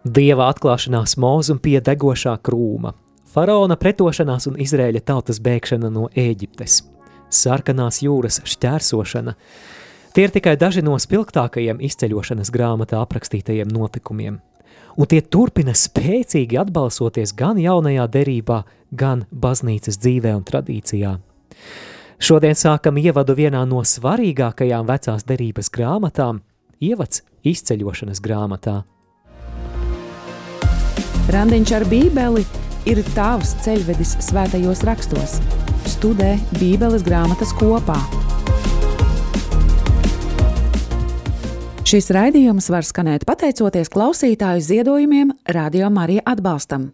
Dieva 0.00 0.46
atklāšanās 0.48 1.18
mūzum 1.20 1.58
pie 1.60 1.76
degošā 1.84 2.32
krūma, 2.40 2.94
faraona 3.28 3.76
pretošanās 3.76 4.46
un 4.48 4.54
Izrēļa 4.56 5.02
tautas 5.04 5.36
bēgšana 5.44 5.90
no 5.92 6.06
Ēģiptes, 6.16 6.78
sarkanās 7.28 7.98
jūras 8.00 8.40
šķērsošana. 8.48 9.34
Tie 10.16 10.22
ir 10.24 10.32
tikai 10.32 10.54
daži 10.56 10.80
no 10.80 10.94
spilgtākajiem 10.96 11.82
izceļošanas 11.84 12.48
grāmatā 12.48 13.02
aprakstītajiem 13.04 13.68
notikumiem. 13.68 14.38
Un 14.96 15.06
tie 15.06 15.20
turpina 15.20 15.74
spēcīgi 15.76 16.56
atbalsoties 16.62 17.34
gan 17.36 17.60
jaunajā 17.60 18.06
derībā, 18.08 18.62
gan 18.90 19.26
baznīcas 19.30 20.00
dzīvē 20.00 20.32
un 20.38 20.46
tradīcijā. 20.48 21.12
Šodien 22.20 22.56
sākam 22.56 22.96
ievadu 22.96 23.36
vienā 23.36 23.66
no 23.68 23.84
svarīgākajām 23.84 24.88
vecās 24.88 25.28
derības 25.28 25.68
grāmatām– 25.76 26.40
ievads 26.88 27.20
izceļošanas 27.44 28.24
grāmatā. 28.24 28.78
Randiņš 31.30 31.70
ar 31.76 31.84
bībeli 31.86 32.40
ir 32.90 32.98
tavs 33.14 33.52
ceļvedis 33.62 34.16
svētajos 34.26 34.80
rakstos. 34.88 35.36
Studē 35.86 36.32
bībeles 36.56 37.04
grāmatas 37.06 37.52
kopā. 37.54 37.98
Šis 41.86 42.10
raidījums 42.14 42.66
var 42.74 42.86
skanēt 42.86 43.28
pateicoties 43.28 43.92
klausītāju 43.94 44.64
ziedojumiem 44.66 45.30
Radio 45.54 45.92
Marija 45.94 46.26
atbalstam. 46.34 46.90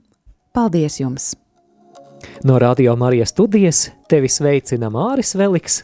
Paldies 0.53 1.01
jums! 1.01 1.33
No 2.45 2.59
Radio 2.61 2.97
Marijas 2.97 3.33
studijas 3.33 3.87
tevi 4.09 4.29
sveicina 4.29 4.91
Māris 4.93 5.33
Veliks 5.39 5.83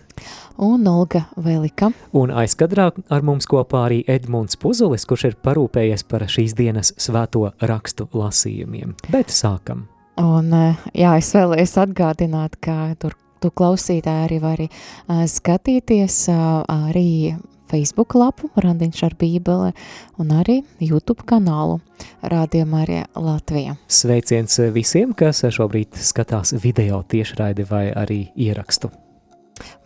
un 0.58 0.86
Olga 0.88 1.24
Velika. 1.36 1.92
Un 2.12 2.32
aizkadrā 2.34 2.90
ar 2.92 3.24
mums 3.26 3.48
kopā 3.50 3.86
arī 3.88 4.02
Edmunds 4.10 4.58
Puzulis, 4.60 5.06
kurš 5.08 5.30
ir 5.30 5.38
parūpējies 5.44 6.06
par 6.08 6.26
šīs 6.28 6.56
dienas 6.58 6.92
svēto 7.00 7.50
rakstu 7.60 8.08
lasījumiem. 8.12 8.96
Bet 9.12 9.32
sākam! 9.32 9.86
Un, 10.20 10.52
eh, 10.52 10.76
jā, 10.94 11.16
es 11.18 11.32
vēlējos 11.34 11.78
atgādināt, 11.86 12.60
ka 12.60 12.94
tur 13.00 13.16
tu 13.42 13.50
klausītāji 13.50 14.26
arī 14.28 14.38
vari 14.42 14.68
uh, 14.68 15.24
skatīties 15.26 16.28
uh, 16.30 16.62
arī 16.70 17.34
Facebook 17.72 18.14
lapu 18.18 18.50
Randiņš 18.60 19.02
ar 19.08 19.16
bībeli 19.18 19.72
un 20.20 20.34
arī 20.36 20.60
YouTube 20.78 21.24
kanālu 21.28 21.80
Rādījumā 22.22 22.82
arī 22.84 22.98
Latvija. 23.16 23.76
Sveiciens 23.88 24.58
visiem, 24.74 25.14
kas 25.16 25.42
šobrīd 25.42 25.96
skatās 26.02 26.54
video 26.62 27.02
tiešraidi 27.02 27.66
vai 27.70 27.86
arī 27.96 28.26
ierakstu. 28.36 28.92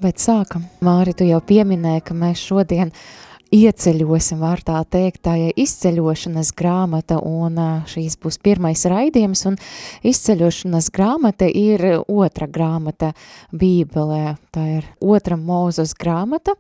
Bet 0.03 0.23
sākam. 0.23 0.67
Māri, 0.85 1.15
tu 1.17 1.27
jau 1.29 1.41
pieminēji, 1.45 2.05
ka 2.09 2.17
mēs 2.17 2.43
šodien 2.49 2.93
ieceļosim, 3.55 4.41
var 4.43 4.63
tā 4.67 4.81
teikt, 4.91 5.23
tā 5.27 5.37
ir 5.41 5.59
izceļošanas 5.61 6.53
grāmata, 6.57 7.19
un 7.23 7.59
šīs 7.89 8.19
būs 8.23 8.39
pirmais 8.43 8.83
raidījums, 8.89 9.45
un 9.51 9.59
izceļošanas 10.07 10.91
grāmata 10.95 11.49
ir 11.49 11.85
otra 12.03 12.49
grāmata 12.51 13.13
Bībelē, 13.55 14.37
tā 14.55 14.67
ir 14.79 14.89
otra 15.01 15.39
mūzes 15.39 15.95
grāmata, 15.99 16.57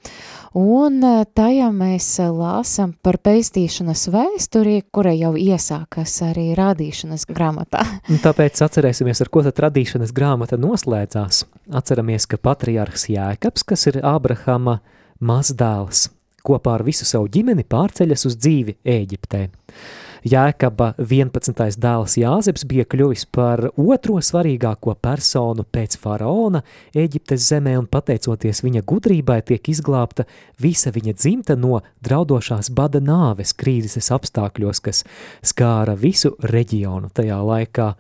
un 0.57 1.01
tajā 1.37 1.70
mēs 1.75 2.11
lāsam 2.20 2.95
par 3.03 3.19
peistīšanas 3.25 4.07
vēsturi, 4.14 4.81
kura 4.95 5.14
jau 5.17 5.34
iesākas 5.37 6.19
arī 6.27 6.51
radīšanas 6.59 7.27
grāmatā. 7.31 7.84
Tāpēc 8.27 8.62
atcerēsimies, 8.67 9.23
ar 9.25 9.33
ko 9.33 9.45
tad 9.47 9.64
radīšanas 9.67 10.14
grāmata 10.17 10.59
noslēdzās. 10.61 11.45
Atceramies, 11.77 12.29
ka 12.31 12.39
patriarhs 12.39 13.09
Jēkabs, 13.11 13.67
kas 13.67 13.89
ir 13.91 13.98
Ābrahama 14.07 14.79
mazdēls, 15.19 16.11
kopā 16.47 16.78
ar 16.78 16.86
visu 16.86 17.06
savu 17.08 17.30
ģimeni 17.33 17.66
pārceļas 17.66 18.28
uz 18.30 18.36
dzīvi 18.39 18.78
Ēģiptē. 18.97 19.47
Jēkaba 20.27 20.89
11. 20.98 21.77
dēls 21.78 22.16
Jāzeps 22.19 22.64
bija 22.66 22.86
kļuvis 22.89 23.28
par 23.30 23.61
otro 23.78 24.16
svarīgāko 24.25 24.97
personu 24.98 25.62
pēc 25.62 25.94
faraona 26.02 26.64
Eģiptes 26.97 27.44
zemē 27.52 27.77
un 27.78 27.86
pateicoties 27.86 28.64
viņa 28.64 28.83
gudrībai 28.90 29.39
tiek 29.46 29.70
izglābta 29.70 30.27
visa 30.62 30.90
viņa 30.90 31.14
dzimta 31.14 31.55
no 31.61 31.79
draudošās 32.02 32.73
bada 32.74 32.98
nāves 32.98 33.55
krīzes 33.55 34.11
apstākļos, 34.17 34.83
kas 34.83 35.05
skāra 35.46 35.95
visu 36.01 36.35
reģionu 36.42 37.12
tajā 37.14 37.39
laikā. 37.52 37.92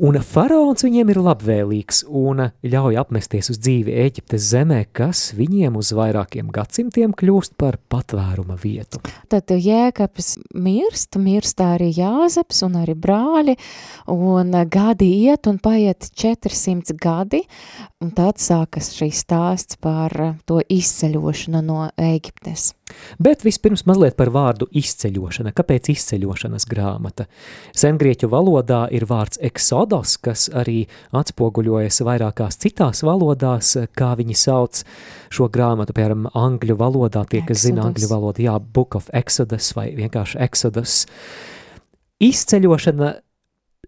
Un 0.00 0.16
faraons 0.24 0.80
viņiem 0.80 1.10
ir 1.12 1.18
labvēlīgs 1.20 1.98
un 2.16 2.38
ļauj 2.64 2.96
apmesties 3.02 3.50
uz 3.52 3.58
dzīvi 3.60 3.92
Eģiptes 4.00 4.46
zemē, 4.54 4.78
kas 4.96 5.26
viņiem 5.36 5.76
uz 5.76 5.90
vairākiem 5.92 6.48
gadsimtiem 6.54 7.12
kļūst 7.12 7.58
par 7.60 7.76
patvēruma 7.92 8.56
vietu. 8.62 9.02
Tad 9.28 9.52
Jēkabs 9.52 10.38
mirst, 10.56 11.20
mirst 11.20 11.60
arī 11.60 11.90
Jāzeps 11.98 12.62
un 12.64 12.80
arī 12.80 12.96
brāļi, 12.96 13.58
un 14.16 14.56
gadi 14.72 15.10
iet 15.26 15.50
un 15.52 15.60
paiet 15.60 16.08
400 16.16 16.96
gadi, 16.96 17.44
un 18.00 18.16
tad 18.16 18.40
sākas 18.40 18.94
šīs 18.96 19.20
stāsts 19.26 19.76
par 19.84 20.16
to 20.48 20.64
izceļošanu 20.64 21.60
no 21.60 21.90
Eģiptes. 22.00 22.70
Bet 23.22 23.44
vispirms 23.46 23.84
mazliet 23.88 24.16
par 24.18 24.30
vārdu 24.34 24.68
izceļošana. 24.76 25.52
Kāpēc 25.56 25.90
izceļošanas 25.94 26.66
grāmata? 26.70 27.26
Sengrieķu 27.76 28.30
valodā 28.32 28.82
ir 28.94 29.06
vārds 29.10 29.40
eksodos, 29.46 30.16
kas 30.22 30.48
arī 30.56 30.84
atspoguļojas 31.16 32.02
vairākās 32.06 32.60
citās 32.60 33.04
valodās, 33.06 33.76
kā 33.96 34.12
viņi 34.18 34.36
sauc 34.38 34.82
šo 35.30 35.48
grāmatu, 35.52 35.94
piemēram, 35.96 36.28
angļu 36.34 36.76
valodā, 36.80 37.24
tie, 37.30 37.44
kas 37.46 37.64
zina 37.66 37.88
angļu 37.88 38.10
valodu, 38.10 38.44
jā, 38.46 38.58
Book 38.60 38.98
of 38.98 39.10
Exodus 39.16 39.72
vai 39.76 39.90
vienkārši 39.96 40.40
Exodus. 40.46 41.02
Izceļošana 42.20 43.14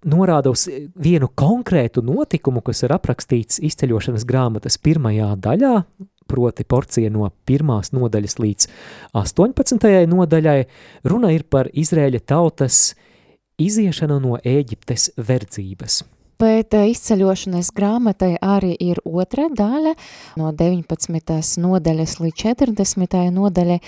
norāda 0.08 0.50
uz 0.52 0.66
vienu 0.98 1.28
konkrētu 1.28 2.02
notikumu, 2.04 2.62
kas 2.64 2.82
ir 2.86 2.94
aprakstīts 2.96 3.60
izceļošanas 3.62 4.26
grāmatas 4.28 4.78
pirmajā 4.82 5.32
daļā, 5.42 5.74
proti 6.32 6.64
porcija 6.64 7.12
no 7.12 7.28
pirmās 7.48 7.92
nodaļas 7.92 8.38
līdz 8.40 8.70
18. 9.20 9.92
nodaļai, 10.08 10.58
runa 11.04 11.34
ir 11.36 11.44
par 11.44 11.68
Izrēļa 11.68 12.24
tautas 12.32 12.94
iziešanu 13.60 14.18
no 14.22 14.40
Ēģiptes 14.40 15.12
verdzības. 15.20 16.02
Bet 16.42 16.74
eh, 16.74 16.88
izceļošanas 16.90 17.70
grāmatai 17.76 18.32
arī 18.42 18.72
ir 18.82 18.98
otra 19.06 19.46
daļa, 19.52 19.92
no 20.40 20.50
19. 20.58 21.36
nodaļas 21.62 22.16
līdz 22.18 22.38
40. 22.40 23.18
nodaļai 23.36 23.78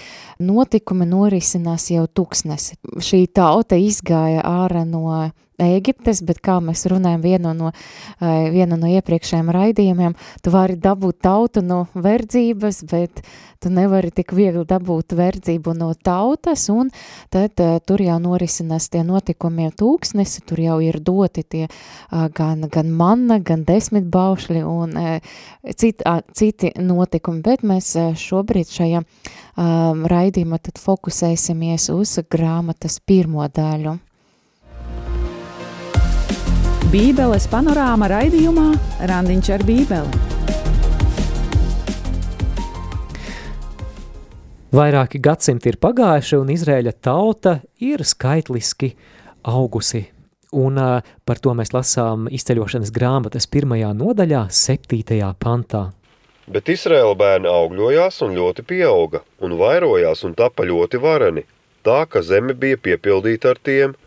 notikumi 0.45 1.09
norisinās 1.11 1.89
jau 1.91 2.05
tūkstnesi. 2.07 2.79
Šī 3.03 3.25
tauta 3.35 3.79
izgāja 3.81 4.45
ārā 4.47 4.85
no 4.87 5.09
Ēģiptes, 5.63 6.25
bet 6.27 6.41
kā 6.43 6.57
mēs 6.59 6.83
runājam 6.91 7.21
vienu 7.23 7.53
no, 7.55 7.69
eh, 7.71 8.51
vienu 8.51 8.75
no 8.75 8.89
iepriekšējiem 8.91 9.51
raidījumiem, 9.55 10.17
tu 10.43 10.51
vari 10.51 10.75
dabūt 10.75 11.21
tautu 11.23 11.63
no 11.63 11.85
verdzības, 11.95 12.81
bet 12.91 13.23
tu 13.63 13.71
nevari 13.71 14.11
tik 14.11 14.35
viegli 14.35 14.65
dabūt 14.67 15.15
verdzību 15.15 15.77
no 15.79 15.93
tautas, 15.95 16.67
un 16.69 16.91
tad 17.33 17.61
uh, 17.63 17.79
tur 17.81 18.03
jau 18.03 18.19
norisinās 18.21 18.91
tie 18.93 19.01
notikumi 19.07 19.71
tūkstnesi, 19.73 20.43
tur 20.45 20.61
jau 20.61 20.81
ir 20.85 20.99
doti 21.01 21.45
tie 21.49 21.63
uh, 21.69 22.27
gan, 22.35 22.67
gan 22.69 22.91
manna, 22.93 23.39
gan 23.39 23.65
desmit 23.65 24.05
baušļi 24.13 24.65
un 24.69 24.99
cit, 25.79 26.03
citi 26.37 26.73
notikumi, 26.77 27.41
bet 27.47 27.65
mēs 27.65 27.95
šobrīd 28.21 28.75
šajā 28.75 29.05
raidījumā 29.57 30.59
tad 30.67 30.83
fokusēsimies 30.83 31.89
uz 31.95 32.19
grāmatas 32.29 32.99
pirmo 33.01 33.47
daļu. 33.49 33.97
Bībeles 36.95 37.49
panorāma 37.51 38.07
raidījumā 38.07 38.69
Randiņš 39.11 39.49
ar 39.51 39.63
bībeli. 39.67 40.19
Vairāki 44.79 45.19
gadsimti 45.19 45.73
ir 45.73 45.79
pagājuši, 45.83 46.37
un 46.39 46.53
Izrēļa 46.55 46.93
tauta 47.03 47.57
ir 47.83 48.05
skaitliski 48.07 48.93
augusi. 49.43 50.05
Un 50.55 50.79
uh, 50.79 51.03
par 51.27 51.43
to 51.43 51.57
mēs 51.59 51.75
lasām 51.75 52.29
izceļošanas 52.31 52.95
grāmatas 52.95 53.51
pirmajā 53.51 53.91
nodaļā, 53.99 54.45
septītajā 54.55 55.33
pantā. 55.43 55.89
Bet 56.47 56.71
Izraēla 56.71 57.19
bērni 57.19 57.51
augļojās 57.51 58.23
un 58.23 58.39
ļoti 58.39 58.69
pieauga, 58.71 59.25
un 59.43 59.59
vairojās 59.59 60.23
un 60.31 60.39
tapa 60.39 60.63
ļoti 60.71 61.03
vareni, 61.03 61.43
tā, 61.83 62.05
ka 62.07 62.23
zeme 62.23 62.55
bija 62.55 62.79
piepildīta 62.87 63.57
ar 63.57 63.65
tiem– 63.67 63.99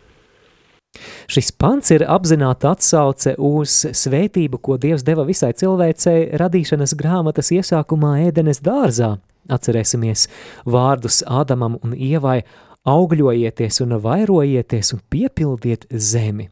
Šis 1.28 1.50
pants 1.52 1.92
ir 1.92 2.04
apzināta 2.08 2.72
atsauce 2.72 3.34
uz 3.38 3.82
svētību, 3.92 4.60
ko 4.64 4.78
Dievs 4.80 5.04
deva 5.06 5.26
visai 5.28 5.52
cilvēcei 5.52 6.30
radīšanas 6.40 6.96
grāmatas 6.98 7.52
iesākumā 7.54 8.16
ēdenes 8.28 8.62
dārzā. 8.64 9.16
Atcerēsimies 9.48 10.26
vārdus 10.68 11.22
Ādamam 11.24 11.78
un 11.84 11.94
Ievai 11.96 12.42
augļojieties 12.88 13.82
un 13.84 13.98
vairojieties 14.02 14.94
un 14.96 15.04
piepildiet 15.10 15.86
zemi. 15.92 16.48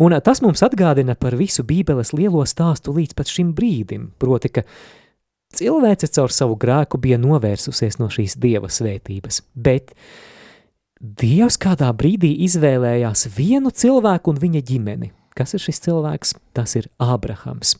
Un 0.00 0.14
tas 0.24 0.40
mums 0.40 0.62
atgādina 0.64 1.16
par 1.18 1.36
visu 1.36 1.64
bībeles 1.66 2.14
lielo 2.16 2.44
stāstu 2.46 2.94
līdz 2.96 3.16
pat 3.18 3.30
šim 3.30 3.52
brīdim, 3.56 4.10
proti, 4.18 4.52
ka 4.54 4.64
cilvēce 5.58 6.08
caur 6.14 6.32
savu 6.32 6.56
grēku 6.60 7.00
bija 7.02 7.18
novērsusies 7.20 7.98
no 8.00 8.08
šīs 8.12 8.38
dieva 8.40 8.70
svētības, 8.70 9.42
bet 9.54 9.92
Dievs 11.00 11.56
kādā 11.56 11.86
brīdī 11.96 12.28
izvēlējās 12.44 13.30
vienu 13.32 13.70
cilvēku 13.72 14.34
un 14.34 14.40
viņa 14.42 14.60
ģimeni. 14.68 15.06
Kas 15.32 15.54
ir 15.56 15.62
šis 15.64 15.80
cilvēks? 15.86 16.34
Tas 16.52 16.76
ir 16.76 16.90
Ābrahams. 17.00 17.78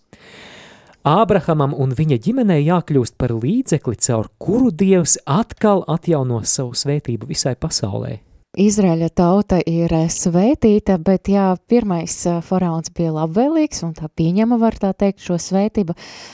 Ābrahamam 1.04 1.74
un 1.76 1.92
viņa 1.96 2.16
ģimenei 2.24 2.62
jākļūst 2.64 3.18
par 3.20 3.34
līdzekli, 3.36 3.98
caur 4.00 4.30
kuru 4.40 4.70
Dievs 4.72 5.18
atkal 5.28 5.84
atjaunos 5.84 6.48
savu 6.48 6.72
svētību 6.72 7.28
visai 7.28 7.52
pasaulē. 7.60 8.22
Izraēļa 8.56 9.10
tauta 9.12 9.60
ir 9.68 9.92
svētīta, 10.10 10.96
bet 10.96 11.28
jā, 11.28 11.52
pirmais 11.68 12.16
faraons 12.48 12.88
bija 12.96 13.12
labvēlīgs 13.20 13.84
un 13.84 13.92
tā 14.00 14.08
pieņema, 14.08 14.56
var 14.64 14.80
tā 14.80 14.94
teikt, 14.96 15.20
šo 15.28 15.36
svētību, 15.36 15.92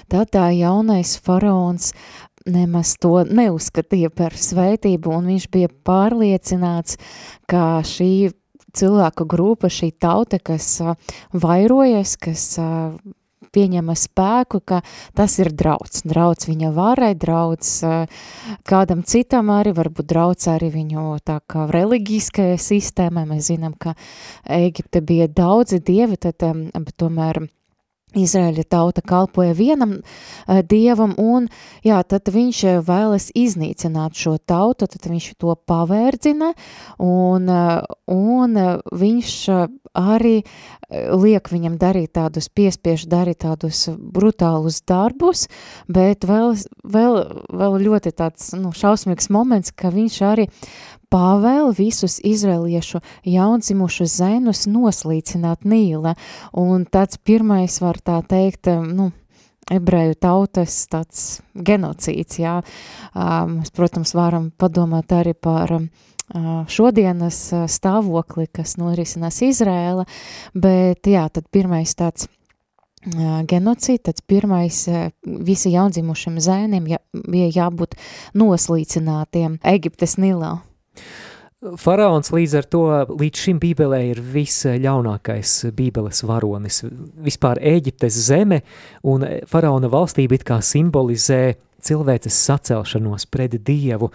tad 0.08 0.30
tā 0.38 0.46
jaunais 0.54 1.18
faraons 1.18 1.90
nemaz 2.46 2.94
to 3.02 3.20
neuzskatīja 3.26 4.10
par 4.14 4.36
svētību, 4.38 5.12
un 5.18 5.30
viņš 5.34 5.48
bija 5.52 5.70
pārliecināts, 5.86 6.98
ka 7.50 7.82
šī 7.86 8.30
cilvēku 8.76 9.26
grupa, 9.28 9.70
šī 9.72 9.92
tauta, 10.00 10.38
kas 10.42 10.80
vairojas, 11.32 12.16
kas 12.20 12.48
pieņema 13.56 13.94
spēku, 13.96 14.60
ka 14.68 14.82
tas 15.16 15.38
ir 15.40 15.48
drauds. 15.56 16.02
Drauds 16.04 16.48
viņa 16.48 16.72
varai, 16.76 17.14
drauds 17.16 17.78
kādam 18.68 19.02
citam 19.06 19.52
arī, 19.54 19.72
varbūt 19.76 20.10
drauds 20.12 20.48
arī 20.52 20.68
viņu 20.74 21.06
tā 21.24 21.38
kā 21.48 21.64
reliģiskajai 21.72 22.58
sistēmai. 22.60 23.24
Mēs 23.30 23.48
zinām, 23.52 23.76
ka 23.78 23.96
Ēģipte 24.44 25.00
bija 25.00 25.28
daudzi 25.32 25.80
dievi, 25.80 26.18
tad 26.20 26.44
tomēr 27.00 27.46
Izraēļa 28.16 28.66
tauta 28.72 29.04
kalpoja 29.06 29.56
vienam 29.56 29.98
uh, 30.00 30.62
dievam, 30.66 31.14
un 31.20 31.50
jā, 31.86 32.00
tad 32.08 32.30
viņš 32.32 32.62
vēlas 32.86 33.30
iznīcināt 33.36 34.16
šo 34.18 34.36
tautu, 34.38 34.88
tad 34.90 35.10
viņš 35.10 35.32
to 35.40 35.56
pavērdzina, 35.68 36.52
un, 37.02 37.50
uh, 37.50 37.82
un 38.12 38.56
viņš 38.96 39.34
arī 39.96 40.36
liek 40.90 41.48
viņam 41.50 41.78
darīt 41.80 42.12
tādus, 42.14 42.46
piespiež 42.52 43.06
darīt 43.10 43.42
tādus 43.42 43.86
brutālus 43.98 44.78
darbus, 44.86 45.46
bet 45.90 46.26
vēl, 46.28 46.54
vēl, 46.86 47.18
vēl 47.50 47.78
ļoti 47.82 48.12
tāds 48.14 48.52
nu, 48.54 48.70
šausmīgs 48.76 49.30
moments, 49.34 49.74
ka 49.74 49.90
viņš 49.94 50.20
arī 50.28 50.46
Pāvēl 51.12 51.70
visus 51.76 52.18
izrēliešu 52.26 52.98
jaundzimušus 53.30 54.16
zainus 54.18 54.64
noslīcināt 54.66 55.62
Nīle, 55.68 56.16
un 56.58 56.86
tāds 56.90 57.20
pirmais 57.22 57.78
var 57.80 58.00
tā 58.02 58.18
teikt, 58.26 58.66
nu, 58.66 59.12
ebreju 59.70 60.16
tautas 60.18 60.84
tāds 60.90 61.40
genocīds, 61.54 62.40
jā. 62.42 62.58
Mēs, 63.14 63.72
protams, 63.74 64.14
varam 64.18 64.50
padomāt 64.58 65.14
arī 65.14 65.34
par 65.34 65.72
šodienas 66.70 67.40
stāvokli, 67.70 68.48
kas 68.50 68.74
norisinās 68.80 69.42
Izrēla, 69.46 70.06
bet 70.54 71.06
jā, 71.06 71.28
tad 71.30 71.46
pirmais 71.54 71.94
tāds 71.94 72.26
genocīds, 73.46 74.02
tāds 74.08 74.24
pirmais 74.26 74.80
visi 75.22 75.70
jaundzimušiem 75.70 76.40
zēniem 76.42 76.88
jā, 76.90 76.98
bija 77.14 77.50
jābūt 77.62 77.94
noslīcinātiem 78.34 79.60
Eģiptes 79.62 80.18
Nilā. 80.18 80.56
Faraons 81.80 82.28
līdz 82.30 82.54
ar 82.58 82.66
to 82.68 82.82
līdz 83.16 83.42
šim 83.46 83.58
bībelē 83.62 84.02
ir 84.10 84.18
visļaunākais 84.20 85.54
bībeles 85.74 86.20
varonis. 86.28 86.82
Vispār 87.24 87.58
Ēģiptes 87.64 88.18
zeme 88.28 88.60
un 89.08 89.24
faraona 89.48 89.88
valstība 89.88 90.36
it 90.36 90.44
kā 90.46 90.60
simbolizē 90.60 91.56
cilvēces 91.80 92.36
sacelšanos 92.48 93.24
pret 93.32 93.56
Dievu. 93.64 94.10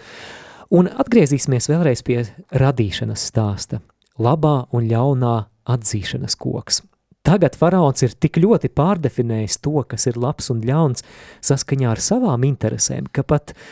Un 0.72 0.86
atgriezīsimies 0.86 1.66
vēlreiz 1.72 2.04
pie 2.06 2.20
radīšanas 2.62 3.26
stāsta. 3.32 3.82
Labā 4.22 4.68
un 4.72 4.86
ļaunā 4.86 5.34
atzīšanas 5.72 6.38
koks. 6.38 6.80
Tagad 7.26 7.58
faraons 7.58 8.06
ir 8.06 8.14
tik 8.22 8.38
ļoti 8.42 8.70
pārdefinējis 8.70 9.58
to, 9.62 9.82
kas 9.88 10.06
ir 10.10 10.18
labs 10.18 10.50
un 10.54 10.62
ļauns 10.66 11.02
saskaņā 11.42 11.90
ar 11.90 12.02
savām 12.02 12.46
interesēm, 12.46 13.10
ka 13.14 13.22
pat 13.26 13.52
uh, 13.54 13.66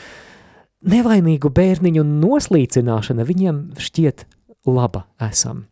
nevainīgu 0.87 1.50
bērniņu 1.53 2.05
noslīcināšana 2.09 3.27
viņiem 3.29 3.62
šķiet 3.81 4.27
laba 4.69 5.05
esam. 5.23 5.67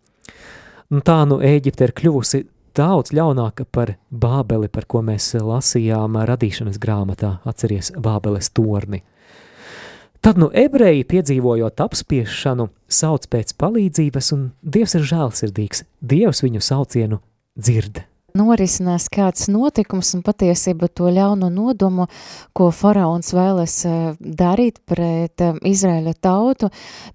Un 0.89 1.05
tā 1.05 1.21
nu 1.29 1.41
Ēģipte 1.45 1.89
ir 1.89 1.95
kļuvusi 1.97 2.45
daudz 2.79 3.13
ļaunāka 3.17 3.67
par 3.71 3.97
Bābeli, 4.11 4.71
par 4.73 4.87
ko 4.89 5.03
mēs 5.05 5.35
lasījām 5.35 6.17
radīšanas 6.29 6.81
grāmatā, 6.81 7.39
atceries 7.49 7.93
Bābeles 7.97 8.51
torni. 8.55 9.03
Tad 10.25 10.39
nu 10.41 10.49
ebreji, 10.51 11.07
piedzīvojot 11.07 11.79
apspiešanu, 11.85 12.69
sauc 12.91 13.29
pēc 13.31 13.55
palīdzības, 13.61 14.33
un 14.35 14.49
Dievs 14.63 14.97
ir 14.99 15.07
žēlsirdīgs, 15.13 15.85
Dievs 16.03 16.43
viņu 16.43 16.65
saucienu 16.65 17.21
dzird 17.59 18.08
norisinās 18.37 19.09
kāds 19.13 19.49
notikums 19.49 20.13
un 20.17 20.23
patiesība 20.27 20.89
to 20.93 21.09
ļauno 21.13 21.49
nodomu, 21.53 22.09
ko 22.57 22.71
faraons 22.75 23.33
vēlas 23.37 23.77
eh, 23.89 23.99
darīt 24.21 24.83
pret 24.89 25.45
eh, 25.45 25.57
Izraēļa 25.73 26.15
tautu, 26.21 26.71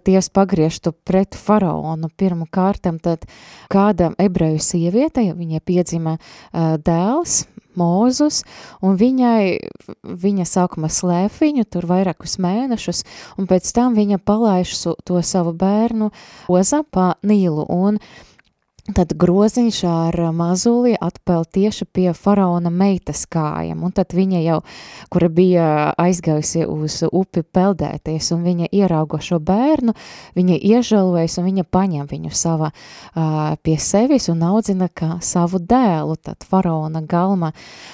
Dievs 0.06 0.30
pagrieštu 0.34 0.94
pret 1.06 1.38
faraonu 1.38 2.10
pirmu 2.18 2.48
kārtam, 2.52 3.00
tad 3.04 3.28
kāda 3.72 4.14
ebreju 4.22 4.62
sieviete, 4.62 5.24
ja 5.28 5.36
viņai 5.38 5.62
piedzima 5.64 6.18
uh, 6.18 6.76
dēls, 6.82 7.44
Mūzus, 7.74 8.44
un 8.86 9.00
viņai, 9.00 9.58
viņa 10.22 10.46
sākumā 10.46 10.92
slēp 10.94 11.40
viņu 11.42 11.66
tur 11.74 11.88
vairākus 11.90 12.36
mēnešus, 12.44 13.02
un 13.42 13.50
pēc 13.50 13.72
tam 13.74 13.96
viņa 13.98 14.20
palaiž 14.22 14.76
to 15.02 15.24
savu 15.26 15.56
bērnu 15.58 16.12
Oza 16.54 16.84
pa 16.86 17.16
Nīlu, 17.26 17.66
un 17.74 17.98
uh, 17.98 18.33
Tad 18.84 19.14
groziņš 19.16 19.78
ar 19.88 20.18
mazuli 20.36 20.92
atpēl 21.00 21.46
tieši 21.56 21.86
pie 21.88 22.10
faraona 22.12 22.68
meitas 22.68 23.22
kājām, 23.32 23.80
un 23.88 23.94
tad 23.96 24.12
viņa 24.12 24.42
jau, 24.44 24.58
kura 25.08 25.30
bija 25.32 25.68
aizgājusi 26.04 26.66
uz 26.68 26.98
upi 27.08 27.46
peldēties, 27.48 28.34
un 28.36 28.42
viņa 28.44 28.68
ieraugo 28.76 29.22
šo 29.24 29.40
bērnu, 29.40 29.94
viņa 30.36 30.58
iežēlojas, 30.60 31.38
un 31.40 31.48
viņa 31.48 31.64
paņem 31.72 32.10
viņu 32.12 32.34
savā 32.36 32.74
uh, 32.74 33.56
pie 33.64 33.78
sevis 33.80 34.28
un 34.34 34.44
audzina 34.50 34.90
kā 34.92 35.14
savu 35.24 35.64
dēlu, 35.64 36.20
tad 36.20 36.44
faraona 36.44 37.06
galma, 37.08 37.54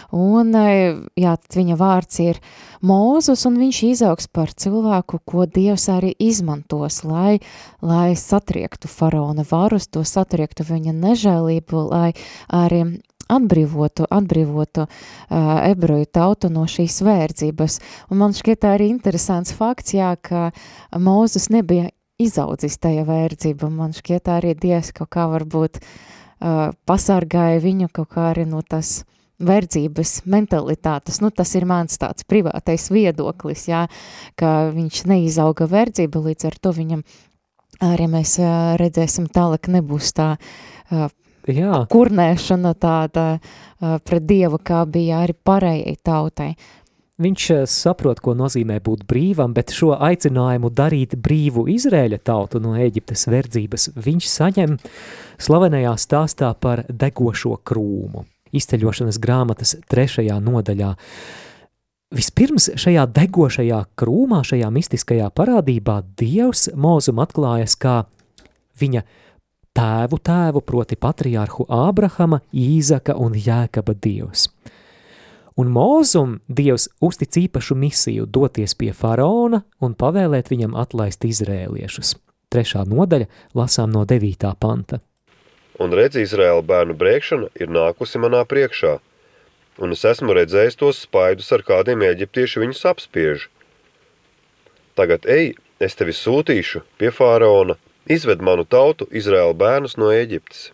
un 0.09 0.57
uh, 0.57 1.05
jā, 1.13 1.35
tad 1.37 1.59
viņa 1.61 1.77
vārds 1.77 2.23
ir 2.25 2.41
Mūzus, 2.79 3.41
un 3.43 3.57
viņš 3.59 3.77
izaugs 3.83 4.29
par 4.31 4.53
cilvēku, 4.55 5.17
ko 5.27 5.43
Dievs 5.43 5.89
arī 5.91 6.13
izmantos, 6.15 7.01
lai, 7.03 7.41
lai 7.83 8.13
satriektu 8.15 8.87
faraona 8.87 9.43
varus, 9.43 9.89
to 9.91 10.05
satriektu 10.07 10.63
viņa 10.63 10.78
viņa 10.79 10.95
nežēlību, 10.95 11.85
lai 11.91 12.09
arī 12.47 12.83
atbrīvotu, 13.29 14.07
atbrīvotu 14.09 14.85
uh, 14.85 14.89
ebreju 15.69 16.07
tautu 16.11 16.49
no 16.49 16.65
šīs 16.69 17.01
vērdzības. 17.05 17.77
Un 18.09 18.23
man 18.23 18.33
šķiet 18.33 18.65
arī 18.65 18.89
interesants 18.89 19.53
fakts, 19.53 19.93
jā, 19.93 20.15
ka 20.17 20.49
Mūzus 20.97 21.51
nebija 21.53 21.91
izaudzis 22.19 22.79
tajā 22.81 23.05
vērdzībā. 23.07 23.69
Man 23.69 23.93
šķiet 23.95 24.33
arī 24.33 24.55
Dievs 24.57 24.91
kaut 24.97 25.11
kā 25.13 25.27
varbūt 25.29 25.79
uh, 25.79 26.73
pasargāja 26.89 27.61
viņu 27.63 27.91
kaut 27.93 28.11
kā 28.15 28.31
arī 28.33 28.47
no 28.49 28.63
tas 28.65 29.03
verdzības 29.39 30.25
mentalitātes. 30.27 31.21
Nu, 31.23 31.29
tas 31.31 31.53
ir 31.55 31.63
mans 31.69 31.95
tāds 32.01 32.25
privātais 32.27 32.89
viedoklis, 32.91 33.69
jā, 33.69 33.85
ka 34.35 34.73
viņš 34.73 35.05
neizauga 35.07 35.69
verdzība, 35.69 36.25
līdz 36.25 36.49
ar 36.49 36.57
to 36.59 36.73
viņam 36.75 37.05
arī 37.79 38.09
mēs 38.11 38.35
redzēsim 38.81 39.29
tālāk 39.31 39.69
nebūs 39.71 40.11
tā 40.17 40.33
Jā. 41.49 41.85
kurnēšana 41.89 42.73
tāda 42.77 43.25
pret 43.79 44.25
Dievu, 44.27 44.59
kā 44.61 44.83
bija 44.89 45.23
arī 45.23 45.33
pārējai 45.33 45.95
tautai. 46.03 46.51
Viņš 47.19 47.45
saprot, 47.67 48.21
ko 48.23 48.31
nozīmē 48.37 48.77
būt 48.79 49.01
brīvam, 49.09 49.51
bet 49.51 49.73
šo 49.75 49.91
aicinājumu 49.97 50.69
darīt 50.71 51.17
brīvu 51.19 51.65
Izrēļa 51.73 52.21
tautu 52.23 52.61
no 52.63 52.77
Eģiptes 52.79 53.25
verdzības 53.27 53.89
viņš 53.99 54.27
saņem 54.31 54.77
slavenajā 55.41 55.97
stāstā 55.99 56.53
par 56.55 56.85
degošo 56.87 57.57
krūmu. 57.67 58.23
Izceļošanas 58.55 59.19
grāmatas 59.19 59.75
trešajā 59.91 60.39
nodaļā. 60.41 60.93
Vispirms 62.15 62.71
šajā 62.79 63.03
degošajā 63.13 63.83
krūmā, 63.99 64.39
šajā 64.47 64.71
mistiskajā 64.73 65.27
parādībā 65.35 65.99
Dievs 66.17 66.69
mūzum 66.71 67.19
atklājas 67.21 67.75
kā 67.77 67.99
viņa 68.79 69.03
tēvu 69.79 70.19
tēvu, 70.19 70.61
proti 70.65 70.97
patriārhu 70.99 71.65
Ābrahama, 71.71 72.41
Īzaka 72.51 73.15
un 73.15 73.35
Jēkaba 73.37 73.95
dievs. 73.95 74.49
Un 75.59 75.71
mūzum 75.75 76.37
dievs 76.47 76.87
uztic 77.03 77.35
īpašu 77.41 77.75
misiju 77.75 78.27
doties 78.37 78.75
pie 78.79 78.93
faraona 78.95 79.61
un 79.83 79.95
pavēlēt 79.95 80.51
viņam 80.51 80.75
atlaist 80.79 81.25
izrēliešus. 81.27 82.15
Trešā 82.49 82.85
nodaļa 82.87 83.27
lasām 83.59 83.91
no 83.93 84.05
devītā 84.07 84.53
panta. 84.59 85.01
Un 85.79 85.93
redz, 85.95 86.17
Izraēla 86.19 86.63
bērnu 86.67 86.95
brēkšana 86.99 87.51
ir 87.59 87.71
nākusi 87.71 88.19
manā 88.23 88.41
priekšā, 88.47 88.97
un 89.79 89.95
es 89.95 90.03
esmu 90.07 90.35
redzējis 90.35 90.79
tos 90.79 91.03
spaidus, 91.05 91.51
ar 91.55 91.63
kādiem 91.67 92.03
eģiptieši 92.07 92.63
viņus 92.63 92.87
apspiež. 92.91 93.45
Tagad 94.99 95.27
ej, 95.27 95.53
es 95.79 95.95
tevi 95.95 96.15
sūtīšu 96.15 96.83
pie 96.99 97.13
faraona 97.15 97.77
izved 98.07 98.41
manu 98.45 98.65
tautu, 98.65 99.07
Izraēla 99.21 99.55
bērnus 99.63 99.97
no 99.99 100.11
Eģiptes. 100.15 100.69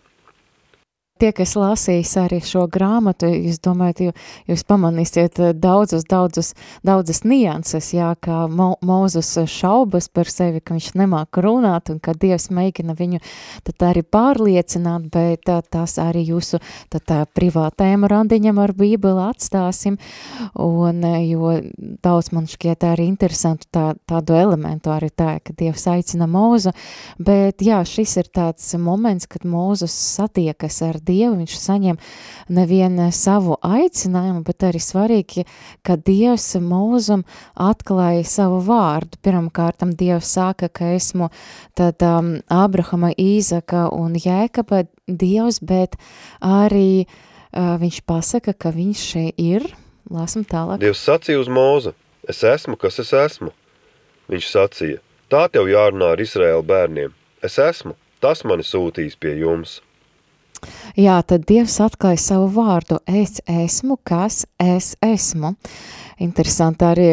Tie, 1.16 1.30
kas 1.32 1.54
lasīs 1.56 2.10
arī 2.20 2.42
šo 2.44 2.66
grāmatu, 2.68 3.30
jūs 3.32 3.62
domājat, 3.64 4.10
jūs 4.50 4.62
pamanīsiet 4.68 5.38
eh, 5.40 5.52
daudzus, 5.56 6.02
daudzus, 6.04 6.50
daudzas 6.84 7.22
nianses, 7.24 7.88
jā, 7.96 8.10
kā 8.20 8.42
Mo, 8.52 8.74
Mūzus 8.84 9.30
šaubas 9.48 10.10
par 10.12 10.28
sevi, 10.28 10.60
ka 10.60 10.74
viņš 10.76 10.90
nemāk 11.00 11.38
runāt 11.40 11.88
un 11.88 12.02
ka 12.04 12.12
Dievs 12.12 12.50
mēģina 12.52 12.92
viņu 12.98 13.22
tad 13.64 13.86
arī 13.88 14.02
pārliecināt, 14.04 15.06
bet 15.14 15.46
tā, 15.48 15.62
tās 15.64 15.96
arī 16.02 16.26
jūsu 16.34 16.60
tad 16.92 17.06
tā 17.08 17.22
privātēma 17.32 18.12
randiņam 18.12 18.60
ar 18.60 18.74
bībeli 18.76 19.24
atstāsim, 19.24 19.96
un 20.52 21.00
eh, 21.00 21.16
jo 21.30 21.54
daudz 22.04 22.28
man 22.36 22.44
šķiet 22.44 22.84
arī 22.90 23.08
interesantu 23.08 23.70
tā, 23.72 23.86
tādu 24.04 24.36
elementu 24.36 24.92
arī 24.92 25.08
tā, 25.08 25.38
ka 25.40 25.56
Dievs 25.56 25.88
aicina 25.94 26.28
Mūzu, 26.28 26.76
bet 27.16 27.64
jā, 27.64 27.80
šis 27.88 28.18
ir 28.20 28.30
tāds 28.36 28.68
moments, 28.76 29.24
kad 29.32 29.48
Mūzus 29.48 29.96
satiekas 29.96 30.82
ar 30.84 31.00
Dievu, 31.06 31.36
viņš 31.40 31.54
saņem 31.62 32.00
nevienu 32.52 33.08
savu 33.14 33.56
aicinājumu, 33.64 34.42
bet 34.46 34.66
arī 34.68 34.80
svarīgi, 34.82 35.46
ka 35.86 35.96
Dievs 35.96 36.48
mūzum 36.62 37.24
atklāja 37.54 38.26
savu 38.28 38.60
vārdu. 38.66 39.18
Pirmkārtam 39.24 39.94
Dievs 39.98 40.34
sāka, 40.36 40.68
ka 40.68 40.92
esmu 40.96 41.30
tad 41.78 42.02
um, 42.06 42.36
Abrahama, 42.52 43.12
Īzaka 43.14 43.88
un 43.94 44.18
Jēkaba 44.20 44.84
Dievs, 45.06 45.62
bet 45.62 45.98
arī 46.42 47.06
uh, 47.06 47.76
viņš 47.80 48.02
pasaka, 48.06 48.54
ka 48.54 48.74
viņš 48.74 49.08
šeit 49.12 49.42
ir. 49.42 49.68
Lāsam 50.06 50.44
tālāk. 50.46 50.78
Dievs 50.82 51.02
sacīja 51.02 51.40
uz 51.42 51.48
mūzu, 51.50 51.90
es 52.30 52.44
esmu, 52.46 52.76
kas 52.78 53.00
es 53.02 53.10
esmu. 53.16 53.50
Viņš 54.30 54.50
sacīja, 54.52 55.00
tā 55.30 55.46
tev 55.50 55.66
jārunā 55.70 56.12
ar 56.14 56.22
Izraēla 56.22 56.62
bērniem. 56.66 57.14
Es 57.46 57.58
esmu, 57.62 57.94
tas 58.22 58.44
mani 58.46 58.66
sūtīs 58.66 59.18
pie 59.18 59.36
jums. 59.40 59.80
Jā, 60.96 61.18
tad 61.26 61.46
Dievs 61.48 61.76
atklāja 61.84 62.20
savu 62.20 62.48
vārdu, 62.56 62.98
es 63.06 63.40
esmu, 63.46 63.98
kas 64.06 64.44
es 64.62 64.94
esmu. 65.04 65.54
Interesanti 66.24 66.86
arī, 66.88 67.08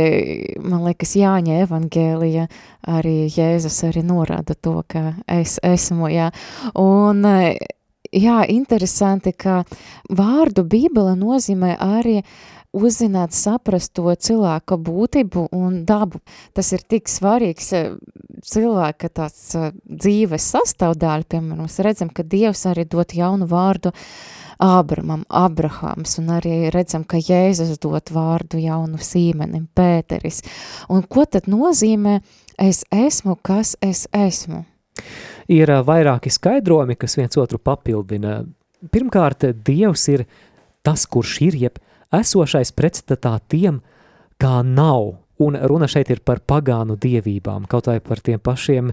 man 0.63 0.85
liekas, 0.87 1.15
Jāņa 1.19 1.59
evangēlija, 1.65 2.47
arī 2.87 3.15
Jēzus 3.27 3.81
arī 3.89 4.05
norāda 4.07 4.55
to, 4.55 4.77
ka 4.87 5.13
es 5.27 5.57
esmu, 5.63 6.07
jā. 6.13 6.29
Un, 6.79 7.25
jā, 8.13 8.39
interesanti, 8.53 9.33
ka 9.35 9.63
vārdu 10.09 10.63
Bībele 10.63 11.17
nozīmē 11.19 11.75
arī 11.83 12.21
uzzināt, 12.73 13.35
saprast 13.37 13.93
to 13.97 14.09
cilvēka 14.11 14.77
būtību 14.81 15.47
un 15.55 15.83
dabu. 15.87 16.19
Tas 16.57 16.73
ir 16.73 16.83
tik 16.89 17.09
svarīgs 17.11 17.71
cilvēka 18.43 19.09
tāds 19.13 19.53
dzīves 19.85 20.47
sastāvdaļa, 20.55 21.29
piemēram, 21.29 21.67
mēs 21.67 21.79
redzam, 21.85 22.09
ka 22.09 22.25
Dievs 22.25 22.65
arī 22.69 22.87
dot 22.89 23.15
jaunu 23.15 23.47
vārdu 23.49 23.93
Ābramam, 24.63 25.23
Abrahams, 25.33 26.17
un 26.21 26.29
arī 26.37 26.69
redzam, 26.71 27.03
ka 27.03 27.17
Jēzus 27.19 27.79
dot 27.83 28.13
vārdu 28.13 28.61
jaunu 28.61 29.01
sīmenim, 29.01 29.65
Pēteris. 29.75 30.43
Un 30.93 31.03
ko 31.09 31.25
tad 31.25 31.49
nozīmē 31.51 32.19
es 32.61 32.83
esmu, 32.93 33.35
kas 33.41 33.75
es 33.83 34.05
esmu? 34.13 34.63
Ir 35.51 35.73
vairāki 35.83 36.31
skaidrojumi, 36.31 36.95
kas 36.95 37.17
viens 37.17 37.35
otru 37.41 37.59
papildina. 37.59 38.43
Pirmkārt, 38.93 39.49
Dievs 39.65 40.05
ir 40.13 40.27
tas, 40.85 41.07
kurš 41.09 41.39
ir, 41.47 41.57
jeb 41.65 41.81
esošais 42.13 42.71
pretstatā 42.75 43.37
tiem, 43.49 43.81
kā 44.41 44.61
nav, 44.63 45.23
Un 45.41 45.57
runa 45.57 45.87
šeit 45.89 46.11
ir 46.13 46.21
par 46.25 46.43
pagānu 46.45 46.97
dievībām, 47.01 47.65
kaut 47.69 47.89
vai 47.89 47.97
par 48.03 48.21
tiem 48.21 48.39
pašiem 48.39 48.91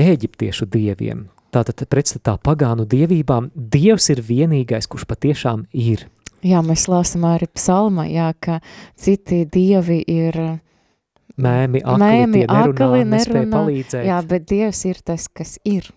eģiptiešu 0.00 0.68
dieviem. 0.68 1.26
Tātad 1.52 1.84
pretstatā 1.88 2.38
pagānu 2.40 2.86
dievībām 2.88 3.50
Dievs 3.54 4.08
ir 4.12 4.22
vienīgais, 4.24 4.88
kurš 4.88 5.04
patiešām 5.08 5.66
ir. 5.72 6.06
Jā, 6.42 6.62
mēs 6.64 6.86
lasām 6.90 7.26
arī 7.28 7.48
psalmā, 7.54 8.06
jā, 8.10 8.30
ka 8.40 8.60
citi 8.98 9.44
dievi 9.46 10.00
ir 10.10 10.38
mēmi, 11.36 11.82
akli, 11.84 12.00
mēmi, 12.02 12.44
nerunā, 12.46 12.88
akli 12.88 13.04
nerunā, 13.08 13.50
palīdzēt. 13.52 14.06
Jā, 14.08 14.22
bet 14.28 14.48
Dievs 14.50 14.84
ir 14.88 15.02
tas, 15.04 15.28
kas 15.28 15.58
ir. 15.68 15.88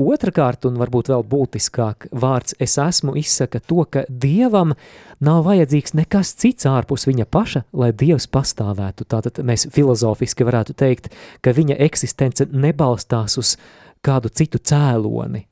Otrakārt, 0.00 0.64
un 0.64 0.78
varbūt 0.80 1.10
vēl 1.12 1.24
būtiskāk, 1.28 2.06
vārds 2.16 2.56
es 2.62 2.78
esmu 2.80 3.12
izsaka 3.20 3.60
to, 3.60 3.84
ka 3.84 4.06
Dievam 4.08 4.72
nav 5.20 5.42
vajadzīgs 5.44 5.92
nekas 5.98 6.32
cits 6.40 6.66
ārpus 6.68 7.04
viņa 7.08 7.26
paša, 7.28 7.64
lai 7.76 7.90
Dievs 7.92 8.26
pastāvētu. 8.32 9.04
Tātad 9.04 9.42
mēs 9.44 9.68
filozofiski 9.74 10.48
varētu 10.48 10.76
teikt, 10.78 11.12
ka 11.44 11.52
viņa 11.52 11.76
eksistence 11.84 12.48
nebalstās 12.48 13.36
uz 13.38 13.56
kādu 14.00 14.32
citu 14.32 14.58
cēloni. 14.58 15.44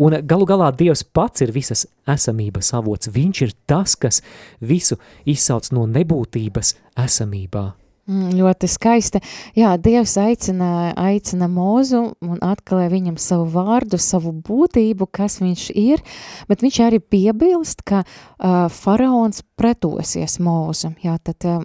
Un 0.00 0.20
galu 0.22 0.46
galā 0.46 0.70
Dievs 0.72 1.02
pats 1.02 1.42
ir 1.42 1.50
visas 1.52 1.84
esamības 2.08 2.70
avots. 2.78 3.10
Viņš 3.10 3.42
ir 3.42 3.52
tas, 3.66 3.98
kas 3.98 4.22
visu 4.62 4.96
izsauc 5.28 5.72
no 5.74 5.84
nebūtības 5.90 6.76
esamībā. 6.96 7.79
Mm, 8.10 8.32
ļoti 8.34 8.66
skaisti. 8.66 9.20
Jā, 9.54 9.76
Dievs 9.78 10.16
aicina, 10.18 10.90
aicina 10.98 11.46
mūzu 11.50 12.00
un 12.26 12.40
atklāja 12.42 12.90
viņam 12.90 13.20
savu 13.22 13.46
vārdu, 13.52 14.00
savu 14.02 14.32
būtību, 14.34 15.06
kas 15.14 15.38
viņš 15.38 15.68
ir, 15.78 16.02
bet 16.50 16.64
viņš 16.64 16.80
arī 16.88 16.98
piebilst, 16.98 17.84
ka 17.86 18.02
uh, 18.02 18.66
faraons 18.74 19.44
pretosies 19.54 20.40
mūzu. 20.42 20.96
Jā, 21.04 21.20
tad 21.22 21.46
uh, 21.46 21.62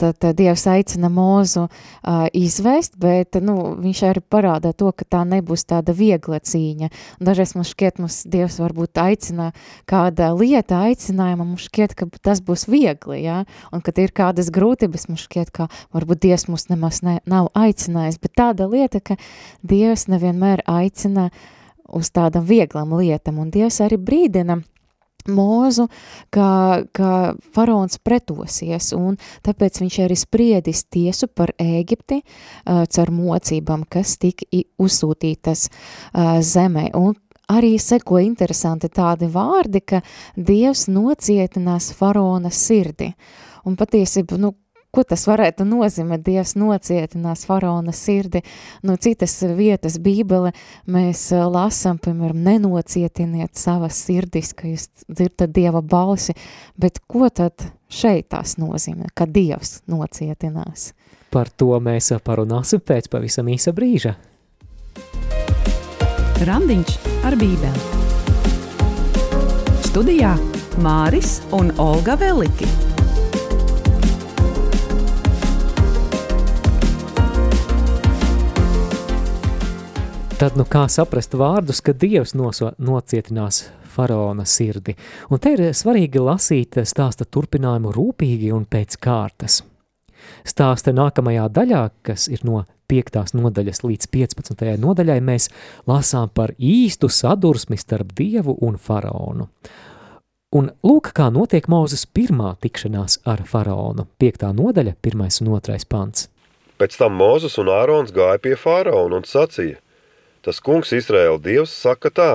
tad 0.00 0.24
Dievs 0.36 0.66
aicina 0.70 1.08
mūzu 1.12 1.66
uh, 1.66 2.26
izvest, 2.36 2.96
bet 3.00 3.38
nu, 3.42 3.56
viņš 3.80 4.02
arī 4.10 4.22
parāda 4.22 4.72
to, 4.76 4.90
ka 4.96 5.06
tā 5.16 5.22
nebūs 5.28 5.66
tāda 5.68 5.94
viegla 5.96 6.40
cīņa. 6.40 6.90
Dažreiz 7.24 7.54
mums 7.56 7.72
šķiet, 7.72 8.00
mums 8.02 8.20
Dievs 8.30 8.58
varbūt 8.62 9.00
aicina 9.02 9.50
kāda 9.88 10.30
lieta 10.36 10.82
aicinājuma, 10.88 11.46
mums 11.46 11.66
šķiet, 11.70 11.96
ka 11.98 12.08
tas 12.20 12.42
būs 12.44 12.66
viegli, 12.70 13.22
ja? 13.24 13.42
un 13.72 13.84
kad 13.84 13.98
ir 14.02 14.14
kādas 14.16 14.52
grūtības, 14.54 15.08
mums 15.10 15.26
šķiet, 15.26 15.52
ka 15.56 15.68
varbūt 15.96 16.24
Dievs 16.26 16.46
mums 16.50 16.68
nemaz 16.72 17.02
ne, 17.06 17.18
nav 17.28 17.50
aicinājis, 17.56 18.20
bet 18.22 18.36
tāda 18.38 18.68
lieta, 18.70 19.00
ka 19.00 19.18
Dievs 19.66 20.08
nevienmēr 20.12 20.64
aicina 20.70 21.30
uz 21.86 22.10
tādam 22.10 22.46
vieglam 22.46 22.96
lietam, 22.98 23.38
un 23.42 23.52
Dievs 23.54 23.80
arī 23.84 23.98
brīdina, 24.00 24.60
mūzu, 25.30 25.88
ka, 26.34 26.48
ka 26.96 27.10
faraons 27.56 27.98
pretosies, 28.04 28.92
un 28.96 29.18
tāpēc 29.46 29.80
viņš 29.82 30.00
arī 30.06 30.18
spriedis 30.18 30.84
tiesu 30.90 31.28
par 31.28 31.54
Ēģipti 31.62 32.20
uh, 32.22 32.84
caur 32.90 33.12
mocībām, 33.14 33.86
kas 33.90 34.16
tika 34.22 34.48
uzsūtītas 34.82 35.68
uh, 35.68 36.38
zemē. 36.44 36.90
Un 36.98 37.16
arī 37.52 37.76
seko 37.78 38.20
interesanti 38.22 38.90
tādi 38.92 39.28
vārdi, 39.30 39.82
ka 39.82 40.02
Dievs 40.36 40.86
nocietinās 40.90 41.92
faraona 41.96 42.50
sirdi. 42.50 43.12
Un 43.66 43.76
patiesībā, 43.78 44.38
nu, 44.38 44.52
Ko 44.96 45.02
tas 45.04 45.26
varētu 45.28 45.66
nozīmēt? 45.68 46.22
Dievs 46.24 46.54
nocietinās 46.56 47.42
faraona 47.44 47.92
sirdi. 47.92 48.40
No 48.80 48.94
citas 48.96 49.34
vietas 49.58 49.98
Bībele 50.00 50.54
mēs 50.88 51.26
eh, 51.36 51.42
lasām, 51.44 51.98
piemēram, 52.00 52.38
nenocietiniet 52.46 53.60
savas 53.60 53.98
sirdis, 54.06 54.54
ka 54.56 54.70
jūs 54.70 54.86
dzirdat 55.04 55.52
Dieva 55.52 55.82
balsi, 55.84 56.32
bet 56.80 57.02
ko 57.04 57.28
tad 57.28 57.66
šeit 57.92 58.30
tās 58.32 58.56
nozīmē, 58.56 59.10
ka 59.12 59.28
Dievs 59.28 59.82
nocietinās? 59.84 60.94
Par 61.28 61.52
to 61.52 61.76
mēs 61.76 62.14
parunāsim 62.24 62.80
pēc 62.80 63.12
pavisam 63.12 63.52
īsa 63.52 63.76
brīža. 63.76 64.16
Randiņš 66.48 66.96
ar 67.28 67.36
bībeli. 67.36 67.86
Studijā 69.90 70.32
Māris 70.80 71.42
un 71.52 71.74
Olga 71.76 72.16
Veliki. 72.16 72.85
Tad 80.36 80.52
nu 80.52 80.66
kā 80.68 80.82
saprast 80.92 81.32
vārdus, 81.32 81.78
ka 81.80 81.94
Dievs 81.96 82.34
noso, 82.36 82.66
nocietinās 82.76 83.62
faraona 83.88 84.44
sirdi? 84.44 84.92
Un 85.32 85.40
te 85.40 85.54
ir 85.54 85.62
svarīgi 85.72 86.20
lasīt 86.20 86.76
stāsta 86.84 87.24
turpinājumu 87.24 87.88
rūpīgi 87.94 88.50
un 88.52 88.66
pēc 88.68 88.98
kārtas. 89.00 89.62
Stāsta 90.44 90.92
nākamajā 90.92 91.46
daļā, 91.56 91.80
kas 92.04 92.26
ir 92.28 92.44
no 92.44 92.66
5. 92.92 93.32
nodaļas 93.32 93.80
līdz 93.86 94.10
15. 94.12 94.66
nodaļai, 94.82 95.16
mēs 95.24 95.48
lasām 95.88 96.28
par 96.28 96.52
īstu 96.60 97.08
sadursmi 97.08 97.80
starp 97.80 98.12
Dievu 98.20 98.58
un 98.60 98.76
faraonu. 98.76 99.48
Un 100.52 100.68
lūk, 100.84 101.14
kā 101.16 101.30
notiek 101.32 101.64
Mūzes 101.64 102.04
pirmā 102.12 102.52
tikšanās 102.60 103.22
ar 103.24 103.40
faraonu. 103.48 104.04
5. 104.20 104.52
nodaļa, 104.60 104.98
1. 105.00 105.26
un 105.48 105.56
2. 105.56 105.80
pants. 105.88 106.28
Pēc 106.76 107.00
tam 107.00 107.16
Mūzes 107.16 107.56
un 107.56 107.72
Ārons 107.72 108.12
gāja 108.12 108.36
pie 108.44 108.52
faraona 108.60 109.22
un 109.22 109.24
sacīja, 109.24 109.80
Tas 110.46 110.60
kungs 110.62 110.92
Izraēla 110.94 111.40
dievs 111.42 111.72
saka 111.74 112.12
tā, 112.14 112.32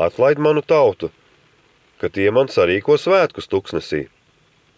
atlaid 0.00 0.38
manu 0.40 0.62
tautu, 0.64 1.10
ka 2.00 2.08
tie 2.08 2.30
man 2.32 2.48
sarīko 2.48 2.96
svētkus 2.96 3.50
tuksnesī. 3.52 4.06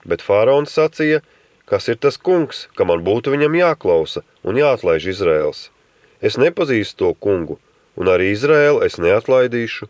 Bet 0.03 0.25
faraons 0.27 0.75
sacīja, 0.75 1.21
kas 1.71 1.87
ir 1.93 2.01
tas 2.03 2.19
kungs, 2.19 2.65
ka 2.75 2.87
man 2.91 3.05
būtu 3.07 3.31
viņam 3.37 3.55
jāklausa 3.61 4.25
un 4.43 4.59
jāatlaiž 4.59 5.07
Izraels. 5.15 5.69
Es 6.19 6.41
nepazīstu 6.43 7.05
to 7.05 7.13
kungu, 7.15 7.61
un 7.95 8.11
arī 8.11 8.33
Izraēlu 8.35 8.83
es 8.83 8.99
neatlaidīšu. 8.99 9.87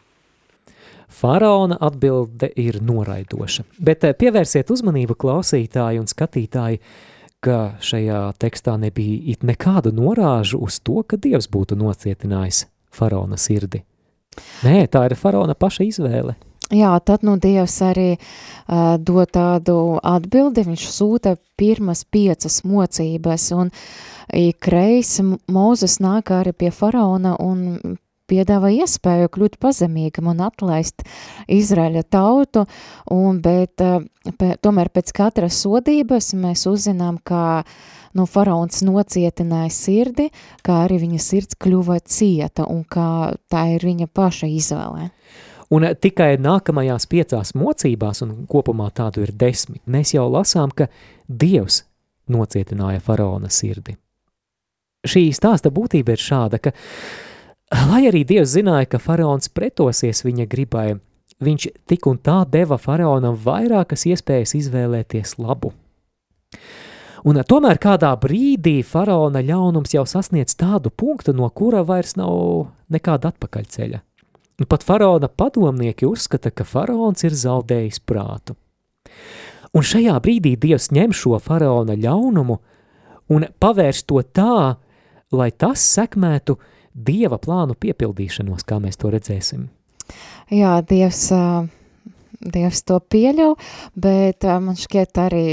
Faraona 1.11 1.79
atbilde 1.81 2.53
ir 2.61 2.79
noraidoša, 2.85 3.65
bet 3.81 4.05
eh, 4.05 4.13
pievērsiet 4.15 4.69
uzmanību 4.71 5.17
klausītāji 5.19 5.99
un 5.99 6.07
skatītāji, 6.13 6.79
ka 7.45 7.77
šajā 7.81 8.21
tekstā 8.41 8.77
nebija 8.81 9.33
it 9.33 9.45
nekādu 9.47 9.93
norāžu 9.97 10.61
uz 10.65 10.81
to, 10.85 11.03
ka 11.03 11.17
Dievs 11.17 11.49
būtu 11.51 11.79
nocietinājis 11.81 12.67
Faraona 12.93 13.39
sirdi. 13.41 13.83
Nē, 14.65 14.85
tā 14.93 15.07
ir 15.09 15.17
Faraona 15.19 15.57
paša 15.59 15.87
izvēle. 15.89 16.37
Jā, 16.71 16.93
tad 17.03 17.25
nu 17.27 17.35
Dievs 17.41 17.81
arī 17.83 18.11
uh, 18.15 18.95
dod 19.03 19.33
tādu 19.35 19.99
atbildi, 20.07 20.69
viņš 20.69 20.85
sūta 20.95 21.35
pirmas 21.59 22.05
piecas 22.07 22.61
mocības, 22.63 23.49
un 23.57 23.73
ikreiz 24.31 25.17
Mūzes 25.51 25.99
nāk 25.99 26.31
arī 26.37 26.55
pie 26.55 26.71
faraona 26.71 27.35
un 27.43 27.81
piedāvā 28.31 28.71
iespēju 28.81 29.31
kļūt 29.35 29.59
pazemīgam 29.63 30.31
un 30.33 30.45
atlaist 30.47 31.05
Izraēļa 31.51 32.05
tautu, 32.11 32.65
un, 33.13 33.41
bet 33.45 33.83
uh, 33.85 34.01
pē, 34.39 34.55
tomēr 34.63 34.93
pēc 34.95 35.13
katras 35.17 35.61
sodības 35.65 36.33
mēs 36.39 36.67
uzzinām, 36.71 37.19
ka 37.23 37.63
nu, 38.17 38.27
faraons 38.31 38.83
nocietināja 38.87 39.71
sirdi, 39.75 40.31
kā 40.67 40.85
arī 40.87 41.01
viņa 41.05 41.23
sirds 41.23 41.59
kļuva 41.61 42.01
cieta, 42.07 42.67
un 42.71 42.85
kā 42.89 43.35
tā 43.51 43.67
ir 43.77 43.87
viņa 43.87 44.11
paša 44.15 44.51
izvēle. 44.51 45.11
Un 45.71 45.87
tikai 46.03 46.33
nākamajās 46.43 47.07
piecās 47.07 47.53
mocībās, 47.55 48.25
un 48.25 48.35
kopumā 48.51 48.89
tādu 48.91 49.23
ir 49.23 49.31
desmit, 49.39 49.83
mēs 49.87 50.17
jau 50.17 50.27
lasām, 50.27 50.73
ka 50.75 50.89
Dievs 51.31 51.85
nocietināja 52.31 53.03
faraona 53.05 53.51
sirdi. 53.55 53.95
Šī 55.07 55.31
stāsta 55.33 55.71
būtība 55.73 56.17
ir 56.17 56.21
šāda, 56.21 56.59
ka, 56.61 56.75
lai 57.71 58.03
arī 58.09 58.25
Dievs 58.27 58.57
zināja, 58.57 58.89
ka 58.91 58.99
faraons 59.03 59.51
pretosies 59.55 60.25
viņa 60.27 60.47
gribai, 60.51 60.99
viņš 61.41 61.69
tik 61.91 62.09
un 62.11 62.19
tā 62.19 62.43
deva 62.51 62.79
faraonam 62.81 63.39
vairākas 63.39 64.07
iespējas 64.11 64.57
izvēlēties 64.59 65.39
labu. 65.39 65.73
Un 67.21 67.37
tomēr 67.45 67.77
kādā 67.77 68.15
brīdī 68.17 68.81
faraona 68.87 69.43
ļaunums 69.45 69.93
jau 69.93 70.07
sasniedz 70.09 70.55
tādu 70.57 70.89
punktu, 70.91 71.35
no 71.37 71.51
kura 71.53 71.83
vairs 71.85 72.17
nav 72.17 72.71
nekāda 72.89 73.35
atpakaļceļa. 73.35 74.01
Un 74.61 74.69
pat 74.69 74.85
faraona 74.85 75.29
padomnieki 75.29 76.09
uzskata, 76.09 76.51
ka 76.53 76.65
faraons 76.65 77.25
ir 77.25 77.37
zaudējis 77.37 78.01
prātu. 78.09 78.57
Un 79.77 79.85
šajā 79.87 80.17
brīdī 80.25 80.57
Dievs 80.61 80.91
ņem 80.93 81.13
šo 81.15 81.39
faraona 81.41 81.95
ļaunumu 81.97 82.59
un 83.31 83.47
pavērš 83.63 84.03
to 84.09 84.23
tā, 84.35 84.77
lai 85.31 85.51
tas 85.53 85.85
sekmētu 85.95 86.57
Dieva 86.95 87.39
plānu 87.39 87.77
piepildīšanos, 87.79 88.65
kā 88.67 88.81
mēs 88.83 88.99
to 89.01 89.13
redzēsim. 89.13 89.69
Jā, 90.51 90.81
Dievs, 90.83 91.29
Dievs 92.41 92.83
to 92.89 92.99
pieļauj, 93.13 93.55
bet 93.95 94.47
man 94.65 94.79
šķiet 94.81 95.21
arī, 95.23 95.47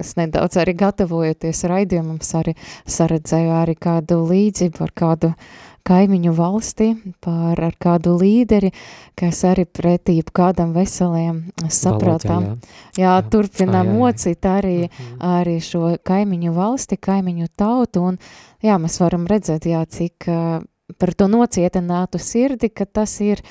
es 0.00 0.16
nedaudz 0.18 0.58
arī 0.58 0.74
gatavojoties 0.80 1.62
raidījumam, 1.70 2.18
arī 2.40 2.56
saredzēju 2.90 3.56
arī 3.60 3.76
kādu 3.78 4.22
līdzību 4.26 4.86
ar 4.86 4.94
kādu 4.98 5.34
uh, 5.34 5.50
kaimiņu 5.86 6.32
valsti, 6.36 6.88
par 7.24 7.60
ar 7.64 7.76
kādu 7.80 8.14
līderi, 8.20 8.70
kas 9.18 9.42
arī 9.48 9.66
pretī 9.66 10.18
kādam 10.22 10.74
veseliem 10.76 11.42
saprātām. 11.66 12.56
Jā, 12.98 13.02
jā, 13.04 13.14
turpina 13.32 13.82
jā, 13.82 13.88
mocīt 13.92 14.48
arī, 14.48 14.76
uh 14.86 14.90
mhm. 14.90 15.16
arī 15.40 15.56
šo 15.64 15.96
kaimiņu 16.04 16.54
valsti, 16.56 16.96
kaimiņu 16.96 17.48
tautu, 17.56 18.04
un 18.12 18.18
jā, 18.62 18.78
mēs 18.78 19.00
varam 19.00 19.26
redzēt, 19.30 19.66
jā, 19.66 19.84
cik 19.88 20.28
uh, 20.28 20.60
par 20.98 21.14
to 21.14 21.28
nocietinātu 21.30 22.20
sirdi, 22.22 22.70
ka 22.72 22.86
tas 22.86 23.16
ir, 23.24 23.42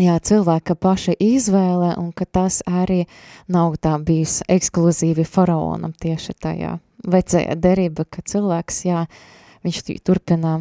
jā, 0.00 0.16
cilvēka 0.18 0.76
paša 0.78 1.16
izvēle, 1.20 1.94
un 2.00 2.12
ka 2.16 2.24
tas 2.24 2.62
arī 2.66 3.04
nav 3.48 3.76
tā 3.82 3.98
bijis 4.00 4.40
ekskluzīvi 4.48 5.26
faraonam 5.28 5.92
tieši 5.92 6.36
tajā 6.40 6.76
vecajā 7.08 7.56
derība, 7.58 8.06
ka 8.06 8.22
cilvēks, 8.22 8.84
jā, 8.86 9.06
viņš 9.66 9.82
turpina 10.06 10.60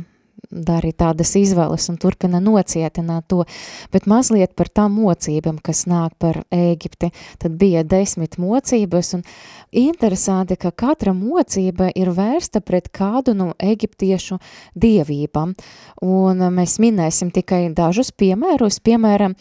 darīja 0.52 0.98
tādas 1.06 1.32
izvēles 1.40 1.88
un 1.92 1.98
turpina 2.02 2.42
nocietināt 2.44 3.28
to, 3.32 3.46
bet 3.94 4.08
mazliet 4.10 4.56
par 4.58 4.70
tām 4.70 4.98
mocībām, 5.00 5.60
kas 5.64 5.86
nāk 5.90 6.16
par 6.20 6.42
Ēģipti, 6.52 7.12
tad 7.40 7.56
bija 7.60 7.84
desmit 7.88 8.38
mocības, 8.42 9.14
un 9.18 9.24
interesanti, 9.72 10.58
ka 10.60 10.74
katra 10.76 11.14
mocība 11.16 11.92
ir 11.96 12.12
vērsta 12.16 12.62
pret 12.66 12.92
kādu 12.92 13.36
no 13.38 13.52
eģiptiešu 13.60 14.40
dievībām, 14.76 15.56
un 16.04 16.46
mēs 16.58 16.78
minēsim 16.84 17.32
tikai 17.32 17.64
dažus 17.76 18.12
piemērus, 18.12 18.82
piemēram, 18.84 19.38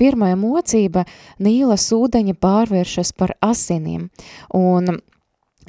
pirmā 0.00 0.34
mocība 0.38 1.06
Nīlas 1.42 1.86
ūdeņa 1.94 2.38
pārvēršas 2.42 3.14
par 3.18 3.36
asinīm, 3.44 4.08
un 4.54 4.96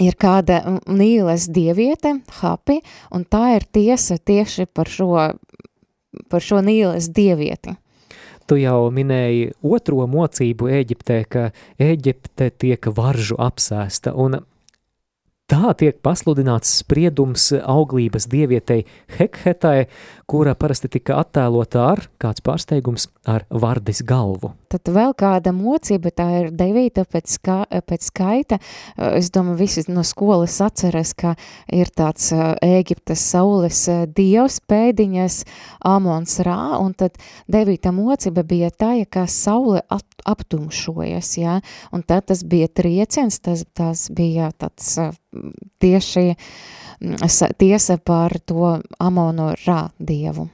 ir 0.01 0.17
kāda 0.19 0.61
Nīles 0.87 1.47
dieviete, 1.53 2.19
Hapi, 2.41 2.81
un 3.15 3.25
tā 3.25 3.55
ir 3.57 3.67
tiesa 3.71 4.17
tieši 4.17 4.67
par 4.67 4.91
šo, 4.91 5.11
par 6.29 6.43
šo 6.43 6.61
Nīles 6.65 7.11
dievieti. 7.15 7.77
Tu 8.45 8.59
jau 8.61 8.91
minēji 8.93 9.55
otro 9.65 10.05
mocību 10.05 10.69
Ēģiptē, 10.81 11.21
ka 11.29 11.47
Ēģipte 11.81 12.51
tiek 12.61 12.91
varžu 12.93 13.39
apsēsta, 13.41 14.13
un 14.13 14.43
Tā 15.45 15.75
tiek 15.77 15.99
pasludināts 16.01 16.71
spriedums 16.79 17.51
auglības 17.53 18.25
dievietei 18.31 18.87
Hekhetai, 19.13 19.85
kura 20.25 20.55
parasti 20.57 20.89
tika 20.95 21.19
attēlota 21.21 21.83
ar, 21.85 22.01
kāds 22.17 22.41
pārsteigums, 22.41 23.11
ar 23.29 23.45
vardis 23.53 24.01
galvu. 24.01 24.55
Tad 24.75 24.89
vēl 24.91 25.13
kāda 25.15 25.53
mocība, 25.55 26.11
tā 26.11 26.25
ir 26.41 26.49
devīta 26.51 27.05
pēc, 27.07 27.37
ska, 27.37 27.55
pēc 27.87 28.09
skaita. 28.09 28.57
Es 29.15 29.29
domāju, 29.31 29.59
visi 29.61 29.85
no 29.87 30.03
skolas 30.03 30.57
atceras, 30.63 31.13
ka 31.15 31.35
ir 31.71 31.91
tāds 31.95 32.31
Ēģiptes 32.35 33.23
saules 33.31 33.85
dievs 34.17 34.59
pēdiņas 34.67 35.37
Amons 35.87 36.39
Rā, 36.43 36.75
un 36.81 36.91
tad 36.97 37.15
devīta 37.47 37.93
mocība 37.95 38.43
bija 38.43 38.71
tā, 38.73 38.97
ka 39.07 39.23
saule 39.31 39.85
at, 39.87 40.05
aptumšojas, 40.27 41.31
jā, 41.39 41.59
un 41.95 42.03
tad 42.03 42.27
tas 42.33 42.43
bija 42.43 42.67
trieciens, 42.67 43.39
tas, 43.39 43.63
tas 43.77 44.09
bija 44.11 44.51
tāds 44.59 44.97
tieši 45.79 46.27
tiesa 47.59 47.97
par 48.03 48.35
to 48.43 48.75
Amono 48.99 49.53
Rā 49.63 49.85
dievu. 49.99 50.49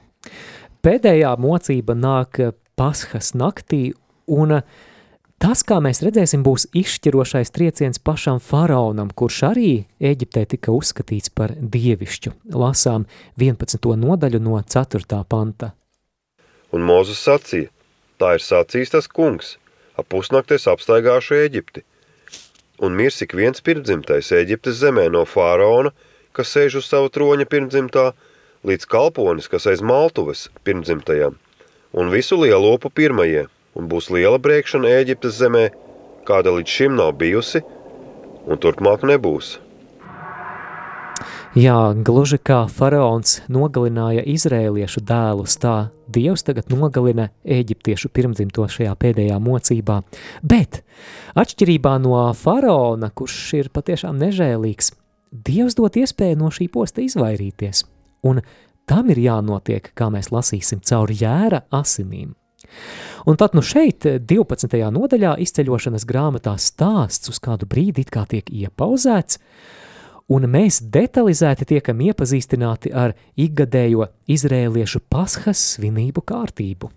Pēdējā 0.82 1.34
mocība 1.38 1.94
nāk 1.98 2.40
Pasхas 2.78 3.34
naktī, 3.36 3.92
un 4.26 4.60
tas, 5.42 5.62
kā 5.66 5.80
mēs 5.82 6.02
redzēsim, 6.04 6.44
būs 6.46 6.68
izšķirošais 6.76 7.52
trieciens 7.54 7.98
pašam 7.98 8.40
faraonam, 8.40 9.10
kurš 9.10 9.42
arī 9.50 9.70
Eģiptē 10.00 10.44
tika 10.54 10.74
uzskatīts 10.74 11.32
par 11.34 11.54
dievišķu. 11.56 12.34
Lasām 12.54 13.06
11. 13.40 13.88
nodaļu 13.98 14.42
no 14.42 14.60
4. 14.62 15.22
panta. 15.28 15.72
Un 16.72 16.84
Mozus 16.88 17.20
sacīja, 17.20 17.68
tā 18.18 18.36
ir 18.38 18.44
sacījis 18.44 18.94
tas 18.94 19.08
kungs, 19.08 19.56
ap 19.98 20.08
pusnakties 20.08 20.68
apstaigāšu 20.70 21.42
Eģipti 21.42 21.84
un 22.82 22.94
mirs 22.98 23.20
ik 23.22 23.34
viens 23.38 23.62
pirmdzimtais 23.62 24.32
Eģiptes 24.34 24.80
zemē 24.82 25.06
no 25.14 25.22
fāraona, 25.28 25.92
kas 26.34 26.50
sēž 26.50 26.80
uz 26.80 26.88
sava 26.90 27.10
troņa 27.14 27.46
pirmdzimtā, 27.52 28.08
līdz 28.66 28.88
kalponis, 28.90 29.48
kas 29.52 29.68
aiz 29.70 29.82
maltuves 29.86 30.48
pirmdzimtajam, 30.66 31.36
un 31.94 32.10
visu 32.10 32.38
lielopu 32.40 32.90
pirmajie, 32.90 33.46
un 33.78 33.88
būs 33.88 34.10
liela 34.12 34.38
brēkšana 34.42 34.90
Eģiptes 35.00 35.38
zemē, 35.40 35.66
kāda 36.28 36.54
līdz 36.56 36.78
šim 36.78 36.96
nav 36.98 37.14
bijusi, 37.20 37.62
un 38.46 38.58
turpmāk 38.60 39.06
nebūs. 39.08 39.58
Jā, 41.52 41.92
gluži 41.92 42.38
kā 42.40 42.62
faraons 42.72 43.42
nogalināja 43.52 44.22
izrēliešu 44.24 45.02
dēlus, 45.04 45.58
tā 45.60 45.90
Dievs 46.12 46.44
tagad 46.44 46.72
nogalina 46.72 47.26
eģiptiešu 47.44 48.08
pirmdzimto 48.12 48.64
šajā 48.72 48.94
pēdējā 48.96 49.36
mocībā. 49.40 49.98
Bet, 50.40 50.80
atšķirībā 51.36 51.98
no 52.04 52.24
faraona, 52.36 53.12
kurš 53.12 53.38
ir 53.60 53.70
patiešām 53.72 54.16
nežēlīgs, 54.24 54.94
Dievs 55.32 55.76
dot 55.76 55.96
iespēju 56.00 56.40
no 56.40 56.48
šī 56.52 56.70
posta 56.72 57.04
izvairīties, 57.04 57.84
un 58.28 58.40
tam 58.88 59.12
ir 59.12 59.20
jānotiek, 59.20 59.92
kā 59.92 60.08
mēs 60.12 60.32
lasīsim, 60.32 60.80
caur 60.84 61.12
jēra 61.12 61.66
asinīm. 61.72 62.32
Un 63.26 63.38
tad 63.38 63.54
nu 63.54 63.62
šeit, 63.62 64.06
12. 64.06 64.80
nodaļā, 64.94 65.36
izceļošanas 65.44 66.06
grāmatā 66.08 66.56
stāsts 66.58 67.30
uz 67.30 67.38
kādu 67.42 67.68
brīdi 67.70 68.02
it 68.02 68.10
kā 68.10 68.24
tiek 68.28 68.48
iepauzēts, 68.50 69.38
un 70.32 70.48
mēs 70.50 70.80
detalizēti 70.94 71.68
tiekam 71.74 72.02
iepazīstināti 72.08 72.90
ar 72.94 73.14
ikgadējo 73.38 74.08
izrēliešu 74.30 75.04
paschas 75.12 75.62
svinību 75.76 76.24
kārtību. 76.26 76.90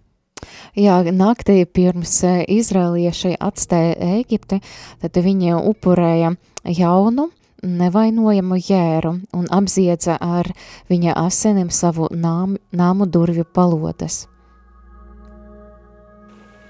Jā, 0.78 1.00
naktī 1.16 1.64
pirms 1.66 2.20
e, 2.28 2.34
izrēlieši 2.58 3.36
atstāja 3.42 3.96
Ēģipti, 4.20 4.60
tad 5.02 5.18
viņi 5.26 5.56
upurēja 5.58 6.36
jaunu 6.76 7.30
nevainojamu 7.66 8.60
jēru 8.60 9.16
un 9.34 9.50
apziedza 9.54 10.20
ar 10.22 10.52
viņa 10.92 11.16
asinīm 11.26 11.72
savu 11.74 12.12
nām, 12.14 12.58
nāmu 12.76 13.10
durvju 13.10 13.48
palodas. 13.56 14.26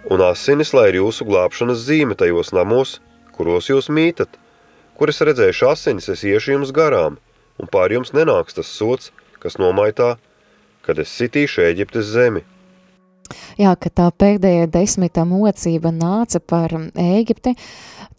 Un 0.06 0.22
asinis, 0.22 0.70
lai 0.78 0.92
ir 0.92 1.00
jūsu 1.00 1.26
glābšanas 1.26 1.80
zīme 1.88 2.14
tajos 2.18 2.52
namos, 2.54 3.00
kuros 3.34 3.72
jūs 3.72 3.88
mītat, 3.90 4.36
kur 5.00 5.10
es 5.10 5.22
redzēšu 5.26 5.70
asinis, 5.72 6.10
es 6.14 6.22
iešu 6.22 6.54
jums 6.54 6.74
garām, 6.76 7.18
un 7.58 7.72
pār 7.72 7.96
jums 7.96 8.14
nenāks 8.14 8.54
tas 8.54 8.70
sots, 8.70 9.10
kas 9.42 9.58
nomaitā, 9.58 10.16
kad 10.86 11.02
es 11.02 11.10
sitīšu 11.10 11.66
Eģiptes 11.66 12.12
zemi. 12.14 12.44
Jā, 13.58 13.72
ka 13.82 13.90
tā 13.90 14.12
pēdējā 14.14 14.68
desmitā 14.70 15.26
mocība 15.26 15.90
nāca 15.90 16.38
par 16.38 16.76
Ēģipti, 16.78 17.56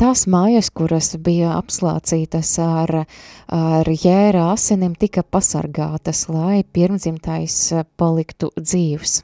tās 0.01 0.25
mājas, 0.27 0.73
kuras 0.75 1.13
bija 1.23 1.55
apslācītas 1.55 2.51
ar, 2.67 3.05
ar 3.47 3.93
jēra 3.95 4.49
asinim, 4.57 4.99
tika 4.99 5.23
pasargātas, 5.23 6.27
lai 6.33 6.65
pirmdzimtais 6.67 7.61
paliktu 7.95 8.51
dzīvs. 8.59 9.21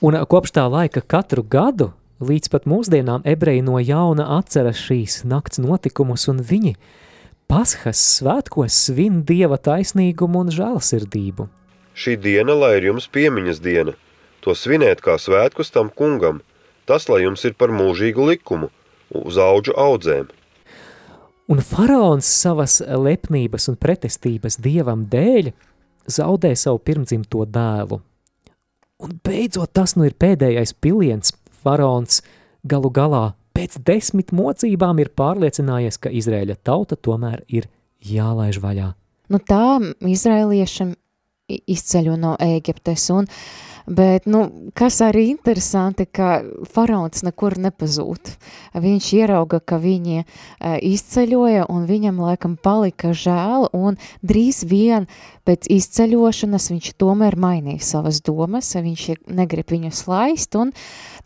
Un 0.00 0.18
kopš 0.30 0.54
tā 0.56 0.66
laika 0.70 1.00
katru 1.00 1.42
gadu 1.42 1.90
līdz 2.20 2.52
pat 2.52 2.68
mūsdienām 2.68 3.24
ebreji 3.24 3.64
no 3.66 3.80
jauna 3.80 4.28
atceras 4.38 4.78
šīs 4.78 5.22
nakts 5.24 5.62
notikumus 5.62 6.28
un 6.30 6.44
viņi 6.44 6.76
Paschas 7.50 7.98
svētkos 8.20 8.76
svin 8.86 9.24
Dieva 9.26 9.56
taisnīgumu 9.58 10.44
un 10.44 10.52
žēlsirdību. 10.54 11.48
Šī 11.98 12.14
diena, 12.22 12.54
lai 12.54 12.76
ir 12.78 12.92
jums 12.92 13.10
piemiņas 13.10 13.58
diena– 13.64 13.96
To 14.40 14.54
svinēt 14.56 15.02
kā 15.04 15.18
svētkus 15.20 15.68
tam 15.72 15.90
kungam, 15.92 16.40
tas, 16.88 17.08
lai 17.12 17.22
jums 17.26 17.44
ir 17.44 17.56
par 17.60 17.72
mūžīgu 17.76 18.24
likumu, 18.32 18.70
uz 19.12 19.36
auģu 19.36 19.76
audzēm. 19.76 20.30
Un 21.50 21.60
faraons 21.66 22.24
savas 22.24 22.78
lepnības 22.80 23.68
un 23.72 23.76
pretestības 23.76 24.56
dievam 24.62 25.04
dēļ 25.12 25.50
zaudē 26.08 26.54
savu 26.56 26.80
pirmdzimto 26.86 27.44
dēlu. 27.44 28.00
Un 29.00 29.16
beidzot 29.24 29.72
tas 29.72 29.96
nu 29.96 30.06
ir 30.08 30.16
pēdējais 30.20 30.74
piliens. 30.80 31.34
Faraons 31.60 32.22
galu 32.68 32.90
galā 32.92 33.24
pēc 33.56 33.78
desmit 33.84 34.32
mocībām 34.32 35.00
ir 35.02 35.10
pārliecinājies, 35.16 35.98
ka 36.00 36.12
Izrēļa 36.12 36.56
tauta 36.64 36.96
tomēr 36.96 37.42
ir 37.48 37.68
jālaiž 38.00 38.60
vaļā. 38.62 38.92
Nu 39.30 39.40
tā 39.46 39.78
izrēliešiem 40.00 40.94
izceļo 41.50 42.16
no 42.18 42.36
Ēģiptes 42.40 43.08
un 43.14 43.26
uh, 43.26 43.69
Bet, 43.90 44.26
nu, 44.30 44.44
kas 44.78 45.00
arī 45.02 45.24
interesanti, 45.32 46.04
ka 46.06 46.44
faraons 46.70 47.24
nekur 47.26 47.56
nepazūd. 47.58 48.28
Viņš 48.78 49.08
ierauga, 49.18 49.58
ka 49.58 49.80
viņi 49.82 50.20
e, 50.20 50.26
izceļoja 50.92 51.64
un 51.74 51.88
viņam 51.88 52.20
laikam 52.22 52.54
palika 52.54 53.10
žēl 53.10 53.66
un 53.74 53.98
drīz 54.22 54.62
vien 54.70 55.08
pēc 55.42 55.66
izceļošanas 55.74 56.70
viņš 56.70 56.92
tomēr 57.02 57.34
mainīja 57.34 57.82
savas 57.88 58.22
domas, 58.22 58.70
viņš 58.78 59.08
negrib 59.26 59.74
viņus 59.74 60.04
laist 60.06 60.54
un 60.54 60.70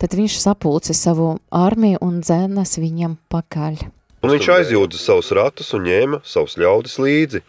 tad 0.01 0.17
viņš 0.17 0.39
sapulca 0.41 0.97
savu 0.97 1.35
armiju 1.53 2.01
un 2.01 2.17
dzenas 2.25 2.79
viņam 2.81 3.19
pakaļ. 3.29 3.77
Un 4.25 4.33
viņš 4.33 4.51
aizjūdza 4.55 5.05
savus 5.05 5.29
ratus 5.37 5.69
un 5.77 5.85
ņēma 5.85 6.23
savus 6.25 6.57
ļaudis 6.57 6.97
līdzi. 6.97 7.45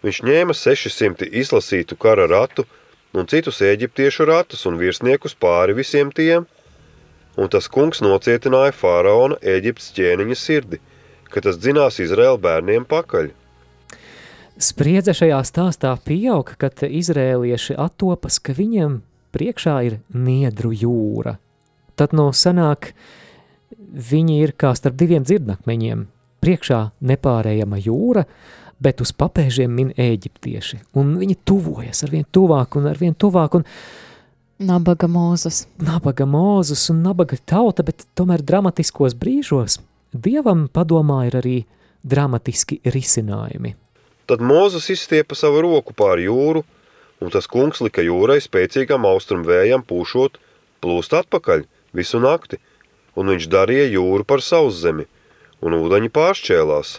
Viņš 0.00 0.24
ņēma 0.24 0.56
600 0.56 1.28
izlasītu 1.44 2.00
kara 2.00 2.24
ratu 2.30 2.64
un 3.18 3.28
citus 3.30 3.60
eģiptiešu 3.64 4.26
ratus 4.28 4.64
un 4.68 4.78
virsniekus 4.80 5.34
pāri 5.38 5.76
visiem 5.78 6.12
tiem, 6.14 6.46
un 7.38 7.50
tas 7.52 7.68
kungs 7.70 8.02
nocietināja 8.04 8.74
faraona 8.74 9.38
Eģiptes 9.42 9.92
ķēniņa 9.96 10.38
sirdi, 10.38 10.80
ka 11.30 11.42
tas 11.44 11.58
dzinās 11.60 12.00
Izraēla 12.02 12.40
bērniem 12.42 12.86
pakaļ. 12.88 13.30
Spriedze 14.58 15.14
šajā 15.14 15.38
stāstā 15.46 15.92
pieaug, 16.02 16.50
kad 16.58 16.82
izrēlieši 16.82 17.76
attopas, 17.78 18.40
ka 18.42 18.56
viņiem 18.58 19.00
priekšā 19.34 19.76
ir 19.86 19.98
niedru 20.10 20.72
jūra. 20.74 21.36
Tad 21.98 22.14
no 22.16 22.30
sanāk, 22.34 22.92
viņi 23.78 24.40
ir 24.42 24.54
kā 24.58 24.72
starp 24.74 24.98
diviem 24.98 25.26
dzirdnakmeņiem. 25.26 26.06
Priekšā 26.42 26.80
nepārējama 27.10 27.78
jūra, 27.82 28.24
bet 28.82 29.00
uz 29.02 29.12
papēžiem 29.12 29.72
min 29.74 29.94
eģiptieši, 29.96 30.82
un 30.98 31.16
viņi 31.20 31.38
tuvojas 31.48 32.04
ar 32.06 32.12
vien 32.14 32.26
tuvāk 32.32 32.78
un 32.78 32.86
ar 32.90 33.00
vien 33.00 33.14
tuvāk, 33.14 33.58
un 33.58 33.66
Nabaga 34.58 35.06
mūzus. 35.06 35.68
Nabaga 35.78 36.24
mūzus 36.26 36.88
un 36.90 37.04
nabaga 37.04 37.36
tauta, 37.46 37.84
bet 37.86 38.02
tomēr 38.18 38.42
dramatiskos 38.42 39.14
brīžos 39.14 39.78
Dievam 40.10 40.64
padomā 40.72 41.20
ir 41.28 41.36
arī 41.38 41.58
dramatiski 42.02 42.80
risinājumi. 42.82 43.76
Tad 44.26 44.42
Mūzes 44.42 44.88
izstiepa 44.90 45.36
savu 45.38 45.60
roku 45.62 45.94
pār 45.94 46.18
jūru, 46.24 46.64
un 47.22 47.30
tas 47.30 47.46
kungs 47.46 47.84
lika 47.84 48.02
jūrai 48.02 48.40
spēcīgam 48.42 49.06
austrumu 49.06 49.46
vējam 49.46 49.84
pūšot, 49.86 50.40
plūst 50.82 51.14
atpakaļ 51.20 51.62
visu 51.94 52.18
nakti, 52.24 52.58
un 53.14 53.30
viņš 53.30 53.46
darīja 53.52 53.86
jūru 53.92 54.26
par 54.26 54.42
sauszemi, 54.42 55.06
un 55.62 55.78
ūdeņi 55.78 56.10
pāršķēlās. 56.18 56.98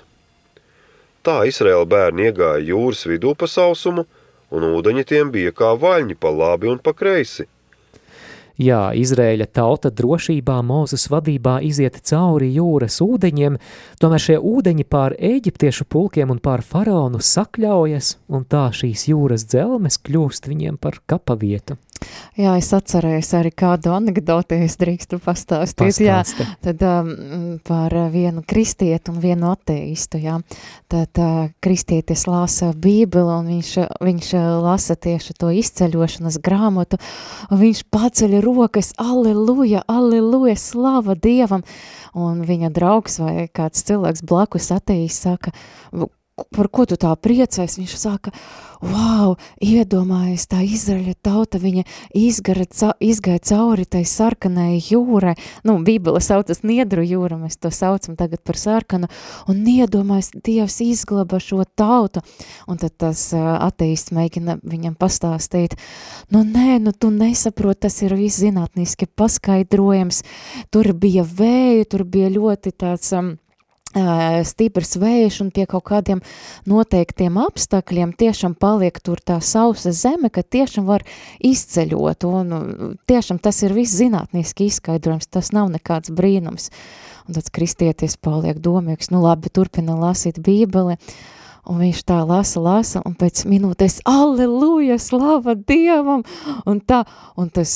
Tā 1.29 1.43
Izraēla 1.45 1.85
bērni 1.85 2.23
iegāja 2.25 2.63
jūras 2.71 3.03
vidū 3.05 3.35
pa 3.37 3.45
sausumu, 3.45 4.07
un 4.49 4.63
ūdeņi 4.65 5.03
tiem 5.11 5.29
bija 5.29 5.51
kā 5.53 5.75
vaļņi 5.77 6.15
pa 6.17 6.31
labi 6.33 6.71
un 6.71 6.79
pa 6.81 6.95
kreisi. 6.97 7.45
Jā, 8.59 8.79
Izrēļa 8.97 9.45
tauta 9.53 9.91
drošībā 9.93 10.57
Mūzes 10.65 11.05
vadībā 11.13 11.59
iziet 11.67 11.99
cauri 12.09 12.49
jūras 12.55 12.97
ūdeņiem, 13.05 13.59
tomēr 14.01 14.23
šie 14.25 14.39
ūdeņi 14.41 14.87
pār 14.89 15.13
eģiptiešu 15.29 15.85
pulkiem 15.85 16.33
un 16.33 16.41
pār 16.41 16.65
faraonu 16.65 17.21
sakļaujas, 17.21 18.15
un 18.33 18.49
tā 18.49 18.65
šīs 18.73 19.05
jūras 19.11 19.45
dzelmes 19.53 20.01
kļūst 20.01 20.49
viņiem 20.49 20.81
par 20.81 20.97
kapavietu. 21.05 21.77
Jā, 22.39 22.53
es 22.55 22.69
atcerējos 22.75 23.29
arī 23.35 23.51
kādu 23.51 23.91
anekdoti, 23.91 24.61
es 24.63 24.77
drīkstu 24.79 25.19
pastāstīt, 25.23 25.81
Pastāsti. 25.81 26.45
jā, 26.45 26.55
tad 26.63 26.83
um, 26.87 27.09
par 27.67 27.95
vienu 28.13 28.43
kristietu 28.47 29.11
un 29.11 29.19
vienu 29.23 29.49
ateistu, 29.51 30.21
jā, 30.23 30.37
tad 30.91 31.19
uh, 31.19 31.49
kristietis 31.63 32.23
lasa 32.29 32.71
bībeli 32.71 33.33
un 33.35 33.49
viņš, 33.51 33.71
viņš 34.07 34.31
lasa 34.63 34.95
tieši 34.95 35.35
to 35.39 35.51
izceļošanas 35.59 36.39
grāmatu, 36.45 37.01
un 37.49 37.61
viņš 37.63 37.83
paceļ 37.91 38.37
rokas, 38.45 38.93
alleluja, 39.01 39.83
alleluja, 39.91 40.55
slava 40.59 41.17
Dievam, 41.19 41.65
un 42.15 42.45
viņa 42.47 42.71
draugs 42.75 43.19
vai 43.19 43.49
kāds 43.51 43.83
cilvēks 43.89 44.23
blakus 44.29 44.71
ateis 44.75 45.19
saka, 45.25 45.51
par 46.55 46.69
ko 46.71 46.85
tu 46.89 46.97
tā 46.99 47.11
priecājies? 47.15 47.77
Viņš 47.79 47.95
saka, 47.99 48.33
wow, 48.83 49.35
iedomājies, 49.63 50.45
tā 50.49 50.61
Izraļa 50.63 51.15
tauta, 51.25 51.59
viņa 51.59 51.83
izgara, 52.15 52.65
ca, 52.71 52.93
izgāja 53.03 53.41
cauri 53.51 53.85
tai 53.85 54.03
sarkanai 54.07 54.79
jūrai, 54.79 55.35
nu, 55.67 55.77
Bībele 55.85 56.21
saucas 56.23 56.63
Niedru 56.63 57.03
jūra, 57.03 57.39
mēs 57.41 57.59
to 57.59 57.71
saucam 57.75 58.15
tagad 58.19 58.43
par 58.47 58.59
sarkanu, 58.59 59.09
un 59.51 59.61
iedomājies, 59.67 60.31
Dievs 60.45 60.79
izglaba 60.85 61.41
šo 61.43 61.63
tautu, 61.77 62.23
un 62.67 62.79
tad 62.79 62.95
tas 62.99 63.25
uh, 63.35 63.57
ateists 63.67 64.13
mēģina 64.15 64.59
viņam 64.63 64.95
pastāstīt, 64.99 65.75
nu, 66.33 66.45
nē, 66.47 66.79
nu, 66.83 66.95
tu 66.95 67.11
nesaprot, 67.13 67.81
tas 67.83 67.99
ir 68.05 68.15
viss 68.19 68.39
zinātniski 68.41 69.09
paskaidrojams, 69.19 70.23
tur 70.71 70.93
bija 70.95 71.27
vēju, 71.27 71.91
tur 71.91 72.07
bija 72.07 72.31
ļoti 72.31 72.75
tāds, 72.79 73.11
um, 73.17 73.35
stiprs 74.45 74.97
vējš 75.01 75.39
un 75.43 75.49
pie 75.53 75.65
kaut 75.69 75.87
kādiem 75.89 76.21
noteiktiem 76.69 77.39
apstākļiem 77.41 78.13
tiešām 78.19 78.53
paliek 78.53 78.99
tur 79.01 79.17
tā 79.17 79.39
sausa 79.41 79.91
zeme, 79.91 80.29
ka 80.29 80.43
tiešām 80.43 80.85
var 80.85 81.05
izceļot. 81.39 82.27
Un 82.29 82.95
tiešām 83.09 83.41
tas 83.41 83.63
ir 83.63 83.73
viss 83.73 83.97
zinātniski 83.97 84.69
izskaidrojums, 84.69 85.27
tas 85.27 85.51
nav 85.55 85.71
nekāds 85.73 86.13
brīnums. 86.13 86.69
Un 87.27 87.37
tāds 87.37 87.49
kristietis 87.53 88.17
paliek 88.17 88.61
domīgs, 88.61 89.11
nu 89.13 89.21
labi, 89.25 89.49
turpina 89.53 89.97
lasīt 89.97 90.41
bībeli, 90.41 90.97
uh, 90.97 91.38
Un 91.69 91.83
viņš 91.83 91.99
tā 92.09 92.17
lasa, 92.25 92.57
lasa, 92.63 93.01
un 93.05 93.13
pēc 93.13 93.43
minūtes, 93.45 93.99
aleluja, 94.09 94.97
slava 95.01 95.53
Dievam, 95.53 96.23
un 96.65 96.79
tā, 96.81 97.03
un 97.37 97.51
tas 97.53 97.73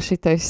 šitais 0.00 0.46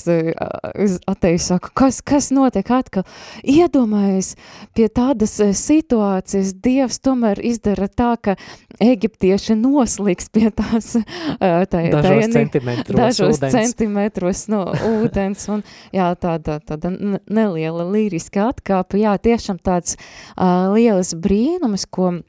atejs 1.11 1.49
saka, 1.51 1.73
kas, 1.75 1.99
kas 2.07 2.31
notiek 2.35 2.71
atkal? 2.71 3.03
Iedomājies, 3.43 4.37
pie 4.79 4.87
tādas 4.95 5.35
situācijas 5.59 6.55
Dievs 6.63 7.03
tomēr 7.03 7.43
izdara 7.43 7.91
tā, 7.91 8.13
ka 8.23 8.37
eģiptieši 8.79 9.59
noslīgs 9.59 10.31
pie 10.31 10.53
tās 10.55 10.95
tā, 11.43 11.83
dažos 11.83 12.29
tā, 12.29 12.33
centimetros, 12.39 12.99
dažos 12.99 13.39
ūdens. 13.41 13.57
centimetros 13.59 14.47
no 14.53 14.65
ūdens, 15.01 15.49
un 15.51 15.65
jā, 15.91 16.13
tāda, 16.15 16.61
tāda 16.63 16.95
neliela 16.95 17.89
līriska 17.91 18.53
atkāpa, 18.53 19.03
jā, 19.03 19.17
tiešām 19.19 19.59
tāds 19.59 19.99
uh, 19.99 20.71
lielas 20.71 21.17
brīnums, 21.19 21.91
ko 21.91 22.21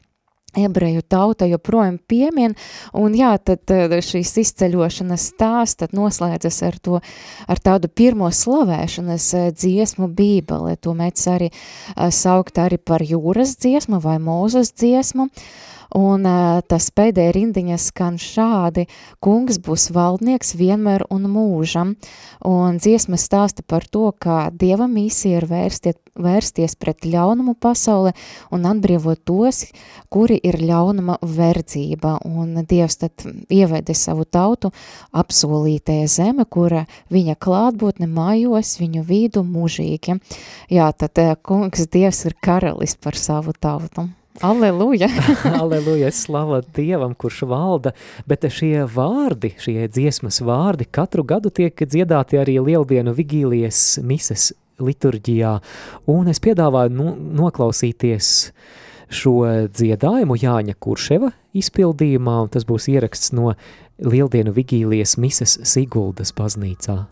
ebreju 0.57 1.01
tauta 1.01 1.47
joprojām 1.49 1.97
piemin, 2.07 2.55
un 2.97 3.15
jā, 3.17 3.33
tad 3.41 3.71
šīs 4.05 4.35
izceļošanas 4.43 5.27
stāsts 5.33 5.81
tad 5.81 5.95
noslēdzas 5.97 6.61
ar 6.67 6.79
to, 6.83 7.01
ar 7.47 7.61
tādu 7.63 7.89
pirmo 7.89 8.29
slavēšanas 8.31 9.27
eh, 9.39 9.51
dziesmu 9.51 10.09
bībeli, 10.13 10.77
to 10.77 10.95
mēs 10.97 11.27
arī 11.31 11.51
eh, 11.51 12.09
saukt 12.11 12.61
arī 12.61 12.79
par 12.79 13.05
jūras 13.05 13.57
dziesmu 13.63 14.01
vai 14.03 14.19
mūzes 14.21 14.73
dziesmu, 14.77 15.29
uh, 15.29 15.73
Un 15.93 16.25
tas 16.69 16.87
pēdējā 16.95 17.33
rindiņa 17.35 17.77
skan 17.77 18.15
šādi, 18.21 18.87
kungs 19.21 19.59
būs 19.61 19.91
valdnieks 19.93 20.55
vienmēr 20.57 21.05
un 21.13 21.27
mūžam, 21.29 21.93
un 22.49 22.79
dziesma 22.81 23.19
stāsta 23.21 23.61
par 23.61 23.85
to, 23.85 24.07
ka 24.17 24.47
Dieva 24.49 24.87
misija 24.89 25.41
ir 25.41 25.45
vērsties, 25.49 25.99
vērsties 26.17 26.75
pret 26.81 27.05
ļaunumu 27.05 27.53
pasauli 27.61 28.13
un 28.53 28.65
atbrīvot 28.69 29.21
tos, 29.25 29.63
kuri 30.13 30.39
ir 30.41 30.59
ļaunuma 30.61 31.19
verdzība, 31.21 32.19
un 32.25 32.65
Dievs 32.69 32.97
tad 33.01 33.25
ievede 33.53 33.93
savu 33.97 34.25
tautu 34.25 34.73
apsolītajā 35.13 36.09
zeme, 36.09 36.45
kura 36.49 36.87
viņa 37.13 37.37
klātbūtne 37.37 38.09
mājos 38.09 38.75
viņu 38.81 39.05
vīdu 39.09 39.45
mūžīgi. 39.45 40.17
Jā, 40.73 40.89
tad 40.97 41.21
kungs 41.45 41.85
Dievs 41.93 42.25
ir 42.29 42.37
karalis 42.41 42.97
par 42.97 43.17
savu 43.17 43.53
tautu. 43.53 44.09
Aleluja! 44.41 45.07
Aleluja! 45.59 46.11
Slava 46.23 46.61
Dievam, 46.75 47.13
kurš 47.13 47.43
valda, 47.49 47.93
bet 48.25 48.47
šie 48.49 48.87
vārdi, 48.89 49.53
šie 49.61 49.85
dziesmas 49.91 50.41
vārdi 50.41 50.87
katru 50.89 51.25
gadu 51.27 51.51
tiek 51.53 51.77
dziedāti 51.77 52.41
arī 52.41 52.57
Lieldienu 52.63 53.13
vigīlijas 53.13 53.99
mises 54.01 54.51
liturģijā, 54.81 55.53
un 56.09 56.33
es 56.33 56.41
piedāvāju 56.41 56.95
no, 56.97 57.13
noklausīties 57.43 58.33
šo 59.13 59.37
dziedājumu 59.69 60.39
Jāņa 60.41 60.79
Kurševa 60.81 61.29
izpildījumā, 61.53 62.39
un 62.47 62.53
tas 62.53 62.65
būs 62.65 62.89
ieraksts 62.89 63.35
no 63.37 63.53
Lieldienu 64.01 64.55
vigīlijas 64.55 65.19
mises 65.21 65.59
Siguldas 65.69 66.33
baznīcā. 66.33 67.03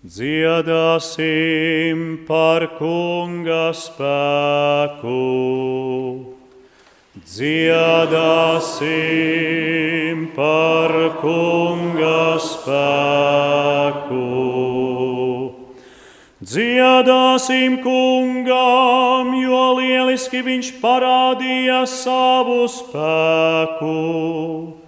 Dziedāsim 0.00 1.98
par 2.24 2.64
kunga 2.78 3.68
spēku, 3.76 5.12
dziedāsim 7.20 8.88
par 10.32 11.20
kunga 11.20 12.40
spēku. 12.40 14.24
Dziedāsim 16.40 17.84
kungam, 17.84 19.36
jo 19.36 19.84
lieliski 19.84 20.40
viņš 20.48 20.80
parādīja 20.80 21.84
savu 21.84 22.64
spēku 22.72 24.79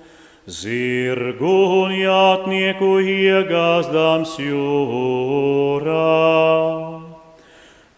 zirgu 0.46 1.84
un 1.84 1.92
jātnieku 1.94 2.98
iegāzdams 2.98 4.34
jūrā. 4.42 5.92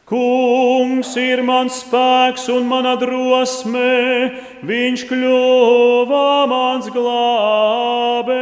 Kungs 0.04 1.16
ir 1.16 1.40
mans 1.42 1.80
spēks 1.80 2.48
un 2.52 2.68
mana 2.68 2.96
drosme, 3.00 4.37
viņš 4.68 5.07
kļuva 5.09 6.46
mans 6.50 6.87
glābējs. 6.92 8.35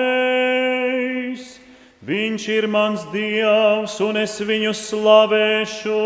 Viņš 2.02 2.48
ir 2.50 2.66
mans 2.66 3.06
dievs 3.14 4.00
un 4.02 4.16
es 4.18 4.34
viņu 4.42 4.74
slavēšu 4.74 6.02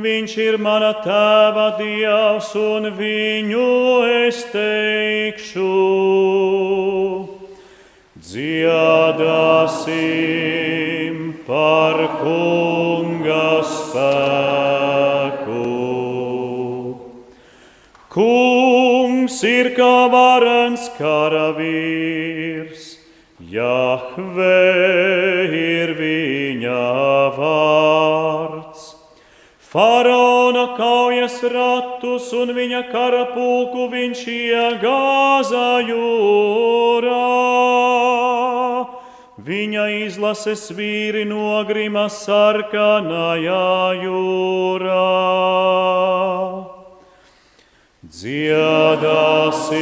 Viņš 0.00 0.34
ir 0.40 0.56
mana 0.56 0.94
tēva 1.04 1.74
dievs, 1.76 2.54
un 2.56 2.88
viņu 2.96 3.64
es 4.24 4.38
teikšu. 4.52 5.66
Dziedāsim 8.30 9.90
par 11.42 11.96
kunga 12.20 13.58
spēku. 13.66 15.64
Kungs 18.14 19.38
ir 19.42 19.72
kā 19.74 19.96
varens 20.14 20.86
karavīrs, 20.94 22.84
Jahve 23.50 24.62
ir 25.64 25.90
viņa 25.98 26.86
vārds. 27.34 28.82
Faraona 29.70 30.64
kaujas 30.78 31.42
ratus 31.50 32.30
un 32.34 32.54
viņa 32.54 32.80
karapulku 32.94 33.90
viņš 33.90 34.22
iegāza 34.38 35.68
jūrā. 35.90 37.18
Viņa 39.50 39.84
izlases 40.04 40.68
vīri 40.76 41.24
nogrima 41.26 42.04
sarkanajā 42.12 43.70
jūrā. 43.98 45.06
Dziedāsim 48.20 49.80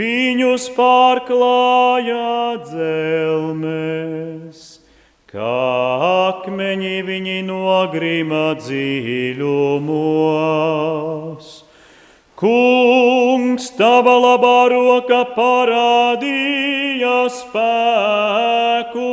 Viņus 0.00 0.66
pārklāja 0.74 2.26
dzelmes, 2.66 4.60
kā 5.30 5.54
akmeņi 6.10 6.96
viņi 7.14 7.38
nogrima 7.46 8.58
dziļumos. 8.58 9.50
Kungs, 12.40 13.66
tava 13.76 14.14
labā 14.16 14.72
roka 14.72 15.28
parādīja 15.36 17.28
spēku. 17.36 19.08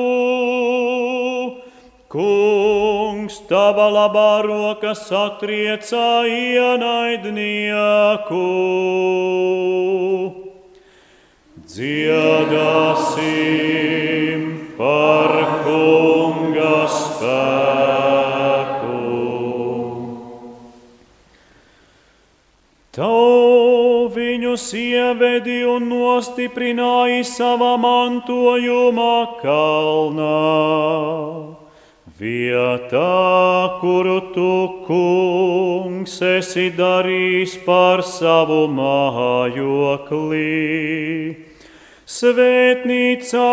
Kungs, 2.07 3.41
tava 3.49 3.91
labā 3.91 4.47
roka 4.47 4.95
satrieca 4.95 6.23
ienaidnieku. 6.23 7.35
Dziedāsim 11.67 13.19
par 14.79 15.35
kunga 15.67 16.87
spēku. 16.87 18.06
Tau 22.97 24.09
viņus 24.09 24.63
ievedi 24.73 25.59
un 25.69 25.83
nostiprināji 25.85 27.21
savā 27.29 27.75
mantojumā 27.77 29.37
kalnā. 29.43 30.37
Vietā, 32.17 33.77
kuru 33.83 34.17
tu, 34.33 34.53
kungs, 34.87 36.17
esi 36.25 36.73
darījis 36.73 37.53
par 37.67 38.01
savu 38.01 38.63
mājoklī 38.79 40.47
Svētnīcā, 42.07 43.45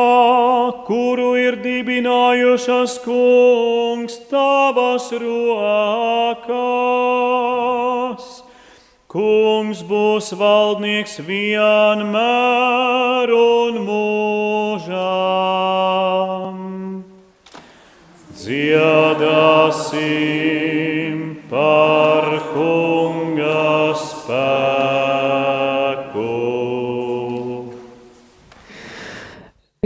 kuru 0.86 1.34
ir 1.36 1.60
dibinājušas 1.60 2.96
kungs 3.04 4.16
tavas 4.30 5.12
rokas. 5.20 6.54
Kungs 9.14 9.78
būs 9.86 10.34
valdnieks 10.34 11.20
vienmēr 11.22 13.30
un 13.30 13.78
mūžām. 13.86 15.06
Dziedāsim 18.34 20.02
par 21.46 22.26
kunga 22.50 23.94
spēku. 24.02 24.34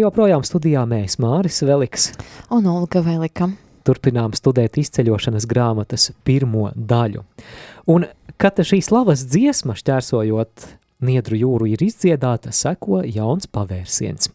Joprojām 0.00 0.40
studijā 0.40 0.88
mēs, 0.88 1.20
Māris 1.20 1.60
Veliks. 1.68 2.16
Un 2.48 2.64
Olga 2.72 3.04
Velika. 3.04 3.52
Turpinām 3.84 4.32
studēt 4.32 4.80
izceļošanas 4.80 5.44
grāmatas 5.48 6.12
pirmo 6.24 6.72
daļu. 6.72 7.20
Un, 7.92 8.08
kad 8.38 8.58
šī 8.62 8.80
slavas 8.84 9.26
dziesma 9.28 9.76
šķērsojot 9.78 10.68
Niedru 10.98 11.36
jūru 11.38 11.68
ir 11.70 11.82
izdziedāta, 11.84 12.50
seko 12.50 13.04
jauns 13.06 13.46
pavērsiens. 13.54 14.32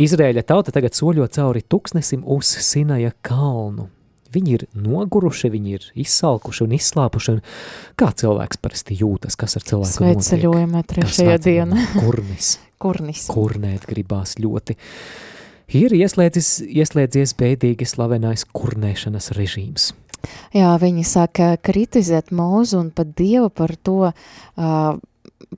Izrēļa 0.00 0.42
tauta 0.48 0.72
tagad 0.74 0.96
soļo 0.98 1.28
cauri 1.30 1.62
tuksnesim 1.62 2.24
uz 2.26 2.50
Sinaja 2.64 3.12
kalnu. 3.22 3.86
Viņi 4.34 4.52
ir 4.56 4.64
noguruši, 4.78 5.50
viņi 5.50 5.72
ir 5.76 5.86
izsalkuši 6.02 6.64
un 6.66 6.74
izslāpuši. 6.74 7.36
Un 7.36 7.40
kā 7.98 8.10
cilvēks 8.22 8.60
parasti 8.62 8.98
jūtas, 8.98 9.38
kas 9.38 9.58
ar 9.58 9.66
cilvēku 9.66 9.90
notiek? 9.90 10.26
Svētceļojumā 10.26 10.82
trešajā 10.90 11.38
dienā. 11.46 11.86
Kurnis. 12.02 12.52
Kurnis. 12.82 13.26
Kurnēt 13.30 13.86
gribās 13.90 14.38
ļoti. 14.42 14.78
ir 15.78 15.94
ieslēdzis, 15.98 16.52
ieslēdzies 16.66 17.34
bēdīgi 17.38 17.86
slavenais 17.86 18.46
kurnēšanas 18.54 19.34
režīms. 19.38 19.90
Jā, 20.56 20.72
viņi 20.80 21.04
saka 21.06 21.54
kritizēt 21.62 22.32
mūzu 22.34 22.80
un 22.80 22.90
pat 22.94 23.14
Dievu 23.18 23.50
par 23.54 23.74
to, 23.76 24.10
uh, 24.10 24.98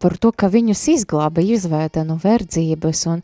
par 0.01 0.17
to, 0.17 0.33
ka 0.33 0.49
viņus 0.53 0.87
izglāba 0.95 1.43
izvēta 1.45 2.05
no 2.09 2.17
verdzības, 2.23 3.05
un 3.13 3.21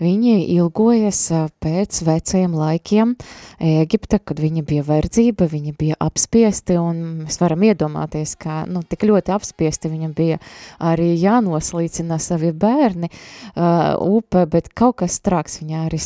viņi 0.00 0.34
ilgojas 0.56 1.22
pēc 1.62 2.02
vecajiem 2.06 2.56
laikiem 2.56 3.14
Ēģipte, 3.60 4.22
kad 4.24 4.38
viņa 4.40 4.62
bija 4.64 4.82
verdzība, 4.86 5.44
viņa 5.50 5.74
bija 5.76 5.96
apspiesti, 6.00 6.78
un 6.80 7.00
mēs 7.26 7.36
varam 7.42 7.60
iedomāties, 7.68 8.32
ka, 8.40 8.62
nu, 8.64 8.80
tik 8.80 9.04
ļoti 9.10 9.34
apspiesti 9.34 9.90
viņam 9.92 10.14
bija 10.16 10.38
arī 10.80 11.10
jānoslīcina 11.20 12.16
savi 12.22 12.54
bērni 12.56 13.10
uh, 13.10 14.00
upe, 14.00 14.46
bet 14.48 14.70
kaut 14.72 15.02
kas 15.02 15.18
trāks 15.20 15.60
viņā 15.60 15.82
arī 15.90 16.00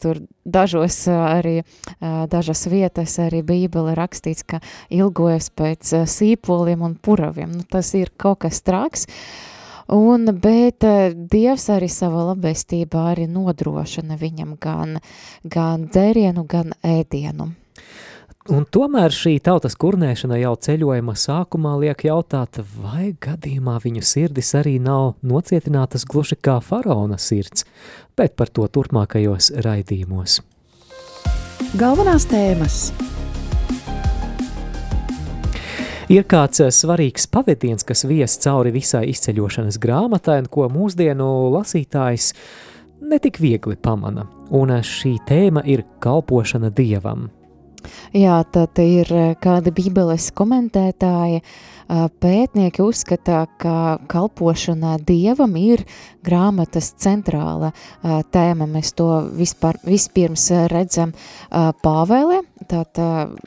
tur 0.00 0.22
dažos 0.46 1.02
arī, 1.10 1.58
dažas 2.32 2.64
vietas 2.70 3.18
arī 3.20 3.42
bībele 3.44 3.96
rakstīts, 3.98 4.46
ka 4.46 4.62
ilgojas 4.94 5.50
pēc 5.52 5.92
sīpoliem 6.08 6.84
un 6.86 6.96
puraviem, 6.96 7.52
nu, 7.58 7.66
tas 7.68 7.92
ir 7.98 8.12
kaut 8.16 8.44
kas 8.46 8.62
trāks, 8.64 9.04
uh, 9.04 9.45
Un, 9.92 10.26
bet 10.42 10.84
eh, 10.84 11.12
Dievs 11.14 11.68
arī 11.70 11.86
savā 11.92 12.24
labestībā 12.32 13.12
arī 13.12 13.28
nodrošina 13.30 14.18
viņam 14.18 14.56
gan, 14.58 14.98
gan 15.44 15.86
dzērienu, 15.86 16.42
gan 16.50 16.74
ēdienu. 16.82 17.52
Un 18.46 18.62
tomēr 18.70 19.10
šī 19.10 19.40
tautas 19.42 19.74
kurnēšana 19.74 20.36
jau 20.38 20.52
ceļojuma 20.62 21.16
sākumā 21.18 21.72
liek 21.82 22.04
jautāt, 22.06 22.60
vai 22.78 23.10
gadījumā 23.18 23.74
viņu 23.82 24.04
sirdis 24.06 24.52
arī 24.58 24.76
nav 24.82 25.16
nocietinātas 25.26 26.06
gluži 26.06 26.38
kā 26.38 26.60
faraona 26.62 27.18
sirds, 27.18 27.66
bet 28.18 28.36
par 28.38 28.52
to 28.54 28.68
turpmākajos 28.70 29.50
raidījumos. 29.66 30.38
Galvenās 31.74 32.28
tēmas 32.30 32.92
Ir 36.06 36.22
kāds 36.30 36.60
eh, 36.62 36.68
svarīgs 36.70 37.24
pavadiens, 37.34 37.82
kas 37.82 38.04
vies 38.06 38.36
cauri 38.38 38.70
visai 38.70 39.08
izceļošanas 39.10 39.78
grāmatai, 39.82 40.36
un 40.44 40.50
ko 40.54 40.68
mūsdienu 40.70 41.26
lasītājs 41.50 42.28
netik 43.10 43.40
viegli 43.42 43.74
pamana. 43.74 44.28
Un 44.54 44.70
eh, 44.70 44.84
šī 44.86 45.16
tēma 45.26 45.64
ir 45.66 45.82
kalpošana 46.04 46.70
dievam. 46.70 47.26
Jā, 48.14 48.36
tad 48.54 48.78
ir 48.82 49.10
eh, 49.10 49.32
kādi 49.42 49.72
bībeles 49.74 50.28
komentētāji, 50.38 51.42
pētnieki 52.22 52.82
uzskata, 52.82 53.44
ka 53.62 53.74
kalpošana 54.10 54.96
dievam 55.06 55.58
ir 55.58 55.84
grāmatas 56.26 56.92
centrāla 57.02 57.70
tēma. 58.02 58.66
Mēs 58.66 58.90
to 58.98 59.06
vispār, 59.38 59.78
vispirms 59.86 60.48
redzam 60.70 61.14
Pāvēlē, 61.50 62.40
tātad 62.66 63.38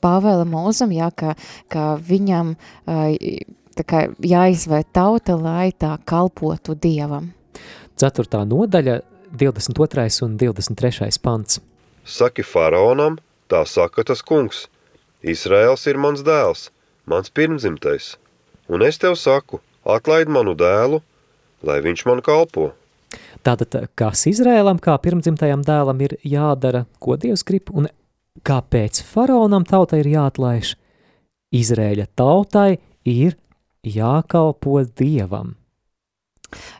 Pāvēla 0.00 0.46
mūzam, 0.48 0.92
jā, 0.94 1.10
ka, 1.12 1.34
ka 1.72 1.94
viņam 2.00 2.54
tā 3.76 3.86
kā 3.86 4.06
jāizvērt 4.24 4.92
tauta, 4.96 5.36
lai 5.36 5.70
tā 5.72 5.96
kalpotu 6.08 6.74
Dievam. 6.74 7.32
4. 8.00 8.44
nodaļa, 8.48 9.00
22. 9.36 10.06
un 10.24 10.36
23. 10.40 11.20
pants. 11.22 11.60
Saki 12.04 12.42
faraonam, 12.42 13.18
tā 13.50 13.62
saka 13.68 14.04
tas 14.08 14.24
kungs, 14.26 14.66
Izraels 15.20 15.84
ir 15.86 16.00
mans 16.00 16.24
dēls, 16.24 16.70
mans 17.06 17.30
pirmzimtais, 17.30 18.14
un 18.72 18.82
es 18.82 18.98
tev 18.98 19.18
saku, 19.20 19.60
atlaid 19.84 20.32
manu 20.32 20.56
dēlu, 20.56 21.02
lai 21.62 21.80
viņš 21.84 22.06
man 22.08 22.24
kalpo. 22.24 22.70
Tātad, 23.44 23.74
kas 23.98 24.26
Izrēlam 24.30 24.80
kā 24.82 24.94
pirmdzimtajam 25.02 25.62
dēlam 25.66 26.00
ir 26.04 26.16
jādara, 26.24 26.84
ko 27.02 27.16
Dievs 27.20 27.44
grib, 27.46 27.70
un 27.72 27.88
kāpēc 28.46 29.02
faraonam 29.06 29.66
tautai 29.68 30.02
ir 30.04 30.10
jāatlaiž? 30.14 30.74
Izrēļa 31.56 32.06
tautai 32.14 32.78
ir 33.08 33.36
jākalpo 33.82 34.82
dievam. 34.84 35.56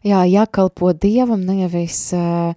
Jā, 0.06 0.24
jākalpo 0.26 0.92
dievam, 0.94 1.42
nevis, 1.46 2.10
uh, 2.14 2.54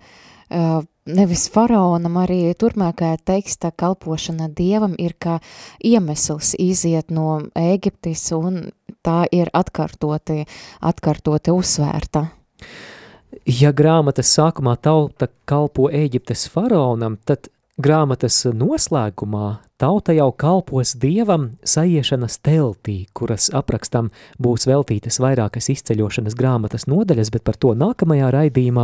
uh, 0.49 0.83
nevis 1.05 1.45
faraonam, 1.53 2.17
arī 2.23 2.39
turpmākajā 2.57 3.19
teksta 3.25 3.71
kalpošana 3.71 4.49
dievam 4.49 4.95
ir 4.97 5.13
kā 5.21 5.39
iemesls 5.83 6.53
iziet 6.61 7.11
no 7.13 7.41
Ēģiptes, 7.57 8.25
un 8.37 8.71
tā 9.05 9.23
ir 9.31 9.51
atkārtoti, 9.53 10.45
atkārtoti 10.81 11.53
uzsvērta. 11.53 12.27
Ja 13.49 13.73
grāmatas 13.75 14.31
sākumā 14.37 14.77
tauta 14.81 15.27
kalpo 15.49 15.89
Ēģiptes 15.91 16.47
faraonam, 16.53 17.17
tad 17.25 17.49
Grāmatas 17.81 18.35
noslēgumā 18.53 19.47
tauta 19.81 20.13
jau 20.13 20.27
kalpos 20.37 20.91
dievam 21.01 21.47
saiešanas 21.65 22.35
teltī, 22.45 23.07
kuras 23.17 23.47
aprakstam 23.49 24.11
būs 24.37 24.67
veltītas 24.69 25.17
vairākas 25.17 25.71
izceļošanas 25.73 26.35
grāmatas 26.37 26.85
nodaļas, 26.85 27.31
bet 27.33 27.41
par 27.41 27.57
to 27.57 27.71
nākamajā 27.73 28.27
raidījumā, 28.35 28.83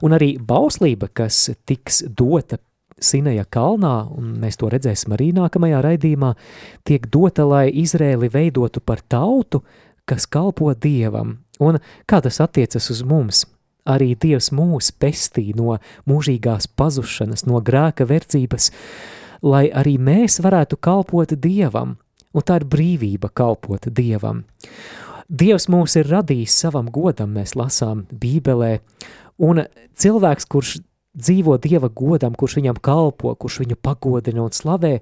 un 0.00 0.16
arī 0.16 0.30
bauslība, 0.40 1.10
kas 1.12 1.50
tiks 1.68 2.06
dota 2.08 2.56
Sinaja 2.96 3.44
kalnā, 3.52 4.06
un 4.08 4.30
mēs 4.40 4.56
to 4.56 4.70
redzēsim 4.72 5.12
arī 5.12 5.26
nākamajā 5.36 5.82
raidījumā, 5.84 6.30
tiek 6.88 7.04
dota, 7.12 7.44
lai 7.44 7.66
Izrēli 7.68 8.30
veidotu 8.32 8.80
par 8.80 9.02
tautu, 9.04 9.60
kas 10.08 10.24
kalpo 10.24 10.72
dievam. 10.72 11.36
Un 11.60 11.76
kā 12.08 12.22
tas 12.24 12.40
attiecas 12.40 12.88
uz 12.96 13.04
mums? 13.04 13.44
Arī 13.86 14.14
Dievs 14.18 14.50
mūs 14.54 14.92
pestī 14.92 15.52
no 15.56 15.78
mūžīgās 16.08 16.68
pazušanas, 16.76 17.46
no 17.46 17.62
grēka 17.64 18.06
verdzības, 18.08 18.70
lai 19.46 19.66
arī 19.70 19.96
mēs 19.98 20.40
varētu 20.44 20.78
kalpot 20.82 21.36
Dievam, 21.40 21.96
un 22.34 22.46
tā 22.46 22.60
ir 22.60 22.68
brīvība 22.68 23.30
kalpot 23.32 23.88
Dievam. 23.88 24.44
Dievs 25.26 25.66
mūs 25.72 25.96
ir 25.98 26.10
radījis 26.10 26.54
savam 26.62 26.90
godam, 26.92 27.32
mēs 27.34 27.56
lasām 27.58 28.04
Bībelē, 28.10 28.78
un 29.42 29.64
cilvēks, 29.98 30.46
kurš 30.46 30.76
dzīvo 31.16 31.56
Dieva 31.62 31.88
godam, 31.88 32.36
kurš 32.36 32.60
viņam 32.60 32.78
kalpo, 32.84 33.34
kurš 33.34 33.62
viņu 33.64 33.78
pagodina 33.82 34.44
un 34.44 34.54
slavē, 34.54 34.98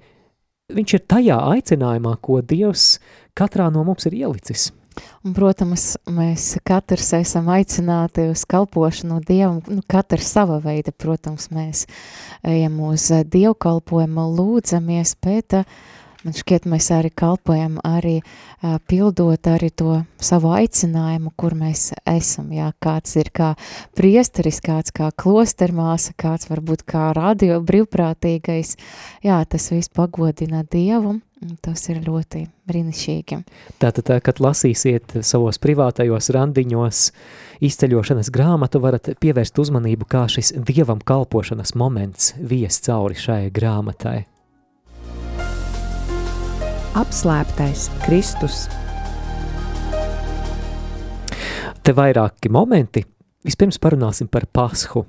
viņš 0.73 0.97
ir 0.97 1.05
tajā 1.11 1.37
aicinājumā, 1.57 2.16
ko 2.25 2.40
Dievs 2.40 2.99
katrā 3.37 3.68
no 3.75 3.85
mums 3.85 4.07
ir 4.09 4.16
ielicis. 4.23 4.70
Un, 5.24 5.33
protams, 5.37 5.94
mēs 6.11 6.54
katrs 6.66 7.12
esam 7.18 7.48
aicināti 7.52 8.28
uz 8.30 8.44
kalpošanu 8.48 9.20
Dievam, 9.26 9.62
nu, 9.68 9.83
katrs 9.90 10.30
sava 10.37 10.61
veida, 10.64 10.92
protams, 10.92 11.48
mēs 11.54 11.87
ejam 12.46 12.78
uz 12.88 13.09
dievkalpojumu, 13.33 14.28
lūdzamies, 14.38 15.16
bet 15.24 15.59
man 16.24 16.37
šķiet, 16.37 16.68
mēs 16.70 16.90
arī 16.94 17.10
kalpojam, 17.14 17.78
arī 17.84 18.18
uh, 18.20 18.78
pildot 18.88 19.50
arī 19.50 19.70
to 19.70 20.00
savu 20.22 20.54
aicinājumu, 20.56 21.34
kur 21.37 21.56
mēs 21.58 21.92
esam, 22.08 22.50
jā, 22.54 22.70
kāds 22.84 23.16
ir 23.20 23.30
kā 23.34 23.52
priesteris, 23.98 24.62
kāds 24.64 24.94
kā 24.94 25.10
klostermāsa, 25.12 26.16
kāds 26.18 26.50
varbūt 26.50 26.87
kā 26.88 27.12
radio 27.16 27.60
brīvprātīgais, 27.64 28.76
jā, 29.24 29.38
tas 29.44 29.70
viss 29.72 29.92
pagodina 29.92 30.64
Dievu, 30.64 31.18
Tas 31.60 31.82
ir 31.92 31.98
ļoti 32.04 32.46
brīnišķīgi. 32.68 33.38
Tātad, 33.82 34.08
kad 34.24 34.40
lasīsiet 34.40 35.16
savos 35.26 35.58
privātajos 35.60 36.30
randiņos 36.32 37.00
izceļošanas 37.64 38.30
grāmatu, 38.32 38.80
varat 38.80 39.12
pievērst 39.20 39.60
uzmanību, 39.60 40.08
kā 40.08 40.24
šis 40.32 40.54
dievam 40.56 41.02
kalpošanas 41.04 41.74
moments 41.76 42.32
vies 42.40 42.80
cauri 42.87 43.18
šai 43.18 43.42
grāmatai. 43.54 44.22
Apslēptais 46.94 47.88
Kristus. 48.04 48.68
Te 51.83 51.90
vairāki 51.90 52.46
momenti. 52.54 53.02
Vispirms 53.42 53.80
parunāsim 53.83 54.28
par 54.30 54.46
pashu. 54.46 55.02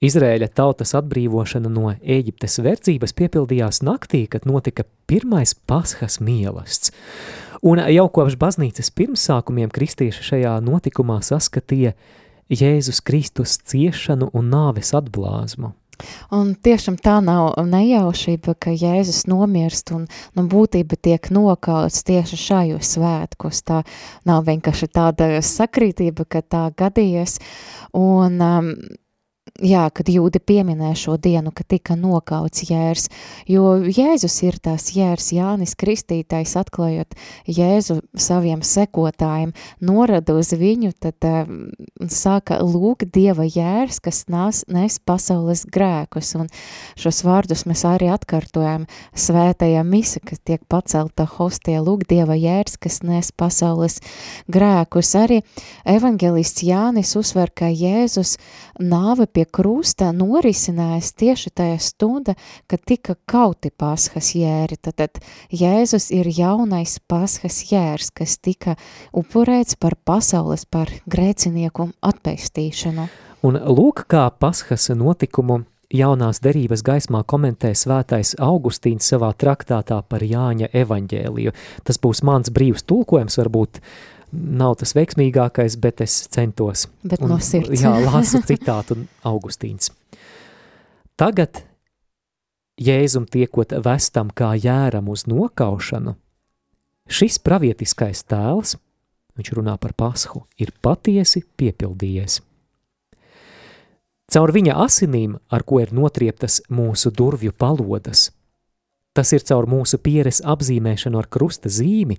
Izrēļa 0.00 0.48
tautas 0.56 0.94
atbrīvošana 0.96 1.68
no 1.68 1.92
Ēģiptes 1.92 2.56
verdzības 2.64 3.12
piepildījās 3.18 3.82
naktī, 3.84 4.22
kad 4.24 4.48
notika 4.48 4.86
pirmais 5.04 5.52
paskas 5.52 6.16
mielasts. 6.24 6.94
Un 7.60 7.84
jau 7.92 8.08
kopš 8.08 8.38
baznīcas 8.40 8.88
pirmsākumiem 8.96 9.68
kristieši 9.68 10.24
šajā 10.30 10.56
notikumā 10.64 11.20
saskatīja 11.20 11.92
Jēzus 12.48 13.04
Kristus 13.04 13.60
ciešanu 13.60 14.32
un 14.32 14.48
nāves 14.48 14.96
atblāzmu. 14.96 15.74
Un 16.34 16.54
tiešām 16.54 16.96
tā 17.02 17.18
nav 17.24 17.56
nejaušība, 17.68 18.54
ka 18.58 18.74
Jēzus 18.74 19.24
nomirst 19.30 19.92
un 19.94 20.06
nu, 20.36 20.46
būtība 20.50 20.98
tiek 21.00 21.30
nokauts 21.34 22.02
tieši 22.08 22.40
šajos 22.46 22.94
svētkos. 22.96 23.62
Tā 23.68 23.82
nav 24.28 24.46
vienkārši 24.48 24.90
tāda 24.92 25.30
sakrītība, 25.44 26.26
ka 26.28 26.42
tā 26.42 26.66
gadījies. 26.76 27.38
Un 27.98 28.40
um, 28.40 28.74
jā, 29.60 29.84
kad 29.92 30.08
jūdi 30.08 30.40
pieminē 30.40 30.92
šo 30.96 31.18
dienu, 31.20 31.52
ka 31.54 31.64
tika 31.68 31.96
nokauts 31.98 32.64
jērs, 32.70 33.08
jo 33.50 33.74
Jēzus 33.84 34.38
ir 34.46 34.56
tās 34.62 34.88
jērs, 34.96 35.32
Jānis 35.36 35.74
Kristītais 35.78 36.54
atklājot 36.56 37.16
Jēzu 37.44 38.00
saviem 38.16 38.62
sekotājiem, 38.64 39.52
norada 39.84 40.36
uz 40.38 40.52
viņu, 40.56 40.92
tad 41.02 41.28
uh, 41.28 41.50
sāka 42.08 42.60
lūk 42.64 43.04
Dieva 43.12 43.44
jērs, 43.44 44.00
kas 44.02 44.24
nās, 44.32 44.62
nes 44.72 44.98
pasaules 45.04 45.66
grēkus, 45.72 46.32
un 46.38 46.48
šos 46.96 47.22
vārdus 47.26 47.66
mēs 47.68 47.84
arī 47.88 48.08
atkārtojam 48.14 48.86
svētajā 49.12 49.84
misa, 49.84 50.22
kas 50.24 50.40
tiek 50.40 50.64
pacelta 50.70 51.26
hostie, 51.36 51.76
lūk 51.82 52.06
Dieva 52.08 52.38
jērs, 52.38 52.78
kas 52.80 53.02
nes 53.04 53.32
pasaules 53.36 54.00
grēkus. 54.52 55.12
Arī 55.18 55.42
evangelists 55.88 56.64
Jānis 56.64 57.14
uzsver, 57.18 57.52
ka 57.52 57.68
Jēzus 57.68 58.38
nāve 58.80 59.28
pie 59.28 59.41
krusta 59.44 60.10
norisinājās 60.16 61.12
tieši 61.18 61.52
tajā 61.54 61.78
stunda, 61.82 62.34
kad 62.70 62.84
tika 62.86 63.16
kauti 63.26 63.70
paskas 63.70 64.34
jēri. 64.38 64.78
Tad 64.82 65.20
Jēzus 65.52 66.10
ir 66.14 66.28
jaunais 66.30 66.98
paskas 67.08 67.62
jērs, 67.72 68.12
kas 68.14 68.38
tika 68.38 68.76
upurēts 69.12 69.78
par 69.80 69.96
pasaules, 70.04 70.64
par 70.64 70.92
grēcinieku 71.06 71.90
atpēstīšanu. 72.02 73.08
Un 73.42 73.58
lūk, 73.58 74.04
kā 74.06 74.28
paskas 74.38 74.88
notikumu 74.94 75.64
jaunās 75.92 76.40
derības 76.42 76.82
gaismā 76.86 77.22
komentē 77.28 77.72
svētais 77.76 78.34
Augustīns 78.40 79.08
savā 79.12 79.32
traktātā 79.38 80.00
par 80.08 80.24
Jāņa 80.24 80.70
evaņģēliju. 80.82 81.52
Tas 81.84 82.00
būs 82.02 82.22
mans 82.26 82.52
brīvs 82.54 82.86
tulkojums, 82.88 83.38
varbūt 83.40 83.82
nav 84.32 84.78
tas 84.80 84.94
veiksmīgākais, 84.96 85.76
bet 85.80 86.00
es 86.04 86.14
centos. 86.32 86.86
Bet 87.04 87.22
un, 87.22 87.34
no 87.34 87.38
sirds. 87.42 87.82
jā, 87.82 87.92
lasu 88.06 88.40
citātu 88.48 89.02
Augustīns. 89.28 89.92
Tagad 91.20 91.62
Jēzum 92.80 93.26
tiekot 93.28 93.74
vestam 93.84 94.30
kā 94.34 94.54
jēram 94.56 95.10
uz 95.12 95.26
nokaušanu, 95.28 96.16
šis 97.06 97.36
pravietiskais 97.44 98.24
tēls, 98.24 98.78
viņš 99.36 99.52
runā 99.58 99.76
par 99.80 99.92
pashu, 99.96 100.46
ir 100.56 100.72
patiesi 100.82 101.44
piepildījies. 101.60 102.40
Caur 104.32 104.52
viņa 104.54 104.78
asinīm, 104.80 105.36
ar 105.52 105.64
ko 105.68 105.82
ir 105.82 105.92
notrieptas 105.92 106.62
mūsu 106.72 107.12
durvju 107.12 107.52
palodas, 107.52 108.30
tas 109.12 109.32
ir 109.36 109.44
caur 109.44 109.68
mūsu 109.68 110.00
pieres 110.00 110.40
apzīmēšanu 110.40 111.20
ar 111.20 111.28
krusta 111.28 111.68
zīmi, 111.68 112.16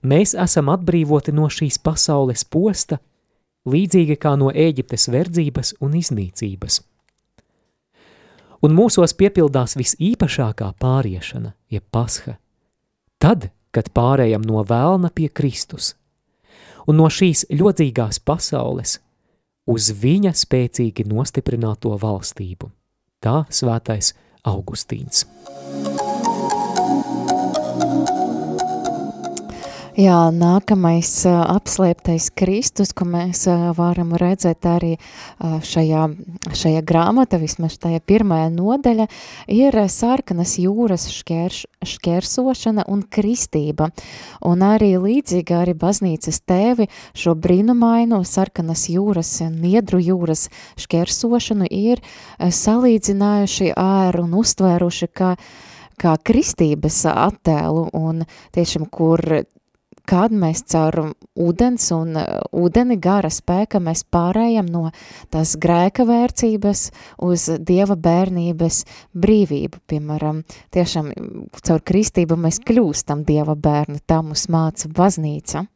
Mēs 0.00 0.32
esam 0.32 0.70
atbrīvoti 0.72 1.32
no 1.36 1.48
šīs 1.52 1.76
pasaules 1.84 2.44
posta, 2.48 2.98
līdzīgi 3.68 4.16
kā 4.20 4.32
no 4.40 4.48
Ēģiptes 4.48 5.10
verdzības 5.12 5.74
un 5.84 5.98
iznīcības. 5.98 6.80
Un 8.64 8.76
mūsos 8.76 9.14
piepildās 9.16 9.76
visīpašākā 9.76 10.72
pāriešana, 10.80 11.54
jeb 11.72 11.84
pasha, 11.92 12.36
tad, 13.20 13.48
kad 13.72 13.92
pārējam 13.96 14.44
no 14.44 14.64
vēlna 14.64 15.12
pie 15.16 15.28
Kristus, 15.28 15.94
un 16.88 17.00
no 17.00 17.08
šīs 17.08 17.46
ļodzīgās 17.52 18.20
pasaules 18.24 18.98
uz 19.70 19.92
viņa 20.02 20.34
spēcīgi 20.36 21.06
nostiprināto 21.08 21.94
valstību. 22.00 22.72
Tā 23.20 23.44
svētais 23.52 24.14
Augustīns. 24.48 25.26
Jā, 30.00 30.30
nākamais 30.32 31.10
apslēptais 31.28 32.30
Kristus, 32.32 32.94
ko 32.96 33.04
mēs 33.10 33.42
varam 33.76 34.14
redzēt 34.16 34.64
arī 34.64 34.94
šajā, 35.66 36.04
šajā 36.56 36.80
grāmata, 36.88 37.36
vismaz 37.42 37.76
tajā 37.82 38.00
pirmajā 38.08 38.46
nodaļa, 38.54 39.06
ir 39.52 39.76
sarkanas 39.92 40.54
jūras 40.62 41.04
šķērš, 41.12 41.58
šķērsošana 41.92 42.86
un 42.88 43.02
kristība. 43.12 43.90
Un 44.46 44.64
arī 44.64 44.94
līdzīgi 45.02 45.58
arī 45.58 45.76
baznīcas 45.76 46.40
tēvi 46.48 46.88
šo 47.12 47.36
brīnumainu 47.36 48.22
sarkanas 48.24 48.86
jūras, 48.88 49.36
niedru 49.52 50.00
jūras 50.00 50.48
šķērsošanu 50.80 51.68
ir 51.68 52.00
salīdzinājuši 52.40 53.74
ar 53.76 54.22
un 54.24 54.38
uztvēruši 54.40 55.12
kā 55.12 55.34
kā 56.00 56.14
kristības 56.24 57.02
attēlu 57.10 57.90
un 57.92 58.22
tiešām, 58.56 58.86
kur 58.88 59.20
kad 60.08 60.32
mēs 60.34 60.62
caur 60.70 61.12
ūdens 61.38 61.86
un 61.94 62.16
ūdeni 62.56 62.96
gara 63.00 63.30
spēka 63.32 63.80
mēs 63.82 64.02
pārējam 64.12 64.68
no 64.70 64.90
tās 65.32 65.56
grēka 65.60 66.06
vērtības 66.08 66.84
uz 67.26 67.46
dieva 67.58 67.96
bērnības 67.96 68.82
brīvību. 69.14 69.82
Piemēram, 69.90 70.42
tiešām 70.74 71.10
caur 71.60 71.84
kristību 71.86 72.38
mēs 72.40 72.60
kļūstam 72.66 73.24
dieva 73.28 73.56
bērni, 73.56 74.00
tā 74.06 74.20
mums 74.24 74.48
māca 74.52 74.90
baznīca. 74.92 75.66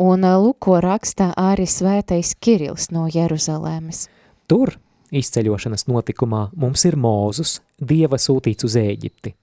Un 0.00 0.24
Luko 0.40 0.78
raksta 0.80 1.32
arī 1.36 1.66
svētais 1.68 2.32
Kirils 2.40 2.88
no 2.94 3.06
Jeruzalēmes. 3.12 4.06
Tur, 4.48 4.72
izceļošanas 5.12 5.86
notikumā, 5.90 6.46
mums 6.56 6.86
ir 6.88 6.96
Mūzus, 6.96 7.60
dieva 7.76 8.16
sūtīts 8.20 8.64
uz 8.64 8.78
Ēģipti. 8.80 9.34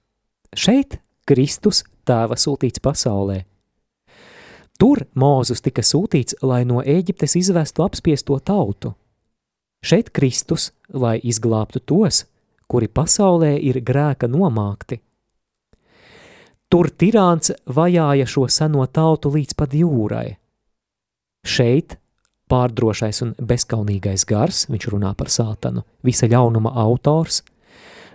Šeit 0.54 0.98
Kristus 1.28 1.84
tēva 2.06 2.38
sūtīts 2.40 2.82
pasaulē– 2.82 3.44
Tur 4.78 5.04
Mūzus 5.14 5.62
tika 5.62 5.84
sūtīts, 5.86 6.36
lai 6.42 6.64
no 6.66 6.82
Ēģiptes 6.82 7.36
izvestu 7.38 7.84
apspiesto 7.86 8.38
tautu. 8.42 8.94
Šeit 9.84 10.10
Kristus, 10.16 10.72
lai 10.88 11.18
izglābtu 11.22 11.82
tos, 11.84 12.24
kuri 12.66 12.88
pasaulē 12.88 13.54
ir 13.60 13.82
grēka 13.84 14.26
nomākti. 14.30 14.98
Tur 16.72 16.88
tirāns 16.90 17.52
vajāja 17.70 18.26
šo 18.26 18.48
seno 18.50 18.86
tautu 18.90 19.30
līdz 19.30 19.54
pat 19.54 19.76
jūrai. 19.78 20.32
Šeit 21.44 21.98
pārdrošais 22.50 23.20
un 23.24 23.34
bezkaunīgais 23.38 24.24
gars, 24.26 24.64
viņš 24.72 24.88
runā 24.92 25.12
par 25.14 25.30
sātanu, 25.32 25.84
visa 26.02 26.26
ļaunuma 26.26 26.72
autors, 26.82 27.42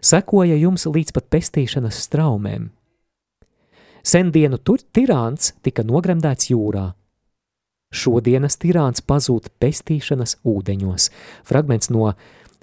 sekoja 0.01 0.57
jums 0.60 0.88
līdz 0.89 1.16
pat 1.16 1.30
pestīšanas 1.38 2.01
straumēm. 2.10 2.70
Sendienu 4.04 4.58
tur 4.58 4.80
tirāns 4.95 5.54
tika 5.64 5.84
nogremdēts 5.84 6.52
jūrā. 6.54 6.93
Šodienas 7.89 8.60
tirāns 8.62 9.02
pazūd 9.02 9.50
pestīšanas 9.60 10.38
ūdeņos. 10.45 11.10
Fragments 11.50 11.89
no 11.89 12.14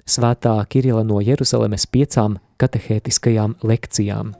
Svētā 0.07 0.55
Kirila 0.71 1.03
no 1.03 1.19
Jeruzalemes 1.19 1.83
piecām 1.91 2.37
katehētiskajām 2.61 3.57
lekcijām. 3.67 4.31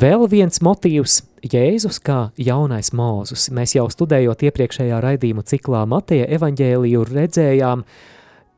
Vēl 0.00 0.28
viens 0.30 0.62
motīvs- 0.62 1.18
Jēzus 1.54 1.98
kā 2.00 2.30
jaunais 2.38 2.92
mūzus. 2.94 3.50
Mēs 3.50 3.74
jau 3.74 3.88
studējot 3.90 4.46
iepriekšējā 4.46 5.00
raidījuma 5.02 5.42
ciklā 5.42 5.82
Mateja 5.86 6.26
evaņģēliju 6.38 7.04
redzējām, 7.10 7.84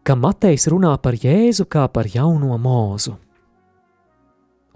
ka 0.05 0.15
Matejs 0.15 0.69
runā 0.69 1.01
par 1.01 1.15
Jēzu 1.15 1.65
kā 1.65 1.89
par 1.89 2.05
jauno 2.05 2.59
mūzu. 2.59 3.17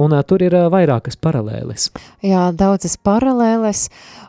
Un 0.03 0.13
uh, 0.13 0.23
tur 0.29 0.45
ir 0.45 0.55
uh, 0.57 0.67
vairākas 0.73 1.17
paralēles. 1.17 1.89
Jā, 2.25 2.51
daudzas 2.53 2.99
paralēles. 3.01 3.87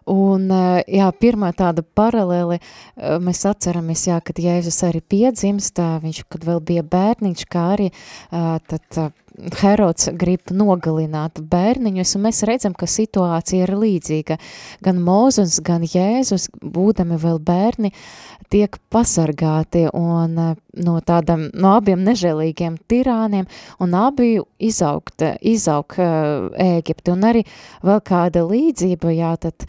Un, 0.08 0.48
uh, 0.48 0.80
jā, 0.88 1.10
pirmā 1.20 1.52
tāda 1.58 1.84
paralēle, 1.84 2.62
uh, 2.62 3.18
mēs 3.24 3.44
atceramies, 3.50 4.06
jā, 4.08 4.22
kad 4.24 4.40
Jēzus 4.40 4.80
arī 4.88 5.04
piedzimst, 5.04 5.82
uh, 5.84 5.98
viņš, 6.04 6.24
kad 6.32 6.48
vēl 6.48 6.64
bija 6.64 6.86
bērniņš, 6.88 7.48
kā 7.52 7.66
arī 7.76 7.90
uh, 7.92 8.56
tad, 8.64 8.88
uh, 8.96 9.12
Herods 9.38 10.10
grib 10.18 10.50
nogalināt 10.50 11.38
bērniņus, 11.52 12.16
un 12.18 12.24
mēs 12.26 12.42
redzam, 12.50 12.74
ka 12.74 12.88
situācija 12.90 13.68
ir 13.68 13.74
līdzīga. 13.78 14.38
Gan 14.86 15.02
Mūzus, 15.06 15.60
gan 15.66 15.86
Jēzus, 15.86 16.48
būdami 16.62 17.20
vēl 17.22 17.38
bērni, 17.46 17.92
tiek 18.50 18.80
pasargāti 18.94 19.86
un 19.94 20.38
eh, 20.42 20.56
no 20.82 20.98
tādam, 21.06 21.48
no 21.54 21.76
abiem 21.78 22.02
nežēlīgiem 22.08 22.80
tirāniem, 22.90 23.46
un 23.84 23.98
abi 23.98 24.38
izaugt, 24.58 25.26
izaug 25.42 26.00
eh, 26.02 26.08
Ēģipti, 26.68 27.14
un 27.14 27.30
arī 27.30 27.46
vēl 27.86 28.02
kāda 28.10 28.46
līdzība, 28.48 29.14
jā, 29.20 29.36
tad 29.46 29.68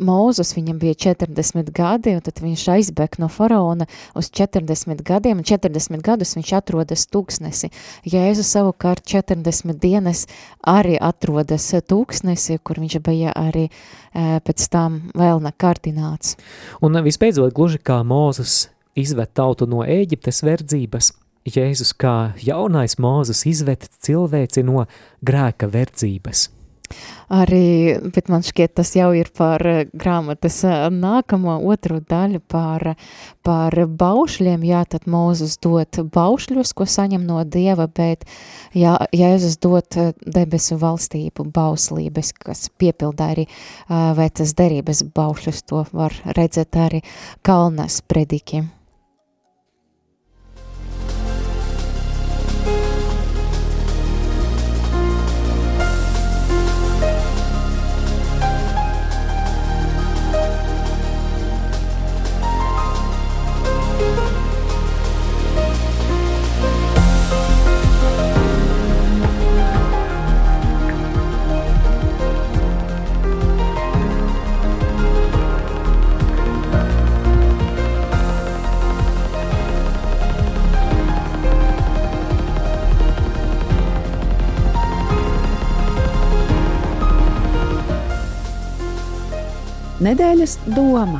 Mūzus 0.00 0.54
viņam 0.56 0.78
bija 0.80 0.96
40 1.12 1.70
gadi, 1.76 2.14
un 2.16 2.24
tad 2.24 2.40
viņš 2.40 2.64
aizbēg 2.74 3.18
no 3.20 3.28
faraona 3.32 3.86
uz 4.16 4.30
40 4.32 5.02
gadiem, 5.06 5.42
un 5.42 5.46
40 5.46 6.04
gadus 6.04 6.36
viņš 6.38 6.52
atrodas 6.56 7.06
tūkstnesi. 7.12 7.70
Jēzus 8.08 8.52
savukārt 8.54 9.04
40 9.10 9.76
dienas 9.80 10.26
arī 10.66 10.96
atrodas 10.96 11.68
tūkstnesi, 11.90 12.60
kur 12.64 12.80
viņš 12.80 12.98
bija 13.04 13.34
arī 13.36 13.66
e, 13.68 13.72
pēc 14.46 14.68
tam 14.72 15.00
vēl 15.14 15.42
nekārtināts. 15.44 16.36
Un 16.80 17.00
visbeidzot, 17.04 17.52
gluži 17.56 17.82
kā 17.82 18.00
Mūzus 18.06 18.68
izved 18.98 19.34
tautu 19.36 19.68
no 19.70 19.84
Ēģiptes 19.84 20.44
verdzības, 20.46 21.12
Jēzus 21.50 21.92
kā 21.96 22.32
jaunais 22.44 22.98
Mūzus 23.00 23.46
izved 23.48 23.88
cilvēci 24.04 24.64
no 24.64 24.86
grēka 25.24 25.70
verdzības. 25.72 26.48
Arī, 27.30 27.94
bet 28.10 28.26
man 28.26 28.42
šķiet, 28.42 28.72
tas 28.80 28.90
jau 28.96 29.12
ir 29.14 29.28
par 29.38 29.62
eh, 29.62 29.84
grāmatas 29.94 30.56
eh, 30.66 30.88
nākamo 30.90 31.60
otru 31.70 32.00
daļu 32.02 32.40
par, 32.50 32.96
par 33.46 33.76
baušļiem. 33.86 34.64
Jā, 34.66 34.80
tad 34.90 35.06
Mūzus 35.10 35.54
dot 35.62 36.00
baušļus, 36.10 36.72
ko 36.74 36.88
saņem 36.90 37.22
no 37.28 37.44
Dieva, 37.46 37.86
bet 37.86 38.26
jā, 38.74 38.96
Jēzus 39.14 39.60
dot 39.62 39.94
eh, 39.94 40.10
debesu 40.26 40.80
valstību 40.82 41.46
bauslības, 41.54 42.34
kas 42.34 42.66
piepildā 42.82 43.30
arī 43.36 43.46
vecas 44.18 44.56
derības 44.58 45.04
baušļus. 45.14 45.62
To 45.70 45.86
var 45.94 46.18
redzēt 46.34 46.82
arī 46.82 47.04
Kalnas 47.46 48.02
predikiem. 48.10 48.72
Nedēļas 90.00 90.54
doma. 90.72 91.18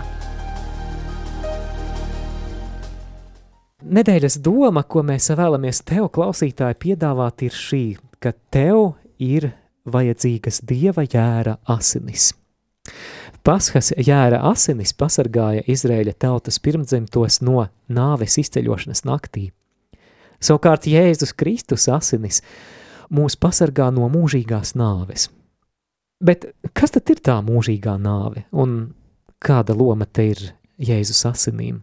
Nedēļas 3.85 4.39
doma, 4.41 4.81
ko 4.89 5.03
mēs 5.05 5.27
vēlamies 5.37 5.83
tev, 5.85 6.07
klausītāji, 6.15 6.79
piedāvāt, 6.81 7.43
ir 7.45 7.53
šī, 7.53 7.81
ka 8.25 8.33
tev 8.49 8.95
ir 9.21 9.51
vajadzīgas 9.85 10.63
dieva 10.65 11.05
jēra 11.05 11.59
asinis. 11.69 12.31
Paskas 13.45 13.93
jēra 14.01 14.39
asinis 14.49 14.95
pasargāja 14.97 15.67
Izraēļa 15.69 16.15
tautas 16.17 16.57
pirmdzimtos 16.65 17.43
no 17.45 17.67
nāves 17.93 18.39
izceļošanas 18.41 19.05
naktī. 19.05 19.51
Savukārt 20.41 20.89
Jēzus 20.89 21.37
Kristus 21.37 21.85
asinis 21.93 22.41
mūs 23.13 23.37
pasargā 23.37 23.91
no 23.93 24.09
mūžīgās 24.09 24.73
nāves– 24.73 25.29
Bet 26.21 26.51
kas 26.77 26.93
tad 26.97 27.11
ir 27.13 27.21
tā 27.25 27.39
mūžīgā 27.45 27.97
nāve 28.01 28.45
un 28.53 28.93
kāda 29.41 29.77
loma 29.77 30.05
te 30.05 30.31
ir 30.35 30.43
Jēzus 30.81 31.25
asinīm? 31.29 31.81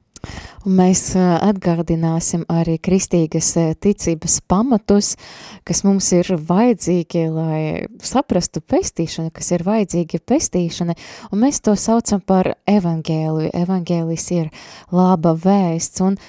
Un 0.66 0.76
mēs 0.78 1.02
atgādināsim 1.16 2.44
arī 2.52 2.76
kristīgas 2.84 3.54
ticības 3.82 4.40
pamatus, 4.50 5.14
kas 5.68 5.84
mums 5.86 6.10
ir 6.18 6.34
vajadzīgi, 6.50 7.24
lai 7.32 7.62
saprastu 8.04 8.62
pestīšanu, 8.62 9.32
kas 9.34 9.54
ir 9.56 9.64
vajadzīgi 9.68 10.22
pestīšana, 10.28 10.98
un 11.32 11.44
mēs 11.46 11.62
to 11.64 11.78
saucam 11.80 12.22
par 12.22 12.56
evangēliju. 12.68 13.54
Evangēlis 13.58 14.28
ir 14.36 14.52
laba 14.92 15.38
vēsts, 15.38 16.04
un 16.04 16.20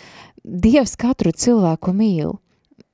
Dievs 0.48 0.94
katru 0.96 1.32
cilvēku 1.34 1.92
mīl 1.92 2.38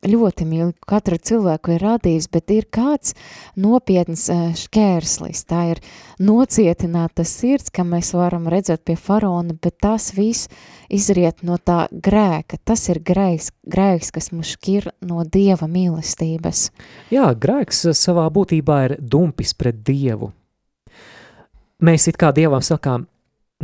ļoti 0.09 0.47
mīl, 0.49 0.73
katru 0.89 1.19
cilvēku 1.19 1.75
ir 1.75 1.85
radījis, 1.85 2.29
bet 2.33 2.53
ir 2.55 2.67
kāds 2.73 3.15
nopietns 3.61 4.27
eh, 4.33 4.45
šķērslis, 4.59 5.45
tā 5.49 5.61
ir 5.73 5.81
nocietināta 6.23 7.25
sirds, 7.29 7.73
ka 7.75 7.87
mēs 7.89 8.13
varam 8.17 8.49
redzēt 8.53 8.85
pie 8.87 8.97
faraona, 9.01 9.57
bet 9.57 9.79
tas 9.83 10.11
viss 10.17 10.51
izriet 10.93 11.43
no 11.47 11.59
tā 11.59 11.87
grēka, 11.91 12.61
tas 12.65 12.87
ir 12.93 13.01
grēks, 13.05 13.51
grēks, 13.65 14.13
kas 14.15 14.31
mums 14.35 14.55
šķir 14.57 14.91
no 15.09 15.25
Dieva 15.25 15.69
mīlestības. 15.71 16.69
Jā, 17.15 17.31
grēks 17.33 17.87
savā 17.97 18.29
būtībā 18.33 18.81
ir 18.89 18.97
dumpis 19.01 19.55
pret 19.57 19.83
Dievu. 19.87 20.33
Mēs 21.85 22.07
it 22.09 22.17
kā 22.21 22.31
Dievam 22.33 22.63
sakām, 22.65 23.09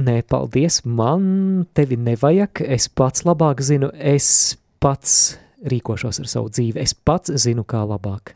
nē, 0.01 0.21
paldies, 0.29 0.83
man 0.85 1.67
tevi 1.77 1.97
nevajag, 2.01 2.65
es 2.67 2.89
pats 2.89 3.25
labāk 3.29 3.63
zinu, 3.65 3.93
es 3.95 4.59
pats 4.83 5.39
rīkošos 5.67 6.23
ar 6.23 6.31
savu 6.31 6.53
dzīvi. 6.53 6.81
Es 6.81 6.95
pats 6.95 7.33
zinu, 7.43 7.65
kā 7.69 7.83
labāk. 7.89 8.35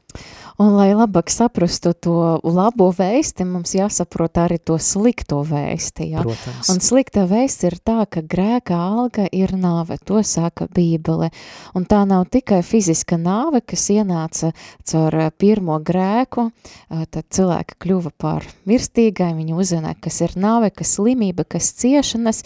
Un, 0.55 0.70
lai 0.78 0.92
labāk 0.94 1.32
saprastu 1.34 1.90
to 1.98 2.16
labo 2.46 2.86
vēsti, 2.94 3.42
mums 3.48 3.72
jāsaprot 3.74 4.38
arī 4.38 4.61
to 4.62 4.76
slikto 4.78 5.40
vēsti. 5.48 6.12
Ja? 6.12 6.22
Protams. 6.22 6.70
Un 6.70 6.78
slikta 6.84 7.24
vēsts 7.26 7.66
ir 7.66 7.74
tā, 7.82 8.05
ka 8.07 8.22
grēka 8.22 8.78
alga 8.78 9.26
ir 9.34 9.57
nāve, 9.59 9.98
to 10.07 10.22
saka 10.22 10.68
Bībele. 10.70 11.32
Un 11.74 11.88
tā 11.90 12.05
nav 12.07 12.28
tikai 12.30 12.62
fiziska 12.62 13.18
nāve, 13.18 13.64
kas 13.66 13.88
ienāca 13.90 14.52
caur 14.86 15.18
eh, 15.24 15.32
pirmo 15.34 15.80
grēku, 15.82 16.46
eh, 16.46 17.05
tad 17.11 17.26
cilvēki 17.34 17.80
kļuva 17.82 18.14
par 18.14 18.46
mirstīgai, 18.70 19.32
viņi 19.34 19.59
uzzināja, 19.59 19.98
kas 20.07 20.22
ir 20.22 20.38
nāve, 20.38 20.70
kas 20.70 20.94
slimība, 21.00 21.48
kas 21.50 21.74
ciešanas, 21.82 22.44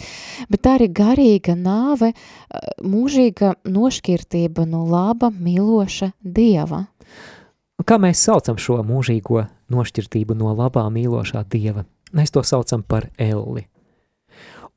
bet 0.49 0.65
arī 0.65 0.89
garīga 0.89 1.53
nāve, 1.53 2.15
eh, 2.17 2.69
mūžīga 2.81 3.59
nošķirtība 3.69 4.65
no 4.65 4.87
laba, 4.89 5.29
mīloša 5.29 6.15
Dieva. 6.25 6.87
Kā 7.87 7.95
mēs 8.01 8.21
saucam 8.25 8.57
šo 8.59 8.81
mūžīgo 8.83 9.45
nošķirtību 9.71 10.35
no 10.37 10.51
labā 10.57 10.85
mīlošā 10.91 11.45
dieva? 11.51 11.85
Mēs 12.15 12.33
to 12.33 12.43
saucam 12.43 12.83
par 12.83 13.07
elli. 13.21 13.67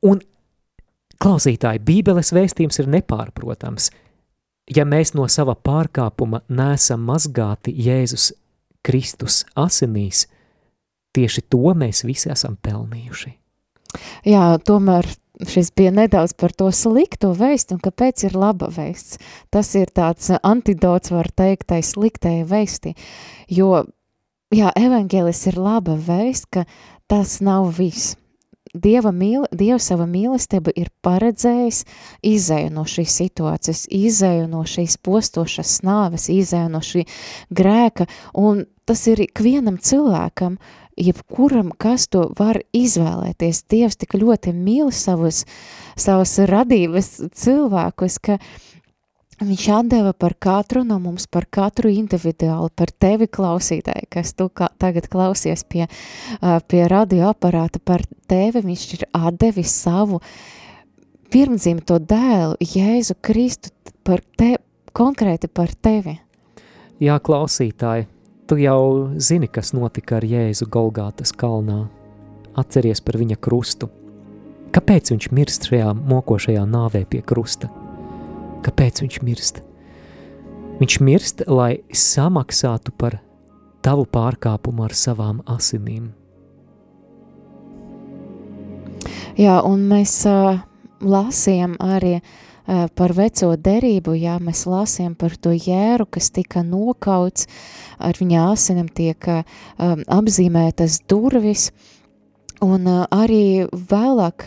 Un, 0.06 0.20
klausītāji, 1.22 1.82
Bībeles 1.86 2.32
vēstījums 2.34 2.78
ir 2.82 2.90
nepārprotams. 2.92 3.90
Ja 4.70 4.84
mēs 4.86 5.14
no 5.18 5.26
sava 5.30 5.56
pārkāpuma 5.58 6.44
nesam 6.52 7.02
mazgāti 7.08 7.74
Jēzus 7.74 8.30
Kristus 8.82 9.42
asinīs, 9.58 10.26
tieši 11.14 11.44
to 11.50 11.74
mēs 11.78 12.04
visi 12.06 12.30
esam 12.32 12.56
pelnījuši. 12.62 13.32
Jā, 14.26 14.44
tomēr 14.64 15.06
šis 15.48 15.72
bija 15.76 15.90
nedaudz 15.90 16.34
par 16.38 16.52
to 16.52 16.70
slikto 16.72 17.32
vēstu 17.36 17.76
un 17.76 17.82
kāpēc 17.82 18.26
ir 18.28 18.36
laba 18.38 18.68
vēsts. 18.72 19.18
Tas 19.50 19.74
ir 19.78 19.92
tāds 19.94 20.30
antidots, 20.42 21.12
var 21.12 21.30
teikt, 21.34 21.68
tai 21.72 21.82
sliktajai 21.86 22.46
vēsti, 22.48 22.94
jo, 23.50 23.84
jā, 24.54 24.72
evaņģēlis 24.76 25.46
ir 25.52 25.60
laba 25.60 25.96
vēst, 25.96 26.50
ka 26.52 26.66
tas 27.10 27.40
nav 27.44 27.72
viss. 27.78 28.16
Dieva, 28.72 29.10
mīl, 29.12 29.42
Dieva 29.52 29.76
sava 29.82 30.06
mīlestība 30.08 30.72
ir 30.80 30.88
paredzējis 31.04 31.82
izēju 32.24 32.70
no 32.72 32.86
šīs 32.88 33.18
situācijas, 33.20 33.82
izēju 33.92 34.46
no 34.48 34.62
šīs 34.64 34.96
postošas 35.04 35.82
nāves, 35.84 36.30
izēju 36.32 36.70
no 36.72 36.80
šī 36.80 37.04
grēka, 37.52 38.06
un 38.32 38.64
tas 38.88 39.04
ir 39.12 39.20
ikvienam 39.26 39.76
cilvēkam, 39.76 40.56
uh, 40.56 40.81
jebkuram, 40.98 41.70
kas 41.78 42.08
to 42.12 42.26
var 42.38 42.60
izvēlēties. 42.76 43.64
Dievs 43.70 43.98
tik 44.00 44.16
ļoti 44.18 44.52
mīl 44.56 44.92
savus, 44.94 45.44
savus 45.96 46.36
radības 46.48 47.14
cilvēkus, 47.36 48.18
ka 48.22 48.38
viņš 49.42 49.66
atdeva 49.74 50.12
par 50.14 50.36
katru 50.38 50.84
no 50.86 50.98
mums, 51.02 51.26
par 51.26 51.46
katru 51.50 51.90
individuāli, 51.92 52.70
par 52.76 52.92
tevi 52.92 53.26
klausītāji, 53.26 54.08
kas 54.12 54.34
tu 54.38 54.48
kā, 54.54 54.68
tagad 54.78 55.08
klausies 55.12 55.64
pie, 55.64 55.86
pie 56.68 56.82
radioaparāta, 56.90 57.82
par 57.82 58.04
tevi 58.30 58.62
viņš 58.64 58.88
ir 58.98 59.06
atdevis 59.12 59.74
savu 59.82 60.20
pirmdzimto 61.32 61.98
dēlu, 62.04 62.58
Jēzu 62.60 63.16
Kristu, 63.24 63.72
par 64.04 64.20
te, 64.36 64.58
konkrēti 64.92 65.48
par 65.48 65.72
tevi. 65.72 66.18
Jā, 67.02 67.16
klausītāji, 67.24 68.06
Tu 68.46 68.58
jau 68.58 69.10
zini, 69.16 69.46
kas 69.46 69.70
notika 69.72 70.16
ar 70.18 70.24
Jēzu 70.26 70.66
Golgātas 70.72 71.30
kalnā. 71.38 71.84
Atceries 72.58 73.00
par 73.00 73.16
viņa 73.20 73.38
krustu. 73.40 73.88
Kāpēc 74.74 75.12
viņš 75.12 75.28
mirst 75.36 75.68
šajā 75.70 75.92
mokošajā 75.94 76.64
nāvē 76.68 77.04
pie 77.08 77.20
krusta? 77.22 77.70
Kāpēc 78.66 79.04
viņš 79.04 79.20
mirst? 79.22 79.62
Viņš 80.80 80.98
mirst, 81.06 81.44
lai 81.46 81.84
samaksātu 81.94 82.92
par 82.98 83.20
tavu 83.84 84.08
pārkāpumu 84.10 84.88
ar 84.88 84.96
savām 84.96 85.42
asinīm. 85.46 86.10
Jā, 89.38 89.60
un 89.64 89.86
mēs 89.88 90.16
uh, 90.28 90.58
lasījām 91.00 91.78
arī 91.80 92.18
uh, 92.18 92.32
par 92.66 93.14
veco 93.16 93.52
derību, 93.58 94.14
jā, 94.18 94.36
mēs 94.42 94.64
lasījām 94.70 95.16
par 95.18 95.34
to 95.36 95.52
jēru, 95.54 96.06
kas 96.06 96.30
tika 96.30 96.62
nokauts, 96.66 97.48
ar 97.98 98.18
viņa 98.18 98.44
asinam 98.52 98.88
tiek 98.88 99.26
um, 99.28 100.04
apzīmētas 100.06 101.00
durvis, 101.10 101.70
un 102.62 102.86
uh, 102.86 103.02
arī 103.10 103.66
vēlāk, 103.72 104.46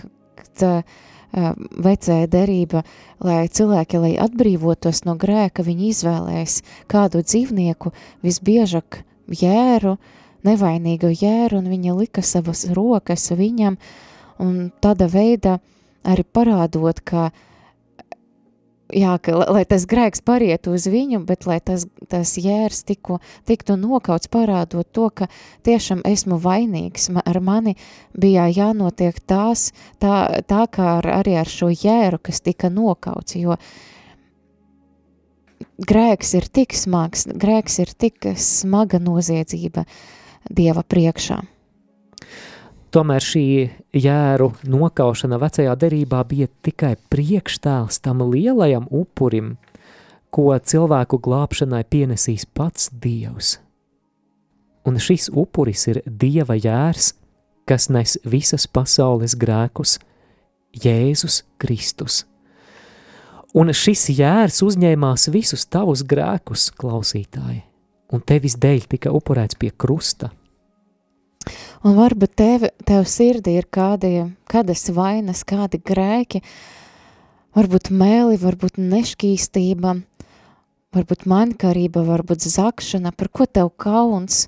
tā, 0.59 0.71
uh, 0.81 1.01
vecēja 1.35 2.27
derība, 2.31 2.83
lai 3.23 3.45
cilvēki, 3.51 3.99
lai 3.99 4.13
atbrīvotos 4.21 5.03
no 5.07 5.17
grēka, 5.19 5.65
viņi 5.65 5.91
izvēlēs 5.91 6.61
kādu 6.91 7.23
dzīvnieku, 7.25 7.91
visbiežāk 8.23 9.01
jēru, 9.27 9.97
nevainīgo 10.45 11.11
jēru, 11.11 11.59
un 11.59 11.71
viņa 11.71 11.95
lika 11.97 12.23
savas 12.23 12.65
rokas 12.71 13.31
viņam, 13.35 13.77
un 14.39 14.69
tāda 14.81 15.09
veida 15.11 15.59
arī 16.05 16.23
parādot, 16.23 17.01
ka, 17.03 17.31
jā, 18.93 19.15
ka 19.21 19.35
lai 19.39 19.63
tas 19.67 19.85
grēks 19.89 20.21
pariet 20.25 20.67
uz 20.69 20.87
viņu, 20.91 21.21
bet 21.25 21.47
lai 21.49 21.59
tas, 21.63 21.85
tas 22.11 22.35
jērs 22.37 22.83
tiku, 22.87 23.19
tiktu 23.47 23.77
nokauts, 23.79 24.29
parādot 24.31 24.87
to, 24.91 25.09
ka 25.09 25.29
tiešām 25.65 26.03
esmu 26.05 26.37
vainīgs, 26.41 27.09
ar 27.25 27.41
mani 27.41 27.75
bija 28.13 28.47
jānotiek 28.51 29.17
tās, 29.27 29.71
tā, 30.01 30.41
tā 30.47 30.65
kā 30.71 30.97
ar, 30.99 31.09
arī 31.21 31.37
ar 31.41 31.49
šo 31.49 31.71
jēru, 31.73 32.21
kas 32.21 32.43
tika 32.45 32.69
nokauts, 32.69 33.37
jo 33.39 33.57
grēks 35.81 36.35
ir 36.37 36.47
tik 36.51 36.75
smags, 36.77 37.25
grēks 37.31 37.81
ir 37.83 37.95
tik 37.97 38.33
smaga 38.37 39.01
noziedzība 39.01 39.87
Dieva 40.45 40.83
priekšā. 40.85 41.39
Tomēr 42.95 43.19
šī 43.19 43.47
jēru 43.99 44.53
nokaušana 44.71 45.35
vecajā 45.41 45.73
derībā 45.75 46.21
bija 46.29 46.47
tikai 46.63 46.93
priekštēls 47.11 47.97
tam 47.99 48.21
lielajam 48.23 48.85
upurim, 48.87 49.57
ko 50.31 50.53
cilvēku 50.55 51.19
glābšanai 51.19 51.81
pienesīs 51.91 52.45
pats 52.47 52.87
Dievs. 53.03 53.57
Un 54.87 54.95
šis 54.95 55.27
upuris 55.27 55.83
ir 55.91 55.99
Dieva 56.07 56.55
jērs, 56.55 57.09
kas 57.67 57.89
nes 57.91 58.15
visas 58.23 58.63
pasaules 58.63 59.35
grēkus- 59.35 59.97
Jēzus 60.85 61.41
Kristus. 61.59 62.23
Un 63.53 63.75
šis 63.75 64.07
jērs 64.07 64.63
uzņēmās 64.63 65.27
visus 65.35 65.67
tavus 65.67 65.99
grēkus, 66.03 66.71
klausītāji, 66.71 67.61
un 68.13 68.21
tevis 68.21 68.55
dēļ 68.55 68.87
tika 68.87 69.11
upurēts 69.11 69.59
pie 69.59 69.71
krusta. 69.75 70.31
Un 71.85 71.93
varbūt 71.93 72.31
tev, 72.33 72.63
tev 72.81 73.03
sirdī 73.05 73.59
ir 73.59 73.67
kādi, 73.69 74.23
kādas 74.49 74.87
vainas, 74.89 75.43
kādi 75.45 75.77
grēki, 75.85 76.39
varbūt 77.53 77.91
mēli, 77.93 78.39
varbūt 78.41 78.79
nešķīstība, 78.81 79.91
varbūt 80.97 81.27
mankarība, 81.29 82.01
varbūt 82.07 82.47
zakšana, 82.49 83.11
par 83.13 83.29
ko 83.29 83.45
tev 83.45 83.69
kauns, 83.77 84.47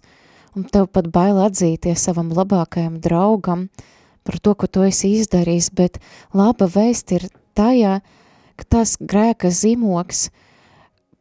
un 0.57 0.65
tev 0.65 0.87
pat 0.89 1.11
bail 1.13 1.37
atzīties 1.43 2.07
savam 2.09 2.33
labākajam 2.33 2.97
draugam 3.05 3.67
par 4.25 4.39
to, 4.41 4.55
ko 4.57 4.65
tu 4.65 4.87
esi 4.87 5.13
izdarījis, 5.19 5.69
bet 5.77 6.01
laba 6.33 6.65
vēst 6.65 7.13
ir 7.19 7.29
tajā, 7.53 7.99
ka 8.57 8.65
tas 8.65 8.97
grēka 8.97 9.53
zīmoks 9.53 10.31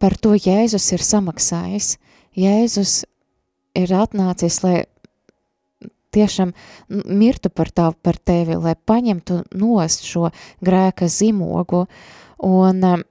par 0.01 0.17
to 0.17 0.33
Jēzus 0.33 0.89
ir 0.97 1.05
samaksājis. 1.05 1.93
Jēzus 2.33 3.03
ir 3.77 3.93
atnācis, 3.93 4.63
lai 4.65 4.87
tiešām 6.17 6.55
mirtu 6.89 7.53
par, 7.53 7.71
tā, 7.71 7.91
par 8.03 8.19
tevi, 8.19 8.57
lai 8.59 8.75
paņemtu 8.77 9.43
nost 9.61 10.07
šo 10.09 10.31
grēka 10.65 11.09
zīmogu, 11.13 11.85
un 12.47 12.89
um, 12.91 13.05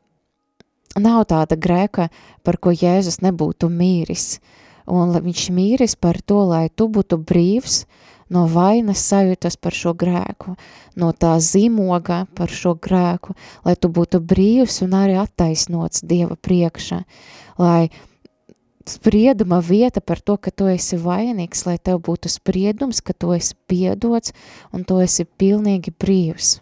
nav 0.99 1.25
tāda 1.29 1.57
grēka, 1.59 2.09
par 2.43 2.59
ko 2.61 2.73
Jēzus 2.73 3.21
nebūtu 3.25 3.69
mīris, 3.71 4.39
un 4.87 5.15
viņš 5.15 5.45
mīris 5.55 5.95
par 5.99 6.21
to, 6.21 6.43
lai 6.49 6.67
tu 6.69 6.87
būtu 6.91 7.19
brīvs, 7.21 7.83
no 8.29 8.45
vainas 8.49 9.03
sajūtas 9.05 9.57
par 9.61 9.75
šo 9.75 9.93
grēku, 9.97 10.55
no 10.97 11.11
tā 11.13 11.35
zīmoga 11.43 12.25
par 12.37 12.49
šo 12.49 12.73
grēku, 12.81 13.35
lai 13.65 13.75
tu 13.77 13.91
būtu 13.93 14.21
brīvs 14.21 14.81
un 14.85 14.95
arī 14.97 15.19
attaisnots 15.21 16.01
Dieva 16.05 16.35
priekšā, 16.35 17.03
lai 17.61 17.91
sprieduma 18.89 19.59
vieta 19.63 20.01
par 20.01 20.21
to, 20.21 20.37
ka 20.37 20.51
tu 20.51 20.69
esi 20.71 20.99
vainīgs, 21.01 21.65
lai 21.67 21.77
tev 21.77 22.01
būtu 22.05 22.31
spriedums, 22.31 23.01
ka 23.01 23.13
tu 23.13 23.33
esi 23.35 23.55
piedots 23.67 24.33
un 24.73 24.85
tu 24.87 24.99
esi 25.03 25.25
pilnīgi 25.25 25.93
brīvs. 25.95 26.59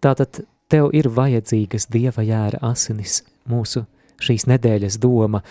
Tātad 0.00 0.44
tev 0.70 0.90
ir 0.96 1.10
vajadzīgas 1.12 1.90
Dieva 1.92 2.24
jēra 2.24 2.62
asinis, 2.70 3.22
mūsu 3.48 3.84
šīs 4.20 4.46
nedēļas 4.50 5.00
doma, 5.00 5.42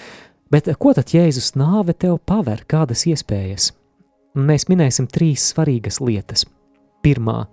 bet 0.51 0.70
ko 0.80 0.93
tad 0.97 1.13
Jēzus 1.13 1.55
nāve 1.59 1.93
tev 1.97 2.20
paver, 2.26 2.65
kādas 2.70 3.05
iespējas? 3.09 3.74
mēs 4.36 4.67
minēsim 4.70 5.07
trīs 5.09 5.49
svarīgas 5.53 5.99
lietas. 6.03 6.45
Pirmā, 7.03 7.45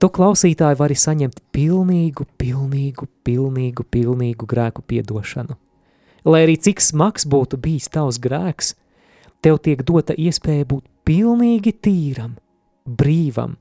tu 0.00 0.08
klausītāji 0.08 0.78
vari 0.80 0.96
saņemt 0.98 1.42
pilnīgu, 1.52 2.26
pilnīgu, 2.40 3.08
pilnīgu, 3.24 3.84
pilnīgu 3.84 4.48
grēku 4.48 4.84
piedošanu. 4.86 5.58
Lai 6.24 6.44
arī 6.46 6.56
cik 6.60 6.80
smags 6.80 7.26
būtu 7.26 7.58
bijis 7.58 7.90
tavs 7.92 8.20
grēks, 8.22 8.74
tev 9.42 9.58
tiek 9.62 9.82
dota 9.82 10.14
iespēja 10.14 10.68
būt 10.70 10.86
pilnīgi 11.04 11.74
tīram, 11.82 12.36
brīvam, 12.86 13.56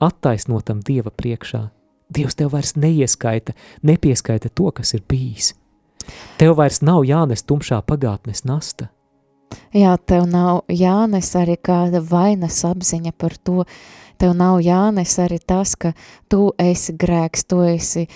attaisnotam 0.00 0.82
Dieva 0.86 1.10
priekšā. 1.10 1.66
Dievs 2.06 2.38
tev 2.38 2.52
vairs 2.54 2.76
neieskaita, 2.78 3.56
nepieskaita 3.82 4.52
to, 4.54 4.70
kas 4.70 4.94
ir 4.94 5.02
bijis. 5.08 5.54
Tev 6.38 6.54
vairs 6.60 6.78
nav 6.86 7.02
jānes 7.02 7.42
tumšā 7.42 7.80
pagātnes 7.82 8.44
nasta. 8.46 8.92
Jā, 9.74 9.96
tev 9.98 10.26
nav 10.30 10.64
jānes 10.70 11.32
arī 11.38 11.56
kāda 11.58 12.00
vainas 12.02 12.62
apziņa 12.66 13.12
par 13.18 13.34
to, 13.36 13.64
tev 14.20 14.34
nav 14.38 14.60
jānes 14.64 15.16
arī 15.22 15.38
tas, 15.42 15.74
ka 15.76 15.92
tu 16.30 16.52
esi 16.58 16.94
grēks, 16.96 17.46
tu 17.50 17.60
esi, 17.66 18.06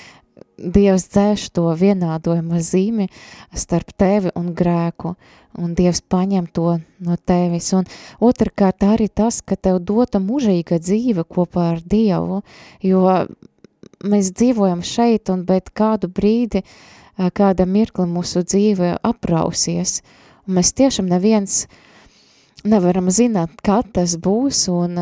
Dievs 0.60 1.08
dzēš 1.08 1.48
to 1.56 1.66
vienādojuma 1.80 2.60
zīmi 2.60 3.08
starp 3.56 3.94
tevi 3.96 4.32
un 4.36 4.52
grēku, 4.54 5.14
un 5.58 5.74
Dievs 5.74 6.02
paņem 6.04 6.46
to 6.52 6.78
no 7.00 7.16
tevis, 7.16 7.72
un 7.76 7.88
otrkārt 8.20 8.84
arī 8.86 9.08
tas, 9.08 9.40
ka 9.40 9.56
tev 9.56 9.80
dota 9.80 10.20
mužīga 10.20 10.78
dzīve 10.78 11.24
kopā 11.24 11.72
ar 11.74 11.82
Dievu, 11.82 12.42
jo 12.84 13.04
mēs 14.04 14.32
dzīvojam 14.36 14.84
šeit, 14.84 15.32
un 15.32 15.44
bet 15.48 15.72
kādu 15.72 16.12
brīdi, 16.12 16.64
kāda 17.16 17.66
mirkli 17.68 18.06
mūsu 18.08 18.44
dzīve 18.44 18.96
aprausies, 19.04 20.00
Un 20.50 20.56
mēs 20.58 20.72
tiešām 20.74 21.06
neviens 21.06 21.64
nevaram 22.66 23.06
zināt, 23.14 23.52
kad 23.62 23.86
tas 23.94 24.16
būs, 24.18 24.64
un 24.72 24.98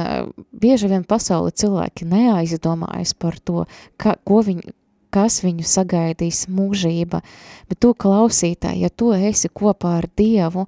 bieži 0.52 0.90
vien 0.90 1.06
pasauli 1.08 1.54
cilvēki 1.56 2.04
neaizdomājas 2.04 3.14
par 3.16 3.38
to, 3.40 3.64
ka, 3.96 4.18
ko 4.28 4.42
viņi, 4.44 4.74
kas 5.14 5.40
viņu 5.44 5.66
sagaidīs 5.66 6.46
mūžība, 6.52 7.22
bet 7.68 7.80
tu 7.82 7.92
klausītāji, 7.94 8.84
ja 8.84 8.90
tu 8.90 9.12
esi 9.16 9.50
kopā 9.50 9.98
ar 10.02 10.08
Dievu, 10.18 10.66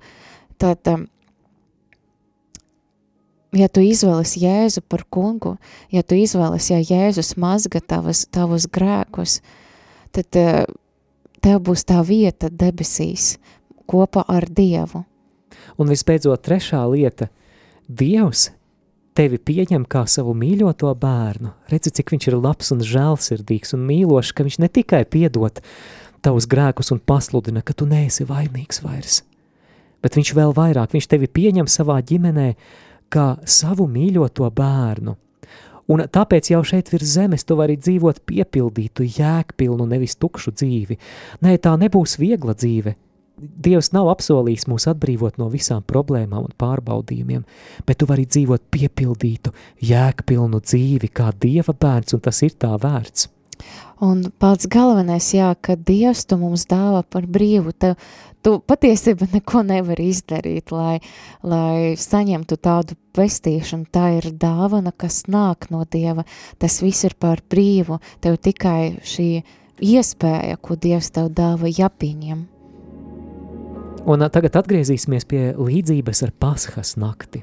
tad, 0.60 0.80
um, 0.92 1.06
ja 3.56 3.68
tu 3.68 3.84
izvēles 3.84 4.36
Jēzu 4.40 4.84
par 4.88 5.04
kungu, 5.10 5.56
ja 5.92 6.02
tu 6.02 6.18
izvēles, 6.18 6.70
ja 6.72 6.80
Jēzus 6.80 7.36
mazga 7.40 7.80
tavas, 7.80 8.24
tavus 8.32 8.68
grēkus, 8.70 9.40
tad 10.16 10.40
uh, 10.40 10.62
tev 11.44 11.60
būs 11.66 11.84
tā 11.88 12.00
vieta 12.06 12.52
debesīs, 12.52 13.34
kopā 13.90 14.24
ar 14.28 14.48
Dievu. 14.48 15.04
Un 15.80 15.90
visbeidzot, 15.90 16.42
trešā 16.46 16.86
lieta– 16.92 17.28
Dievs 17.90 18.50
tevi 19.20 19.36
pieņem 19.36 19.84
kā 19.90 20.06
savu 20.08 20.32
mīļoto 20.38 20.90
bērnu. 20.96 21.52
Redzi, 21.68 21.92
cik 21.98 22.14
viņš 22.14 22.28
ir 22.30 22.38
labs 22.40 22.72
un 22.72 22.80
žēlsirdīgs 22.86 23.74
un 23.76 23.82
mīlošs, 23.88 24.32
ka 24.32 24.46
viņš 24.46 24.60
ne 24.62 24.68
tikai 24.72 25.02
piedod 25.04 25.60
tavus 26.24 26.46
grēkus 26.48 26.92
un 26.94 27.02
pasludina, 27.04 27.60
ka 27.60 27.76
tu 27.76 27.88
neesi 27.88 28.24
vainīgs 28.28 28.80
vairs, 28.84 29.20
bet 30.00 30.16
viņš 30.16 30.32
vēl 30.36 30.54
vairāk, 30.56 30.94
viņš 30.96 31.08
tevi 31.12 31.28
pieņem 31.28 31.68
savā 31.68 31.98
ģimenē 32.00 32.54
kā 33.12 33.34
savu 33.44 33.88
mīļoto 33.92 34.48
bērnu. 34.56 35.16
Un 35.90 36.04
tāpēc 36.06 36.52
jau 36.52 36.62
šeit 36.64 36.88
virs 36.92 37.16
zemes 37.18 37.44
tu 37.44 37.56
vari 37.58 37.74
dzīvot 37.76 38.22
piepildītu, 38.30 39.08
jēgpilnu, 39.18 39.88
nevis 39.90 40.14
tukšu 40.22 40.54
dzīvi. 40.54 40.96
Nē, 41.42 41.56
tā 41.58 41.74
nebūs 41.80 42.14
viegla 42.20 42.54
dzīve, 42.54 42.94
Dievs 43.40 43.90
nav 43.96 44.10
apsolījis 44.12 44.66
mūs 44.68 44.86
atbrīvot 44.90 45.38
no 45.40 45.48
visām 45.52 45.82
problēmām 45.86 46.44
un 46.44 46.54
pārbaudījumiem, 46.60 47.44
bet 47.88 48.00
tu 48.00 48.08
vari 48.10 48.26
dzīvot 48.28 48.68
piepildītu, 48.74 49.54
jēgpilnu 49.90 50.60
dzīvi 50.60 51.12
kā 51.14 51.30
Dieva 51.40 51.74
bērns, 51.74 52.16
un 52.16 52.24
tas 52.24 52.42
ir 52.46 52.56
tā 52.60 52.74
vērts. 52.80 53.30
Un 54.00 54.22
pats 54.40 54.64
galvenais, 54.72 55.26
jā, 55.36 55.50
ka 55.60 55.76
Dievs 55.76 56.24
tu 56.28 56.38
mums 56.40 56.64
dāvā 56.68 57.02
par 57.04 57.26
brīvu, 57.28 57.74
tev, 57.76 57.98
tu 58.40 58.54
patiesībā 58.64 59.28
neko 59.34 59.60
nevari 59.68 60.08
izdarīt, 60.08 60.72
lai, 60.72 61.00
lai 61.44 61.96
saņemtu 62.00 62.56
tādu 62.64 62.96
pestīšanu, 63.16 63.90
tā 63.92 64.06
ir 64.16 64.30
dāvana, 64.40 64.94
kas 64.96 65.26
nāk 65.28 65.68
no 65.72 65.84
Dieva, 65.84 66.24
tas 66.58 66.80
viss 66.80 67.04
ir 67.08 67.16
par 67.20 67.44
brīvu, 67.52 68.00
tev 68.24 68.40
tikai 68.40 69.02
šī 69.04 69.28
iespēja, 69.80 70.56
ko 70.56 70.80
Dievs 70.80 71.12
tev 71.12 71.28
dāva, 71.36 71.68
jāpieņem. 71.68 72.59
Un 74.08 74.24
tagad 74.32 74.56
atgriezīsimies 74.56 75.26
pie 75.28 75.42
līdzības 75.58 76.22
ar 76.24 76.32
Pasхas 76.40 76.94
nakti. 76.96 77.42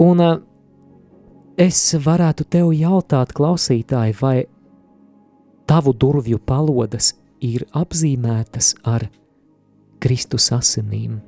Un 0.00 0.22
es 1.60 1.80
varētu 2.00 2.46
tev 2.48 2.72
jautāt, 2.72 3.34
klausītāji, 3.36 4.16
vai 4.20 4.36
tavu 5.68 5.92
durvju 5.92 6.38
palodas 6.38 7.12
ir 7.44 7.66
apzīmētas 7.76 8.74
ar 8.84 9.08
Kristus 10.00 10.48
asinīm. 10.52 11.20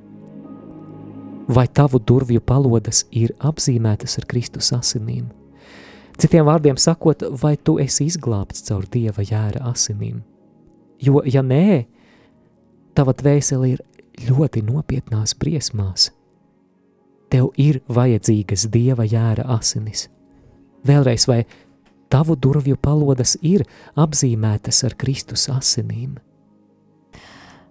vai 1.47 1.67
tavu 1.67 1.99
durvju 1.99 2.41
palodas 2.41 3.03
ir 3.11 3.33
apzīmētas 3.39 4.17
ar 4.19 4.25
Kristus 4.25 4.71
asinīm? 4.73 5.27
Citiem 6.17 6.47
vārdiem 6.47 6.77
sakot, 6.79 7.21
vai 7.41 7.55
tu 7.57 7.77
esi 7.79 8.07
izglābts 8.07 8.63
caur 8.65 8.85
Dieva 8.91 9.21
jēra 9.21 9.65
asinīm? 9.71 10.23
Jo, 11.03 11.21
ja 11.25 11.43
nē, 11.43 11.85
tava 12.95 13.13
dvēsele 13.13 13.75
ir 13.75 13.83
ļoti 14.29 14.63
nopietnās 14.65 15.35
briesmās. 15.39 16.09
Tev 17.29 17.51
ir 17.59 17.81
vajadzīgas 17.91 18.67
Dieva 18.71 19.03
jēra 19.03 19.47
asinis. 19.57 20.07
Vēlreiz, 20.85 21.25
vai 21.27 21.41
tavu 22.13 22.37
durvju 22.37 22.77
palodas 22.77 23.35
ir 23.41 23.65
apzīmētas 23.97 24.83
ar 24.87 24.95
Kristus 24.95 25.49
asinīm? 25.51 26.15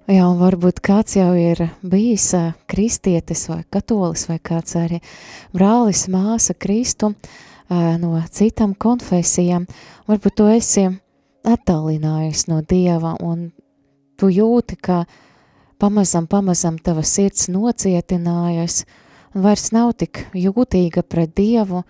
Jā, 0.05 0.27
un 0.27 0.37
varbūt 0.37 0.83
kāds 0.85 1.15
jau 1.17 1.31
ir 1.39 1.63
bijis 1.81 2.27
kristietis 2.69 3.47
vai 3.49 3.63
katolis 3.73 4.27
vai 4.29 4.37
kāds 4.37 4.77
arī 4.77 4.99
brālis, 5.55 6.05
māsa 6.13 6.53
Kristu 6.53 7.15
no 7.71 8.21
citām 8.29 8.75
konfesijām. 8.77 9.65
Varbūt 10.11 10.37
tu 10.37 10.51
esi 10.53 10.85
attālinājies 11.49 12.49
no 12.51 12.61
Dieva 12.69 13.15
un 13.25 13.49
tu 14.25 14.31
jūti, 14.33 14.79
ka 14.81 15.05
pamazam, 15.79 16.25
pamazam 16.27 16.79
tava 16.81 17.05
sirds 17.05 17.51
nocietinājas. 17.53 18.85
Un 19.35 19.45
vairs 19.45 19.69
nav 19.75 19.93
tik 20.01 20.25
jūtīga 20.33 21.03
pret 21.05 21.35
Dievu, 21.37 21.83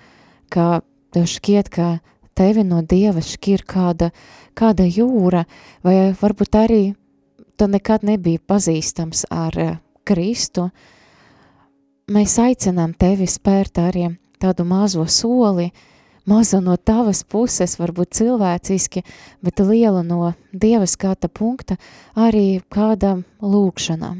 ka 0.51 0.82
tev 1.14 1.28
šķiet, 1.30 1.70
ka 1.70 2.01
tevi 2.35 2.64
no 2.66 2.80
Dieva 2.82 3.22
šķir 3.22 3.62
kāda, 3.68 4.11
kāda 4.59 4.87
jūra, 4.89 5.45
vai 5.85 6.11
varbūt 6.18 6.59
arī 6.59 6.82
tu 7.55 7.68
nekad 7.70 8.03
nebija 8.03 8.43
pazīstams 8.43 9.28
ar 9.30 9.59
eh, 9.61 9.76
Kristu, 10.05 10.70
mēs 12.11 12.35
aicinām 12.41 12.97
tevi 12.99 13.28
spērt 13.30 13.78
arī 13.78 14.09
tādu 14.43 14.66
mazo 14.66 15.07
soli, 15.07 15.70
mazu 16.31 16.61
no 16.64 16.77
tavas 16.77 17.22
puses, 17.25 17.77
varbūt 17.81 18.14
cilvēciski, 18.20 19.05
bet 19.45 19.61
lielu 19.61 20.03
no 20.07 20.33
Dieva 20.53 20.87
skata 20.87 21.29
punkta 21.29 21.77
arī 22.14 22.62
kāda 22.72 23.18
lūkšana. 23.43 24.14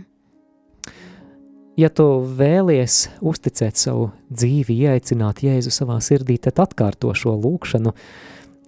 Ja 1.74 1.90
tu 1.90 2.07
vēlies 2.22 3.09
uzticēt 3.18 3.80
savu 3.80 4.12
dzīvi, 4.30 4.76
ieaicināt 4.86 5.42
Jēzu 5.42 5.72
savā 5.74 5.98
sirdī, 6.05 6.38
tad 6.38 6.61
atkārto 6.62 7.11
šo 7.18 7.34
lūkšanu. 7.34 7.90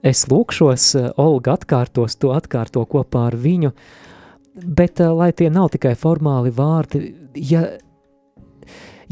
Es 0.03 0.27
lūkšos, 0.31 0.89
Olga 1.23 1.55
atkārtos 1.55 2.19
to 2.19 2.33
atkārto 2.35 2.83
kopā 2.91 3.29
ar 3.31 3.39
viņu, 3.39 3.73
Bet, 4.57 5.01
uh, 5.01 5.13
lai 5.13 5.33
tie 5.37 5.51
nav 5.53 5.69
tikai 5.75 5.93
formāli 6.01 6.51
vārdi, 6.57 7.11
ja, 7.37 7.67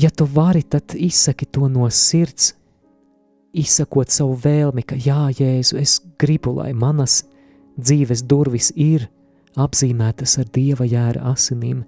ja 0.00 0.10
tu 0.10 0.24
vari, 0.24 0.62
tad 0.64 0.94
izsaki 0.96 1.44
to 1.44 1.68
no 1.68 1.90
sirds, 1.92 2.54
izsakot 3.54 4.10
savu 4.10 4.36
vēlmi, 4.42 4.84
ka 4.86 4.98
jā, 4.98 5.30
Jēzu, 5.38 5.78
es 5.80 6.00
gribu, 6.20 6.56
lai 6.58 6.72
manas 6.74 7.22
dzīves 7.78 8.24
durvis 8.26 8.70
ir 8.76 9.08
apzīmētas 9.60 10.38
ar 10.42 10.48
Dieva 10.54 10.86
jēra 10.88 11.30
asinīm. 11.32 11.84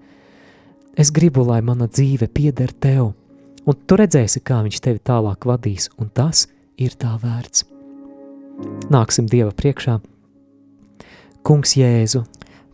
Es 0.97 1.11
gribu, 1.13 1.45
lai 1.47 1.61
mana 1.67 1.89
dzīve 1.91 2.29
pieder 2.33 2.73
Tev, 2.73 3.13
un 3.67 3.81
tu 3.87 3.99
redzēsi, 3.99 4.41
kā 4.41 4.63
Viņš 4.65 4.81
tevi 4.83 5.03
tālāk 5.03 5.47
vadīs, 5.49 5.91
un 5.99 6.09
tas 6.09 6.47
ir 6.79 6.95
tā 6.97 7.17
vērts. 7.21 7.67
Nāksim 8.93 9.27
Dieva 9.29 9.53
priekšā. 9.53 9.99
Kungs 11.47 11.77
Jēzu, 11.79 12.25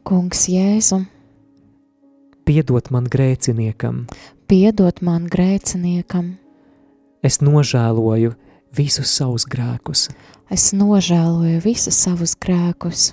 Kungs 0.06 0.46
Jēzu, 0.48 1.02
piedod 2.48 2.88
man 2.94 3.08
grēciniekam, 3.10 4.06
piedod 4.48 5.02
man 5.04 5.26
grēciniekam, 5.30 6.36
es 7.22 7.42
nožēloju 7.44 8.32
visus 8.76 9.10
savus 9.16 9.44
grēkus, 9.48 10.08
es 10.50 10.72
nožēloju 10.76 11.60
visus 11.64 11.96
savus 11.96 12.34
grēkus, 12.36 13.12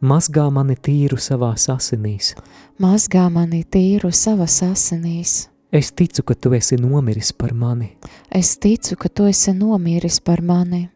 mazgā 0.00 0.48
mani 0.52 0.76
tīru 0.76 1.18
savās 1.20 1.68
asinīs, 1.72 2.34
mazgā 2.82 3.28
mani 3.32 3.64
tīru 3.64 4.12
savas 4.12 4.62
asinīs. 4.62 5.48
es 5.72 5.90
ticu, 5.92 6.22
ka 6.22 6.34
tu 6.34 6.52
esi 6.54 6.76
nomiris 6.76 7.32
par 7.32 7.54
mani, 7.54 7.96
Es 8.30 8.56
ticu, 8.58 8.96
ka 8.96 9.08
tu 9.08 9.24
esi 9.24 9.52
nomiris 9.52 10.20
par 10.20 10.40
mani, 10.42 10.88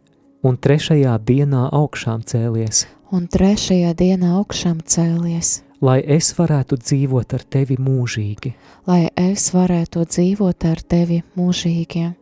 un 0.42 0.57
trešajā 0.57 1.18
dienā 1.18 1.68
augšām 1.72 2.22
cēlies, 2.24 2.86
un 3.12 3.26
trešajā 3.28 3.94
dienā 3.94 4.36
augšām 4.38 4.80
cēlies, 4.86 5.62
lai 5.80 6.01
es 6.05 6.32
varētu 6.36 6.76
dzīvot 6.76 7.34
ar 7.34 7.42
tevi 7.44 7.76
mūžīgi. 7.76 8.55
lai 8.86 9.09
es 9.16 9.51
varētu 9.55 10.05
dzīvot 10.05 10.64
ar 10.64 10.80
tevi 10.82 11.22
mūžīgi. 11.36 12.20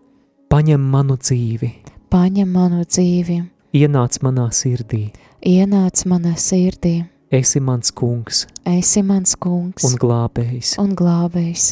Paņem 0.48 0.80
manu 0.80 1.18
dzīvi, 1.20 1.68
Paņem 2.08 2.48
manu 2.48 2.84
dzīvi, 2.88 3.34
ienāc 3.76 4.16
manā 4.24 4.46
sirdī, 4.56 5.10
ienāc 5.44 6.04
manā 6.08 6.32
sirdī, 6.40 7.02
esi 7.30 7.60
mans 7.60 7.92
kungs 7.92 8.46
esi 8.64 9.02
mans 9.04 9.36
kungs 9.36 9.84
un 9.84 9.98
glābējs. 10.00 10.78
un 10.80 10.94
glābējs. 10.96 11.66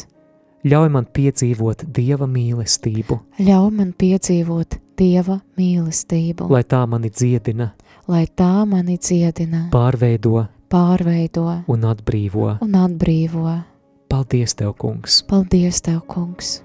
Ļauj 0.67 0.91
man 0.93 1.07
piedzīvot 1.09 1.87
dieva 1.93 2.27
mīlestību, 2.29 3.19
Ļauj 3.39 3.71
man 3.79 3.95
piedzīvot 3.97 4.83
Dieva 4.97 5.35
mīlestību, 5.57 6.47
lai 6.49 6.63
tā 6.65 6.79
mani 6.89 7.11
dziedina, 7.13 7.67
lai 8.09 8.23
tā 8.25 8.65
mani 8.65 8.97
dziedina, 8.97 9.67
pārveido 9.69 10.47
pārveido 10.69 11.63
un 11.67 11.85
atbrīvo. 11.85 12.57
un 12.61 12.73
atbrīvo. 12.73 13.63
Paldies, 14.09 14.55
Tev, 14.55 14.73
Kungs! 14.79 15.23
Paldies, 15.27 15.81
Tev, 15.81 16.01
Kungs! 16.07 16.63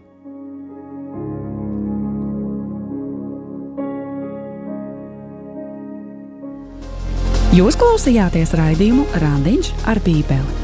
Jūs 7.53 7.77
klausījāties 7.77 8.55
raidījumu 8.57 9.03
Randiņš 9.21 9.67
ar 9.85 9.99
Bībeli. 10.01 10.55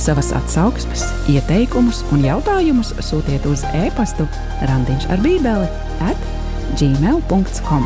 Savas 0.00 0.30
atsauksmes, 0.32 1.02
ieteikumus 1.28 1.98
un 2.16 2.22
jautājumus 2.24 2.94
sūtiet 3.04 3.44
uz 3.50 3.66
e-pastu 3.76 4.24
Randiņš 4.64 5.10
ar 5.12 5.20
Bībeli 5.20 5.68
at 6.08 6.24
gmail.com. 6.80 7.84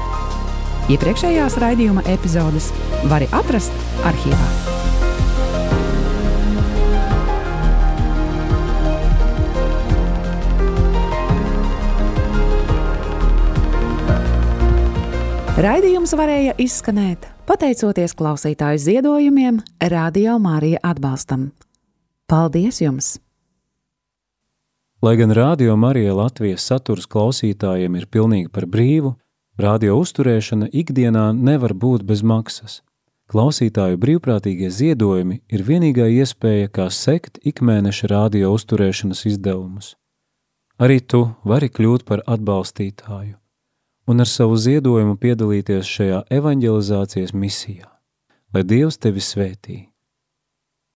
Iepriekšējās 0.95 1.59
raidījuma 1.59 2.07
epizodes 2.15 2.71
var 3.11 3.27
atrast 3.35 3.75
arhīvā. 4.07 4.49
Raidījums 15.59 16.15
varēja 16.15 16.55
izskanēt 16.63 17.27
pateicoties 17.53 18.14
klausītāju 18.16 18.80
ziedojumiem, 18.80 19.59
Radio 19.92 20.38
Mārija 20.40 20.78
atbalstam. 20.88 21.50
Paldies 22.30 22.78
jums! 22.80 23.18
Lai 25.03 25.16
gan 25.18 25.34
Rādio 25.36 25.74
Marija 25.76 26.14
Latvijas 26.16 26.64
saturs 26.70 27.09
klausītājiem 27.11 27.98
ir 27.98 28.07
pilnīgi 28.09 28.48
par 28.55 28.64
brīvu, 28.70 29.16
radio 29.61 29.98
uzturēšana 30.00 30.70
ikdienā 30.72 31.26
nevar 31.36 31.74
būt 31.74 32.07
bez 32.09 32.22
maksas. 32.22 32.78
Klausītāju 33.28 34.00
brīvprātīgie 34.00 34.70
ziedojumi 34.72 35.42
ir 35.53 35.66
vienīgā 35.66 36.09
iespēja, 36.22 36.72
kā 36.72 36.88
sekt 36.88 37.42
ikmēneša 37.44 38.12
radio 38.14 38.55
uzturēšanas 38.57 39.26
izdevumus. 39.34 39.92
Arī 40.80 41.03
tu 41.05 41.26
vari 41.44 41.68
kļūt 41.68 42.09
par 42.09 42.24
atbalstītāju 42.24 43.41
un 44.07 44.24
ar 44.24 44.28
savu 44.28 44.57
ziedojumu 44.57 45.16
piedalīties 45.20 45.86
šajā 45.86 46.24
evanģelizācijas 46.40 47.34
misijā. 47.34 47.88
Lai 48.53 48.66
Dievs 48.66 48.98
tevi 48.98 49.22
svētī! 49.22 49.91